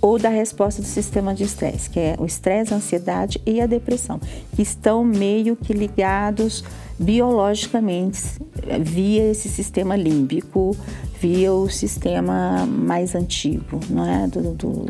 ou 0.00 0.18
da 0.18 0.28
resposta 0.28 0.82
do 0.82 0.88
sistema 0.88 1.34
de 1.34 1.44
estresse, 1.44 1.88
que 1.88 1.98
é 1.98 2.14
o 2.18 2.26
estresse, 2.26 2.74
a 2.74 2.76
ansiedade 2.76 3.40
e 3.46 3.60
a 3.60 3.66
depressão, 3.66 4.20
que 4.54 4.60
estão 4.60 5.02
meio 5.02 5.56
que 5.56 5.72
ligados 5.72 6.62
biologicamente 6.98 8.20
via 8.80 9.30
esse 9.30 9.48
sistema 9.48 9.96
límbico, 9.96 10.76
via 11.18 11.52
o 11.52 11.70
sistema 11.70 12.66
mais 12.66 13.14
antigo, 13.14 13.80
não 13.88 14.06
é? 14.06 14.26
Do, 14.26 14.52
do 14.52 14.86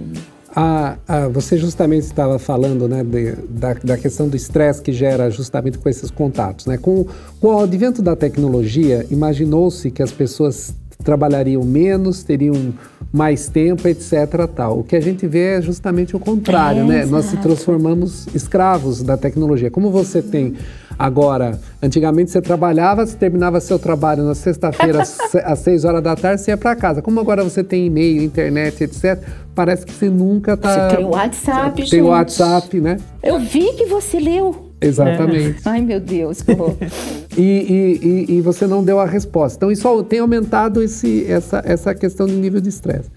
a, 0.55 0.97
a, 1.09 1.29
você 1.29 1.57
justamente 1.57 2.05
estava 2.05 2.39
falando 2.39 2.89
né, 2.89 3.03
de, 3.03 3.33
da, 3.49 3.75
da, 3.75 3.99
questão 3.99 4.29
do 4.29 4.37
estresse 4.37 4.81
que 4.81 4.93
gera 4.93 5.31
justamente 5.31 5.79
com 5.79 5.89
esses 5.89 6.11
contatos. 6.11 6.67
Né? 6.67 6.79
Com, 6.79 7.07
com 7.41 7.49
o 7.49 7.59
advento 7.59 8.01
da 8.01 8.15
tecnologia, 8.15 9.05
imaginou-se 9.11 9.91
que 9.91 10.03
as 10.03 10.13
pessoas 10.13 10.75
trabalhariam 11.03 11.63
menos, 11.65 12.23
teriam 12.23 12.73
mais 13.13 13.49
tempo, 13.49 13.87
etc. 13.89 14.49
Tal. 14.55 14.81
O 14.81 14.85
que 14.85 14.97
a 14.97 15.01
gente 15.01 15.27
vê 15.27 15.57
é 15.57 15.63
justamente 15.63 16.17
o 16.17 16.19
contrário, 16.19 16.83
é, 16.83 16.85
né? 16.85 17.07
Nós 17.07 17.27
se 17.27 17.37
transformamos 17.37 18.27
escravos 18.35 19.03
da 19.03 19.17
tecnologia. 19.17 19.71
Como 19.71 19.91
você 19.91 20.23
tem 20.23 20.55
Agora, 20.99 21.59
antigamente 21.83 22.31
você 22.31 22.41
trabalhava, 22.41 23.05
você 23.05 23.17
terminava 23.17 23.61
seu 23.61 23.79
trabalho 23.79 24.23
na 24.23 24.35
sexta-feira 24.35 25.03
às 25.45 25.59
6 25.59 25.85
horas 25.85 26.03
da 26.03 26.15
tarde, 26.15 26.41
você 26.41 26.53
ia 26.53 26.57
para 26.57 26.77
casa. 26.77 27.03
Como 27.03 27.19
agora 27.21 27.43
você 27.43 27.65
tem 27.65 27.87
e-mail, 27.87 28.23
internet, 28.23 28.85
etc., 28.85 29.21
parece 29.55 29.85
que 29.85 29.93
você 29.93 30.09
nunca 30.09 30.55
está. 30.55 30.91
Você 30.91 30.97
tem 30.97 31.05
o 31.05 31.09
WhatsApp, 31.11 31.91
Tem 31.91 32.03
o 32.03 32.07
WhatsApp, 32.07 32.81
né? 32.81 32.97
Eu 33.23 33.39
vi 33.41 33.73
que 33.73 33.87
você 33.87 34.19
leu. 34.19 34.73
Exatamente. 34.81 35.61
Ai, 35.65 35.81
meu 35.81 35.99
Deus, 35.99 36.45
e, 37.37 37.41
e, 37.41 38.01
e, 38.03 38.37
e, 38.37 38.41
você 38.43 38.67
não 38.67 38.85
deu 38.85 39.01
a 39.01 39.07
resposta. 39.07 39.57
Então, 39.57 39.73
isso 39.73 40.03
tem 40.05 40.19
aumentado 40.19 40.83
esse, 40.83 41.25
essa, 41.27 41.63
essa 41.65 41.95
questão 41.95 42.27
de 42.27 42.35
nível 42.35 42.61
de 42.61 42.69
estresse. 42.69 43.11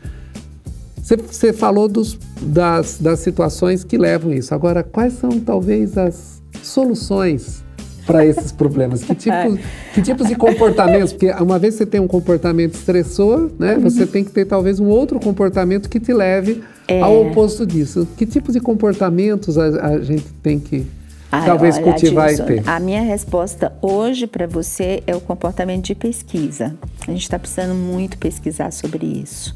Você, 1.01 1.17
você 1.17 1.53
falou 1.53 1.89
dos, 1.89 2.17
das, 2.41 2.99
das 2.99 3.19
situações 3.19 3.83
que 3.83 3.97
levam 3.97 4.33
isso. 4.33 4.53
Agora, 4.53 4.81
quais 4.81 5.13
são, 5.13 5.29
talvez, 5.39 5.97
as 5.97 6.41
soluções 6.63 7.63
para 8.07 8.25
esses 8.25 8.51
problemas? 8.51 9.03
Que, 9.03 9.13
tipo, 9.13 9.59
que 9.93 10.01
tipos 10.01 10.27
de 10.27 10.35
comportamentos? 10.35 11.11
Porque 11.11 11.29
uma 11.33 11.59
vez 11.59 11.73
que 11.75 11.79
você 11.79 11.85
tem 11.85 11.99
um 11.99 12.07
comportamento 12.07 12.73
estressor, 12.73 13.51
né, 13.59 13.75
uhum. 13.75 13.81
você 13.81 14.07
tem 14.07 14.23
que 14.23 14.31
ter 14.31 14.45
talvez 14.45 14.79
um 14.79 14.87
outro 14.87 15.19
comportamento 15.19 15.89
que 15.89 15.99
te 15.99 16.13
leve 16.13 16.63
é. 16.87 17.01
ao 17.01 17.27
oposto 17.27 17.65
disso. 17.65 18.07
Que 18.17 18.25
tipos 18.25 18.53
de 18.53 18.61
comportamentos 18.61 19.57
a, 19.57 19.65
a 19.65 19.99
gente 19.99 20.25
tem 20.41 20.57
que 20.57 20.87
Ai, 21.31 21.45
talvez 21.45 21.75
olha, 21.75 21.83
cultivar 21.83 22.33
e 22.33 22.37
ter? 22.37 22.63
A 22.67 22.79
minha 22.79 23.01
resposta 23.01 23.73
hoje 23.81 24.25
para 24.25 24.47
você 24.47 25.03
é 25.05 25.15
o 25.15 25.19
comportamento 25.19 25.85
de 25.85 25.95
pesquisa. 25.95 26.75
A 27.05 27.11
gente 27.11 27.23
está 27.23 27.37
precisando 27.37 27.75
muito 27.75 28.17
pesquisar 28.17 28.71
sobre 28.71 29.05
isso. 29.05 29.55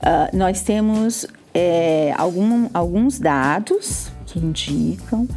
Uh, 0.00 0.36
nós 0.36 0.62
temos 0.62 1.26
é, 1.54 2.12
algum, 2.16 2.68
alguns 2.74 3.18
dados 3.18 4.10
que 4.26 4.38
indicam 4.38 5.28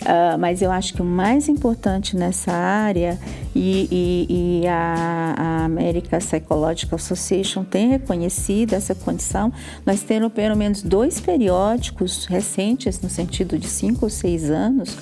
Uh, 0.00 0.38
mas 0.38 0.62
eu 0.62 0.72
acho 0.72 0.94
que 0.94 1.02
o 1.02 1.04
mais 1.04 1.48
importante 1.48 2.16
nessa 2.16 2.52
área, 2.52 3.18
e, 3.54 3.86
e, 3.90 4.62
e 4.62 4.66
a, 4.66 5.34
a 5.36 5.64
American 5.64 6.18
Psychological 6.18 6.96
Association 6.96 7.64
tem 7.64 7.90
reconhecido 7.90 8.72
essa 8.72 8.94
condição, 8.94 9.52
nós 9.84 10.02
temos 10.02 10.32
pelo 10.32 10.56
menos 10.56 10.82
dois 10.82 11.20
periódicos 11.20 12.24
recentes, 12.24 13.00
no 13.00 13.10
sentido 13.10 13.58
de 13.58 13.68
cinco 13.68 14.06
ou 14.06 14.10
seis 14.10 14.50
anos, 14.50 14.96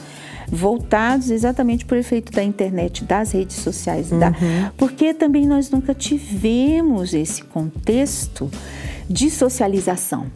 voltados 0.50 1.30
exatamente 1.30 1.84
por 1.84 1.96
efeito 1.96 2.32
da 2.32 2.42
internet, 2.42 3.04
das 3.04 3.32
redes 3.32 3.56
sociais, 3.56 4.10
uhum. 4.10 4.18
da, 4.18 4.32
porque 4.76 5.14
também 5.14 5.46
nós 5.46 5.70
nunca 5.70 5.94
tivemos 5.94 7.14
esse 7.14 7.44
contexto 7.44 8.50
de 9.08 9.30
socialização. 9.30 10.26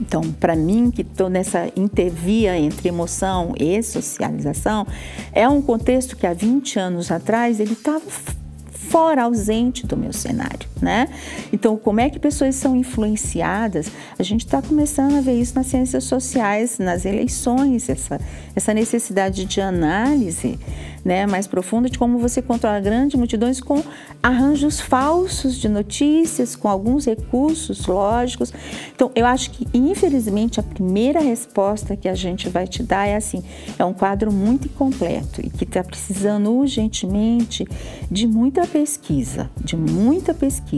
Então, 0.00 0.22
para 0.22 0.56
mim, 0.56 0.90
que 0.90 1.02
estou 1.02 1.28
nessa 1.28 1.70
intervia 1.76 2.58
entre 2.58 2.88
emoção 2.88 3.52
e 3.58 3.82
socialização, 3.82 4.86
é 5.32 5.46
um 5.46 5.60
contexto 5.60 6.16
que 6.16 6.26
há 6.26 6.32
20 6.32 6.78
anos 6.78 7.10
atrás 7.10 7.60
ele 7.60 7.74
estava 7.74 8.02
fora, 8.90 9.24
ausente 9.24 9.86
do 9.86 9.96
meu 9.96 10.12
cenário, 10.12 10.68
né? 10.80 11.08
Então, 11.52 11.76
como 11.76 12.00
é 12.00 12.08
que 12.08 12.18
pessoas 12.18 12.54
são 12.54 12.76
influenciadas? 12.76 13.90
A 14.18 14.22
gente 14.22 14.44
está 14.44 14.60
começando 14.62 15.16
a 15.16 15.20
ver 15.20 15.34
isso 15.40 15.54
nas 15.54 15.66
ciências 15.66 16.04
sociais, 16.04 16.78
nas 16.78 17.04
eleições, 17.04 17.88
essa, 17.88 18.20
essa 18.54 18.74
necessidade 18.74 19.44
de 19.44 19.60
análise 19.60 20.58
né, 21.04 21.26
mais 21.26 21.46
profunda 21.46 21.88
de 21.88 21.98
como 21.98 22.18
você 22.18 22.42
controla 22.42 22.80
grandes 22.80 23.18
multidões 23.18 23.60
com 23.60 23.82
arranjos 24.22 24.80
falsos 24.80 25.56
de 25.56 25.68
notícias, 25.68 26.54
com 26.54 26.68
alguns 26.68 27.06
recursos 27.06 27.86
lógicos. 27.86 28.52
Então, 28.94 29.10
eu 29.14 29.26
acho 29.26 29.50
que, 29.50 29.66
infelizmente, 29.72 30.60
a 30.60 30.62
primeira 30.62 31.20
resposta 31.20 31.96
que 31.96 32.08
a 32.08 32.14
gente 32.14 32.48
vai 32.48 32.66
te 32.66 32.82
dar 32.82 33.06
é 33.06 33.16
assim: 33.16 33.42
é 33.78 33.84
um 33.84 33.92
quadro 33.92 34.32
muito 34.32 34.66
incompleto 34.66 35.40
e 35.40 35.50
que 35.50 35.64
está 35.64 35.82
precisando 35.82 36.50
urgentemente 36.50 37.66
de 38.10 38.26
muita 38.26 38.66
pesquisa, 38.66 39.50
de 39.62 39.76
muita 39.76 40.34
pesquisa. 40.34 40.69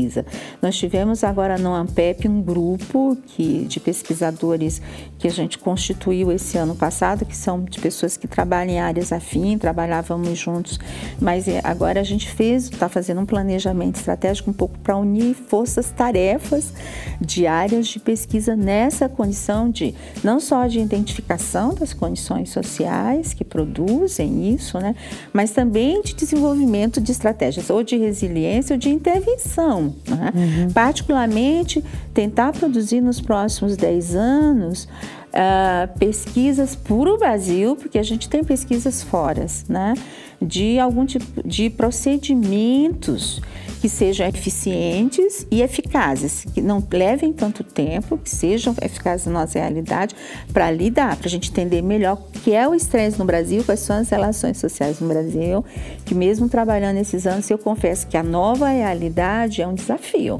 Nós 0.60 0.76
tivemos 0.76 1.24
agora 1.24 1.58
no 1.58 1.74
AMPEP 1.74 2.28
um 2.28 2.40
grupo 2.40 3.16
que, 3.26 3.64
de 3.64 3.80
pesquisadores 3.80 4.80
que 5.18 5.26
a 5.26 5.30
gente 5.30 5.58
constituiu 5.58 6.30
esse 6.30 6.56
ano 6.56 6.76
passado, 6.76 7.24
que 7.24 7.36
são 7.36 7.64
de 7.64 7.80
pessoas 7.80 8.16
que 8.16 8.28
trabalham 8.28 8.74
em 8.74 8.80
áreas 8.80 9.12
afins, 9.12 9.58
trabalhavam 9.58 10.12
estávamos 10.12 10.38
juntos, 10.38 10.78
mas 11.20 11.48
é, 11.48 11.60
agora 11.64 12.00
a 12.00 12.04
gente 12.04 12.28
fez, 12.28 12.64
está 12.64 12.88
fazendo 12.88 13.20
um 13.20 13.26
planejamento 13.26 13.96
estratégico 13.96 14.50
um 14.50 14.52
pouco 14.52 14.78
para 14.78 14.96
unir 14.96 15.34
forças-tarefas 15.34 16.72
diárias 17.20 17.88
de 17.88 17.98
pesquisa 17.98 18.54
nessa 18.54 19.08
condição 19.08 19.70
de 19.70 19.94
não 20.22 20.40
só 20.40 20.66
de 20.66 20.80
identificação 20.80 21.74
das 21.74 21.92
condições 21.92 22.50
sociais 22.50 23.32
que 23.32 23.44
produzem 23.44 24.52
isso, 24.52 24.78
né, 24.78 24.94
mas 25.32 25.52
também 25.52 26.02
de 26.02 26.14
desenvolvimento 26.14 27.00
de 27.00 27.12
estratégias 27.12 27.70
ou 27.70 27.82
de 27.82 27.96
resiliência 27.96 28.74
ou 28.74 28.78
de 28.78 28.90
intervenção. 28.90 29.81
Né? 30.08 30.32
Uhum. 30.34 30.70
Particularmente, 30.72 31.82
tentar 32.14 32.52
produzir 32.52 33.00
nos 33.00 33.20
próximos 33.20 33.76
10 33.76 34.14
anos 34.14 34.88
uh, 35.32 35.98
pesquisas 35.98 36.74
para 36.74 36.94
o 36.94 37.18
Brasil, 37.18 37.76
porque 37.76 37.98
a 37.98 38.02
gente 38.02 38.28
tem 38.28 38.44
pesquisas 38.44 39.02
fora, 39.02 39.46
né? 39.68 39.94
De 40.40 40.78
algum 40.78 41.06
tipo 41.06 41.46
de 41.46 41.70
procedimentos 41.70 43.40
que 43.82 43.88
sejam 43.88 44.28
eficientes 44.28 45.44
e 45.50 45.60
eficazes, 45.60 46.44
que 46.54 46.62
não 46.62 46.80
levem 46.88 47.32
tanto 47.32 47.64
tempo, 47.64 48.16
que 48.16 48.30
sejam 48.30 48.76
eficazes 48.80 49.26
na 49.26 49.40
nossa 49.40 49.58
realidade, 49.58 50.14
para 50.52 50.70
lidar, 50.70 51.16
para 51.16 51.26
a 51.26 51.28
gente 51.28 51.50
entender 51.50 51.82
melhor 51.82 52.16
o 52.16 52.38
que 52.38 52.52
é 52.52 52.68
o 52.68 52.76
estresse 52.76 53.18
no 53.18 53.24
Brasil, 53.24 53.64
quais 53.64 53.80
são 53.80 53.96
as 53.96 54.08
relações 54.08 54.58
sociais 54.58 55.00
no 55.00 55.08
Brasil, 55.08 55.64
que 56.04 56.14
mesmo 56.14 56.48
trabalhando 56.48 56.98
esses 56.98 57.26
anos, 57.26 57.50
eu 57.50 57.58
confesso 57.58 58.06
que 58.06 58.16
a 58.16 58.22
nova 58.22 58.68
realidade 58.68 59.60
é 59.60 59.66
um 59.66 59.74
desafio 59.74 60.38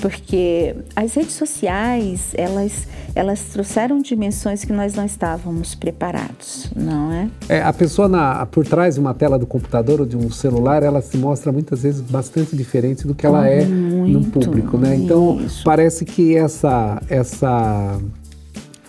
porque 0.00 0.74
as 0.94 1.14
redes 1.14 1.32
sociais 1.32 2.32
elas 2.34 2.86
elas 3.14 3.42
trouxeram 3.44 4.00
dimensões 4.00 4.64
que 4.64 4.72
nós 4.72 4.94
não 4.94 5.04
estávamos 5.04 5.74
preparados, 5.74 6.70
não 6.74 7.12
é? 7.12 7.28
é 7.48 7.62
a 7.62 7.72
pessoa 7.72 8.08
na, 8.08 8.46
por 8.46 8.64
trás 8.64 8.94
de 8.94 9.00
uma 9.00 9.12
tela 9.12 9.38
do 9.38 9.46
computador 9.46 10.00
ou 10.00 10.06
de 10.06 10.16
um 10.16 10.30
celular, 10.30 10.82
ela 10.82 11.00
se 11.00 11.16
mostra 11.16 11.50
muitas 11.50 11.82
vezes 11.82 12.00
bastante 12.00 12.54
diferente 12.54 13.06
do 13.06 13.14
que 13.14 13.26
ela 13.26 13.40
oh, 13.40 13.44
é 13.44 13.64
muito, 13.64 14.18
no 14.18 14.24
público, 14.30 14.78
né? 14.78 14.94
Então 14.96 15.40
isso. 15.40 15.64
parece 15.64 16.04
que 16.04 16.36
essa 16.36 17.02
essa 17.08 17.98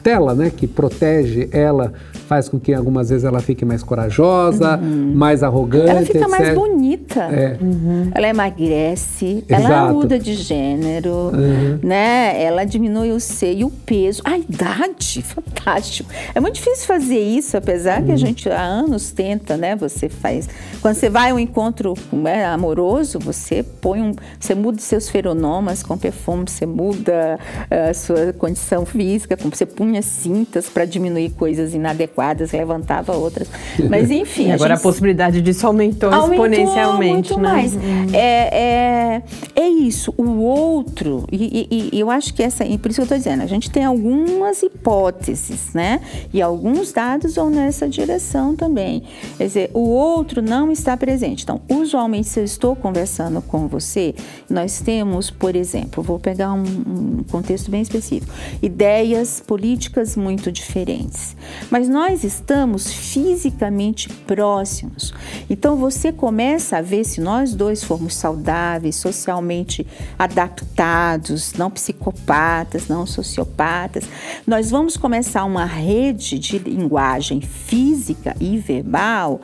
tela, 0.03 0.33
né, 0.33 0.49
que 0.49 0.65
protege 0.65 1.49
ela 1.51 1.93
faz 2.29 2.47
com 2.47 2.59
que 2.59 2.71
algumas 2.71 3.09
vezes 3.09 3.23
ela 3.23 3.39
fique 3.39 3.65
mais 3.65 3.81
corajosa, 3.81 4.77
uhum. 4.77 5.13
mais 5.15 5.41
arrogante. 5.41 5.89
Ela 5.89 6.01
fica 6.03 6.19
etc. 6.19 6.29
mais 6.29 6.53
bonita. 6.53 7.21
É. 7.21 7.57
Uhum. 7.59 8.11
Ela 8.13 8.27
emagrece, 8.27 9.43
Exato. 9.49 9.73
ela 9.73 9.91
muda 9.91 10.19
de 10.19 10.35
gênero, 10.35 11.31
uhum. 11.33 11.79
né? 11.81 12.39
Ela 12.39 12.65
diminui 12.65 13.11
o 13.11 13.19
seio, 13.19 13.65
o 13.65 13.71
peso, 13.71 14.21
a 14.23 14.37
idade, 14.37 15.23
fantástico. 15.25 16.07
É 16.35 16.39
muito 16.39 16.53
difícil 16.53 16.85
fazer 16.85 17.17
isso, 17.17 17.57
apesar 17.57 18.03
que 18.03 18.09
a 18.09 18.13
uhum. 18.13 18.17
gente 18.17 18.47
há 18.47 18.61
anos 18.61 19.09
tenta, 19.09 19.57
né? 19.57 19.75
Você 19.77 20.07
faz. 20.07 20.47
Quando 20.83 20.93
você 20.93 21.09
vai 21.09 21.31
a 21.31 21.33
um 21.33 21.39
encontro 21.39 21.95
né, 22.13 22.45
amoroso, 22.45 23.17
você 23.17 23.63
põe 23.63 24.03
um. 24.03 24.13
Você 24.39 24.53
muda 24.53 24.79
seus 24.79 25.09
feronomas 25.09 25.81
com 25.81 25.97
perfume, 25.97 26.45
você 26.47 26.67
muda 26.67 27.39
a 27.71 27.91
sua 27.91 28.33
condição 28.33 28.85
física, 28.85 29.35
você 29.35 29.65
punha 29.65 30.03
cintas 30.03 30.69
para 30.69 30.85
diminuir 30.85 31.31
coisas 31.31 31.73
inadequadas 31.73 32.18
adequadas, 32.19 32.51
levantava 32.51 33.15
outras. 33.15 33.49
Mas 33.89 34.11
enfim. 34.11 34.51
agora 34.51 34.73
a, 34.73 34.75
gente... 34.75 34.81
a, 34.81 34.89
possibilidade 34.89 35.41
disso 35.41 35.65
aumentou, 35.65 36.11
aumentou 36.13 36.45
exponencialmente. 36.45 37.33
Muito 37.33 37.39
né? 37.39 37.51
mais. 37.51 37.73
Hum. 37.75 38.07
É, 38.13 39.21
é, 39.55 39.61
é, 39.61 39.67
isso. 39.67 40.13
O 40.17 40.41
outro, 40.41 41.25
e, 41.31 41.67
e, 41.69 41.89
e 41.93 41.99
eu 41.99 42.09
acho 42.09 42.33
que 42.33 42.43
essa, 42.43 42.65
e 42.65 42.77
por 42.77 42.91
isso 42.91 42.97
que 42.97 43.01
eu 43.01 43.15
estou 43.15 43.17
dizendo, 43.17 43.43
a 43.43 43.47
gente 43.47 43.69
tem 43.69 43.85
algumas 43.85 44.61
hipóteses, 44.61 45.73
né? 45.73 46.01
E 46.33 46.41
alguns 46.41 46.91
dados 46.91 47.35
vão 47.35 47.49
nessa 47.49 47.87
direção 47.87 48.55
também. 48.55 49.03
Quer 49.37 49.45
dizer, 49.45 49.71
o 49.73 49.89
outro 49.89 50.41
não 50.41 50.71
está 50.71 50.95
presente. 50.97 51.43
Então, 51.43 51.61
usualmente, 51.69 52.27
se 52.27 52.39
eu 52.39 52.43
estou 52.43 52.75
conversando 52.75 53.41
com 53.41 53.67
você, 53.67 54.13
nós 54.49 54.81
temos, 54.81 55.29
por 55.29 55.55
exemplo, 55.55 56.03
vou 56.03 56.19
pegar 56.19 56.53
um, 56.53 56.63
um 56.63 57.23
contexto 57.29 57.71
bem 57.71 57.81
específico, 57.81 58.33
ideias 58.61 59.41
políticas 59.45 60.15
muito 60.15 60.51
diferentes. 60.51 61.35
Mas 61.69 61.87
nós 61.87 62.08
nós 62.09 62.23
estamos 62.23 62.91
fisicamente 62.91 64.09
próximos. 64.09 65.13
Então 65.47 65.75
você 65.75 66.11
começa 66.11 66.77
a 66.77 66.81
ver 66.81 67.03
se 67.03 67.21
nós 67.21 67.53
dois 67.53 67.83
formos 67.83 68.15
saudáveis, 68.15 68.95
socialmente 68.95 69.85
adaptados, 70.17 71.53
não 71.53 71.69
psicopatas, 71.69 72.87
não 72.87 73.05
sociopatas, 73.05 74.05
nós 74.47 74.71
vamos 74.71 74.97
começar 74.97 75.45
uma 75.45 75.65
rede 75.65 76.39
de 76.39 76.57
linguagem 76.57 77.41
física 77.41 78.35
e 78.39 78.57
verbal 78.57 79.39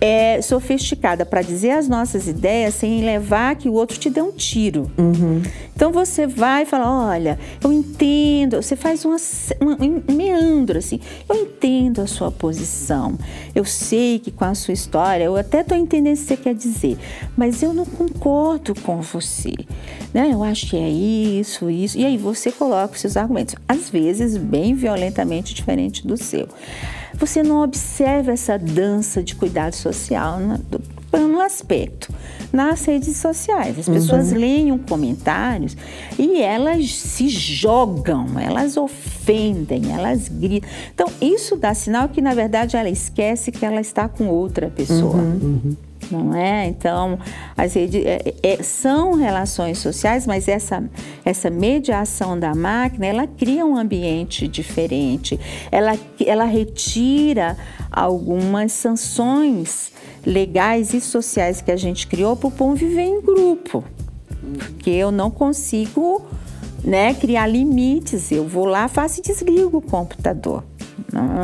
é, 0.00 0.40
sofisticada 0.42 1.24
para 1.24 1.42
dizer 1.42 1.70
as 1.70 1.88
nossas 1.88 2.28
ideias 2.28 2.74
sem 2.74 3.04
levar 3.04 3.56
que 3.56 3.68
o 3.68 3.72
outro 3.72 3.98
te 3.98 4.10
dê 4.10 4.20
um 4.20 4.32
tiro. 4.32 4.90
Uhum. 4.98 5.42
Então 5.74 5.92
você 5.92 6.26
vai 6.26 6.64
falar, 6.64 7.10
olha, 7.10 7.38
eu 7.62 7.72
entendo, 7.72 8.56
você 8.62 8.76
faz 8.76 9.04
uma, 9.04 9.16
uma, 9.60 9.76
um 9.80 10.14
meandro 10.14 10.78
assim, 10.78 11.00
eu 11.28 11.36
entendo 11.36 11.56
entendo 11.66 12.00
a 12.00 12.06
sua 12.06 12.30
posição, 12.30 13.18
eu 13.54 13.64
sei 13.64 14.18
que 14.18 14.30
com 14.30 14.44
a 14.44 14.54
sua 14.54 14.72
história, 14.72 15.24
eu 15.24 15.36
até 15.36 15.60
estou 15.62 15.76
entendendo 15.76 16.14
o 16.14 16.18
que 16.18 16.24
você 16.24 16.36
quer 16.36 16.54
dizer, 16.54 16.96
mas 17.36 17.62
eu 17.62 17.72
não 17.72 17.84
concordo 17.84 18.74
com 18.74 19.00
você. 19.00 19.52
Né? 20.12 20.30
Eu 20.32 20.42
acho 20.42 20.70
que 20.70 20.76
é 20.76 20.88
isso, 20.88 21.68
isso. 21.70 21.98
E 21.98 22.04
aí 22.04 22.16
você 22.16 22.52
coloca 22.52 22.94
os 22.94 23.00
seus 23.00 23.16
argumentos, 23.16 23.56
às 23.68 23.90
vezes 23.90 24.36
bem 24.36 24.74
violentamente 24.74 25.54
diferente 25.54 26.06
do 26.06 26.16
seu. 26.16 26.48
Você 27.18 27.42
não 27.42 27.62
observa 27.62 28.32
essa 28.32 28.58
dança 28.58 29.22
de 29.22 29.34
cuidado 29.34 29.74
social 29.74 30.38
né? 30.38 30.60
um 31.14 31.40
aspecto 31.40 32.12
nas 32.52 32.84
redes 32.84 33.16
sociais. 33.16 33.78
As 33.78 33.88
pessoas 33.88 34.32
uhum. 34.32 34.38
leem 34.38 34.78
comentários 34.78 35.76
e 36.18 36.40
elas 36.40 36.94
se 36.94 37.28
jogam, 37.28 38.38
elas 38.38 38.76
ofendem, 38.76 39.92
elas 39.92 40.28
gritam. 40.28 40.68
Então, 40.94 41.08
isso 41.20 41.56
dá 41.56 41.74
sinal 41.74 42.08
que, 42.08 42.20
na 42.20 42.34
verdade, 42.34 42.76
ela 42.76 42.90
esquece 42.90 43.50
que 43.50 43.64
ela 43.64 43.80
está 43.80 44.08
com 44.08 44.28
outra 44.28 44.68
pessoa. 44.68 45.16
Uhum. 45.16 45.60
Uhum. 45.64 45.76
Não 46.10 46.34
é? 46.34 46.66
Então, 46.66 47.18
as 47.56 47.74
redes, 47.74 48.04
é, 48.04 48.34
é, 48.42 48.62
são 48.62 49.14
relações 49.14 49.78
sociais, 49.78 50.26
mas 50.26 50.46
essa, 50.48 50.84
essa 51.24 51.50
mediação 51.50 52.38
da 52.38 52.54
máquina, 52.54 53.06
ela 53.06 53.26
cria 53.26 53.64
um 53.64 53.76
ambiente 53.76 54.46
diferente. 54.46 55.38
Ela, 55.70 55.98
ela 56.24 56.44
retira 56.44 57.56
algumas 57.90 58.72
sanções 58.72 59.92
legais 60.24 60.94
e 60.94 61.00
sociais 61.00 61.60
que 61.60 61.70
a 61.70 61.76
gente 61.76 62.06
criou 62.06 62.36
para 62.36 62.48
o 62.48 62.52
povo 62.52 62.74
viver 62.74 63.02
em 63.02 63.20
grupo. 63.20 63.84
Porque 64.58 64.90
eu 64.90 65.10
não 65.10 65.30
consigo 65.30 66.24
né, 66.84 67.14
criar 67.14 67.46
limites. 67.46 68.30
Eu 68.30 68.46
vou 68.46 68.64
lá, 68.64 68.86
faço 68.86 69.20
e 69.20 69.22
desligo 69.22 69.78
o 69.78 69.82
computador. 69.82 70.62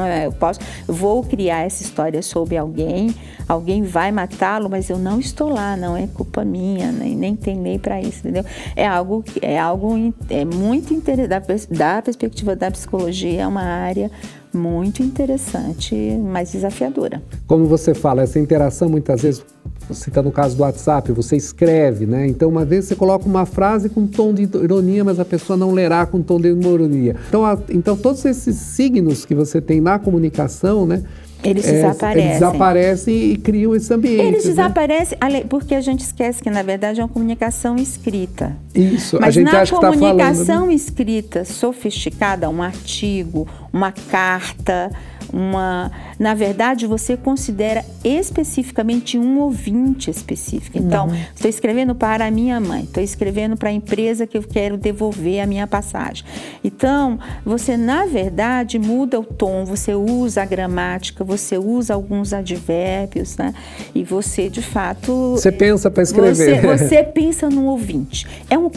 É, 0.09 0.27
eu 0.27 0.33
posso, 0.33 0.61
vou 0.87 1.23
criar 1.23 1.65
essa 1.65 1.83
história 1.83 2.21
sobre 2.23 2.57
alguém, 2.57 3.15
alguém 3.49 3.83
vai 3.83 4.11
matá-lo, 4.11 4.69
mas 4.69 4.91
eu 4.91 4.99
não 4.99 5.21
estou 5.21 5.49
lá, 5.49 5.77
não 5.77 5.97
é 5.97 6.07
culpa 6.07 6.45
minha, 6.45 6.91
nem, 6.91 7.15
nem 7.15 7.37
tem 7.37 7.63
lei 7.63 7.79
para 7.79 8.01
isso, 8.01 8.21
entendeu? 8.21 8.45
É 8.75 8.87
algo, 8.87 9.25
é 9.41 9.59
algo 9.59 10.13
é 10.29 10.45
muito 10.45 10.93
interessante, 10.93 11.29
da, 11.29 11.95
da 11.97 12.03
perspectiva 12.03 12.57
da 12.57 12.71
psicologia, 12.71 13.43
é 13.43 13.47
uma 13.47 13.63
área 13.63 14.11
muito 14.55 15.03
interessante, 15.03 15.95
mas 16.23 16.53
desafiadora. 16.53 17.23
Como 17.47 17.67
você 17.67 17.95
fala, 17.95 18.23
essa 18.23 18.39
interação 18.39 18.89
muitas 18.89 19.23
vezes, 19.23 19.45
você 19.89 20.11
está 20.11 20.22
no 20.22 20.33
caso 20.33 20.57
do 20.57 20.62
WhatsApp, 20.62 21.12
você 21.12 21.37
escreve, 21.37 22.07
né? 22.07 22.26
Então, 22.26 22.49
uma 22.49 22.64
vez 22.64 22.87
você 22.87 22.95
coloca 22.95 23.26
uma 23.26 23.47
frase 23.47 23.89
com 23.89 24.01
um 24.01 24.07
tom 24.07 24.33
de 24.33 24.43
ironia, 24.43 25.05
mas 25.05 25.18
a 25.20 25.24
pessoa 25.24 25.57
não 25.57 25.72
lerá 25.72 26.07
com 26.07 26.22
tom 26.22 26.41
de 26.41 26.49
ironia. 26.49 27.16
Então, 27.28 27.45
a, 27.45 27.59
então 27.70 27.97
todos 27.97 28.24
esses 28.24 28.57
signos 28.57 29.24
que 29.24 29.35
você 29.35 29.61
tem 29.61 29.80
na 29.80 29.99
comunicação, 29.99 30.87
né? 30.87 31.03
Eles 31.45 31.66
é, 31.66 31.72
desaparecem. 31.72 32.22
Eles 32.22 32.39
desaparecem 32.39 33.33
e 33.33 33.37
criam 33.37 33.74
esse 33.74 33.93
ambiente. 33.93 34.22
Eles 34.22 34.45
né? 34.45 34.51
desaparecem 34.51 35.18
porque 35.49 35.74
a 35.74 35.80
gente 35.80 36.01
esquece 36.01 36.43
que, 36.43 36.51
na 36.51 36.62
verdade, 36.62 37.01
é 37.01 37.03
uma 37.03 37.09
comunicação 37.09 37.76
escrita. 37.76 38.57
Isso, 38.74 39.18
Mas 39.20 39.28
a 39.28 39.41
gente 39.41 39.49
acha 39.49 39.74
que 39.74 39.80
tá 39.80 39.93
falando... 39.93 40.01
Mas 40.01 40.01
na 40.01 40.24
comunicação 40.24 40.70
escrita 40.70 41.45
sofisticada, 41.45 42.49
um 42.49 42.62
artigo, 42.62 43.49
uma 43.72 43.91
carta, 43.93 44.91
uma. 45.33 45.91
Na 46.18 46.35
verdade, 46.35 46.87
você 46.87 47.16
considera 47.16 47.85
especificamente 48.05 49.16
um 49.18 49.41
ouvinte 49.41 50.11
específico. 50.11 50.78
Então, 50.78 51.09
estou 51.35 51.49
escrevendo 51.49 51.95
para 51.95 52.26
a 52.26 52.30
minha 52.30 52.61
mãe, 52.61 52.85
estou 52.85 53.03
escrevendo 53.03 53.57
para 53.57 53.70
a 53.70 53.72
empresa 53.72 54.26
que 54.26 54.37
eu 54.37 54.43
quero 54.43 54.76
devolver 54.76 55.41
a 55.41 55.47
minha 55.47 55.66
passagem. 55.66 56.24
Então, 56.62 57.18
você, 57.45 57.76
na 57.76 58.05
verdade, 58.05 58.78
muda 58.78 59.18
o 59.18 59.24
tom, 59.24 59.64
você 59.64 59.95
usa 59.95 60.43
a 60.43 60.45
gramática, 60.45 61.24
você 61.24 61.57
usa 61.57 61.95
alguns 61.95 62.33
advérbios, 62.33 63.37
né? 63.37 63.55
E 63.95 64.05
você, 64.05 64.49
de 64.49 64.62
fato. 64.62 65.33
Você 65.33 65.51
pensa 65.51 65.91
para 65.91 66.03
escrever. 66.03 66.61
Você, 66.61 66.61
você, 66.87 67.03
pensa 67.03 67.49
no 67.49 67.66
ouvinte. 67.66 68.26
É, 68.51 68.59
um, 68.59 68.70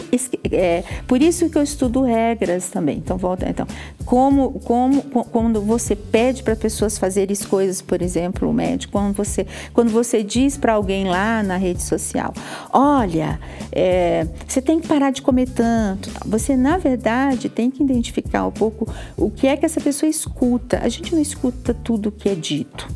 é 0.52 0.84
por 1.08 1.22
isso 1.22 1.50
que 1.50 1.58
eu 1.58 1.64
estudo 1.64 2.02
regras 2.02 2.70
também. 2.70 2.98
Então, 2.98 3.18
volta. 3.18 3.48
Então, 3.50 3.68
como, 4.06 4.52
como 4.60 5.02
quando 5.02 5.62
você 5.62 5.96
pede 5.96 6.45
para 6.46 6.56
pessoas 6.56 6.98
fazerem 6.98 7.36
coisas, 7.50 7.82
por 7.82 8.02
exemplo, 8.02 8.48
o 8.48 8.54
médico, 8.54 8.94
quando 8.94 9.16
você, 9.16 9.46
quando 9.74 9.90
você 9.90 10.24
diz 10.24 10.56
para 10.56 10.74
alguém 10.74 11.06
lá 11.06 11.42
na 11.42 11.58
rede 11.58 11.82
social, 11.82 12.34
olha, 12.72 13.40
é, 13.72 14.28
você 14.48 14.62
tem 14.62 14.80
que 14.80 14.88
parar 14.88 15.10
de 15.10 15.24
comer 15.24 15.50
tanto, 15.50 16.10
você 16.24 16.56
na 16.56 16.78
verdade 16.78 17.50
tem 17.50 17.72
que 17.72 17.84
identificar 17.84 18.46
um 18.46 18.52
pouco 18.52 18.88
o 19.18 19.32
que 19.32 19.48
é 19.48 19.58
que 19.58 19.66
essa 19.66 19.82
pessoa 19.82 20.10
escuta. 20.10 20.80
A 20.84 20.88
gente 20.88 21.14
não 21.14 21.22
escuta 21.22 21.74
tudo 21.74 22.10
o 22.10 22.12
que 22.12 22.30
é 22.30 22.36
dito. 22.36 22.88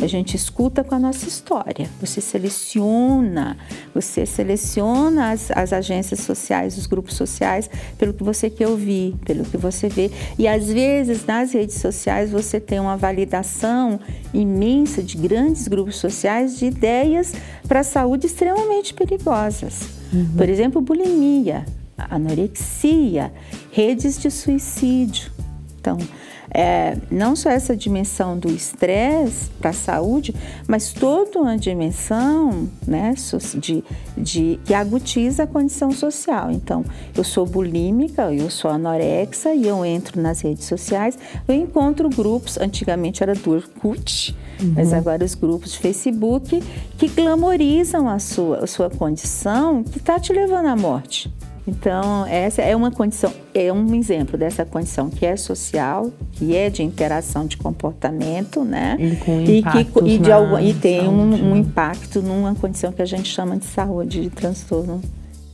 A 0.00 0.06
gente 0.06 0.36
escuta 0.36 0.82
com 0.82 0.94
a 0.94 0.98
nossa 0.98 1.28
história. 1.28 1.88
Você 2.00 2.20
seleciona, 2.20 3.56
você 3.94 4.24
seleciona 4.24 5.32
as, 5.32 5.50
as 5.50 5.72
agências 5.72 6.20
sociais, 6.20 6.76
os 6.76 6.86
grupos 6.86 7.14
sociais, 7.14 7.68
pelo 7.98 8.12
que 8.12 8.24
você 8.24 8.48
quer 8.48 8.68
ouvir, 8.68 9.14
pelo 9.24 9.44
que 9.44 9.56
você 9.56 9.88
vê. 9.88 10.10
E 10.38 10.48
às 10.48 10.66
vezes 10.66 11.26
nas 11.26 11.52
redes 11.52 11.76
sociais 11.76 12.30
você 12.30 12.58
tem 12.58 12.80
uma 12.80 12.96
validação 12.96 14.00
imensa 14.32 15.02
de 15.02 15.16
grandes 15.16 15.68
grupos 15.68 15.96
sociais 15.96 16.58
de 16.58 16.66
ideias 16.66 17.32
para 17.68 17.80
a 17.80 17.84
saúde 17.84 18.26
extremamente 18.26 18.94
perigosas. 18.94 19.88
Uhum. 20.12 20.36
Por 20.36 20.48
exemplo, 20.48 20.80
bulimia, 20.80 21.64
anorexia, 21.96 23.32
redes 23.70 24.18
de 24.18 24.30
suicídio. 24.30 25.30
Então, 25.80 25.98
é, 26.54 26.96
não 27.10 27.34
só 27.34 27.50
essa 27.50 27.74
dimensão 27.74 28.38
do 28.38 28.48
estresse 28.50 29.50
para 29.58 29.70
a 29.70 29.72
saúde, 29.72 30.34
mas 30.68 30.92
toda 30.92 31.40
uma 31.40 31.56
dimensão 31.56 32.68
né, 32.86 33.14
de, 33.58 33.82
de, 34.16 34.60
que 34.64 34.74
agutiza 34.74 35.44
a 35.44 35.46
condição 35.46 35.90
social. 35.90 36.50
Então, 36.50 36.84
eu 37.16 37.24
sou 37.24 37.46
bulímica, 37.46 38.32
eu 38.32 38.50
sou 38.50 38.70
anorexa 38.70 39.54
e 39.54 39.66
eu 39.66 39.84
entro 39.84 40.20
nas 40.20 40.42
redes 40.42 40.66
sociais, 40.66 41.18
eu 41.48 41.54
encontro 41.54 42.08
grupos, 42.10 42.58
antigamente 42.58 43.22
era 43.22 43.34
do 43.34 43.50
Orkut, 43.52 44.36
uhum. 44.60 44.74
mas 44.76 44.92
agora 44.92 45.24
os 45.24 45.34
grupos 45.34 45.72
de 45.72 45.78
Facebook, 45.78 46.62
que 46.98 47.08
glamorizam 47.08 48.08
a 48.08 48.18
sua, 48.18 48.64
a 48.64 48.66
sua 48.66 48.90
condição 48.90 49.82
que 49.82 49.98
está 49.98 50.20
te 50.20 50.32
levando 50.32 50.66
à 50.66 50.76
morte. 50.76 51.32
Então, 51.66 52.26
essa 52.26 52.60
é 52.60 52.74
uma 52.74 52.90
condição, 52.90 53.32
é 53.54 53.72
um 53.72 53.94
exemplo 53.94 54.36
dessa 54.36 54.64
condição 54.64 55.08
que 55.08 55.24
é 55.24 55.36
social, 55.36 56.10
que 56.32 56.56
é 56.56 56.68
de 56.68 56.82
interação 56.82 57.46
de 57.46 57.56
comportamento, 57.56 58.64
né? 58.64 58.96
E, 58.98 59.16
com 59.16 59.40
e, 59.42 59.62
que, 59.62 60.04
e, 60.04 60.18
de 60.18 60.32
algum, 60.32 60.58
e 60.58 60.74
tem 60.74 61.06
um, 61.06 61.52
um, 61.52 61.56
impacto 61.56 62.20
numa 62.20 62.54
condição 62.54 62.90
que 62.90 63.00
a 63.00 63.06
gente 63.06 63.28
chama 63.28 63.56
de 63.56 63.64
saúde, 63.64 64.22
de 64.22 64.30
transtorno 64.30 65.00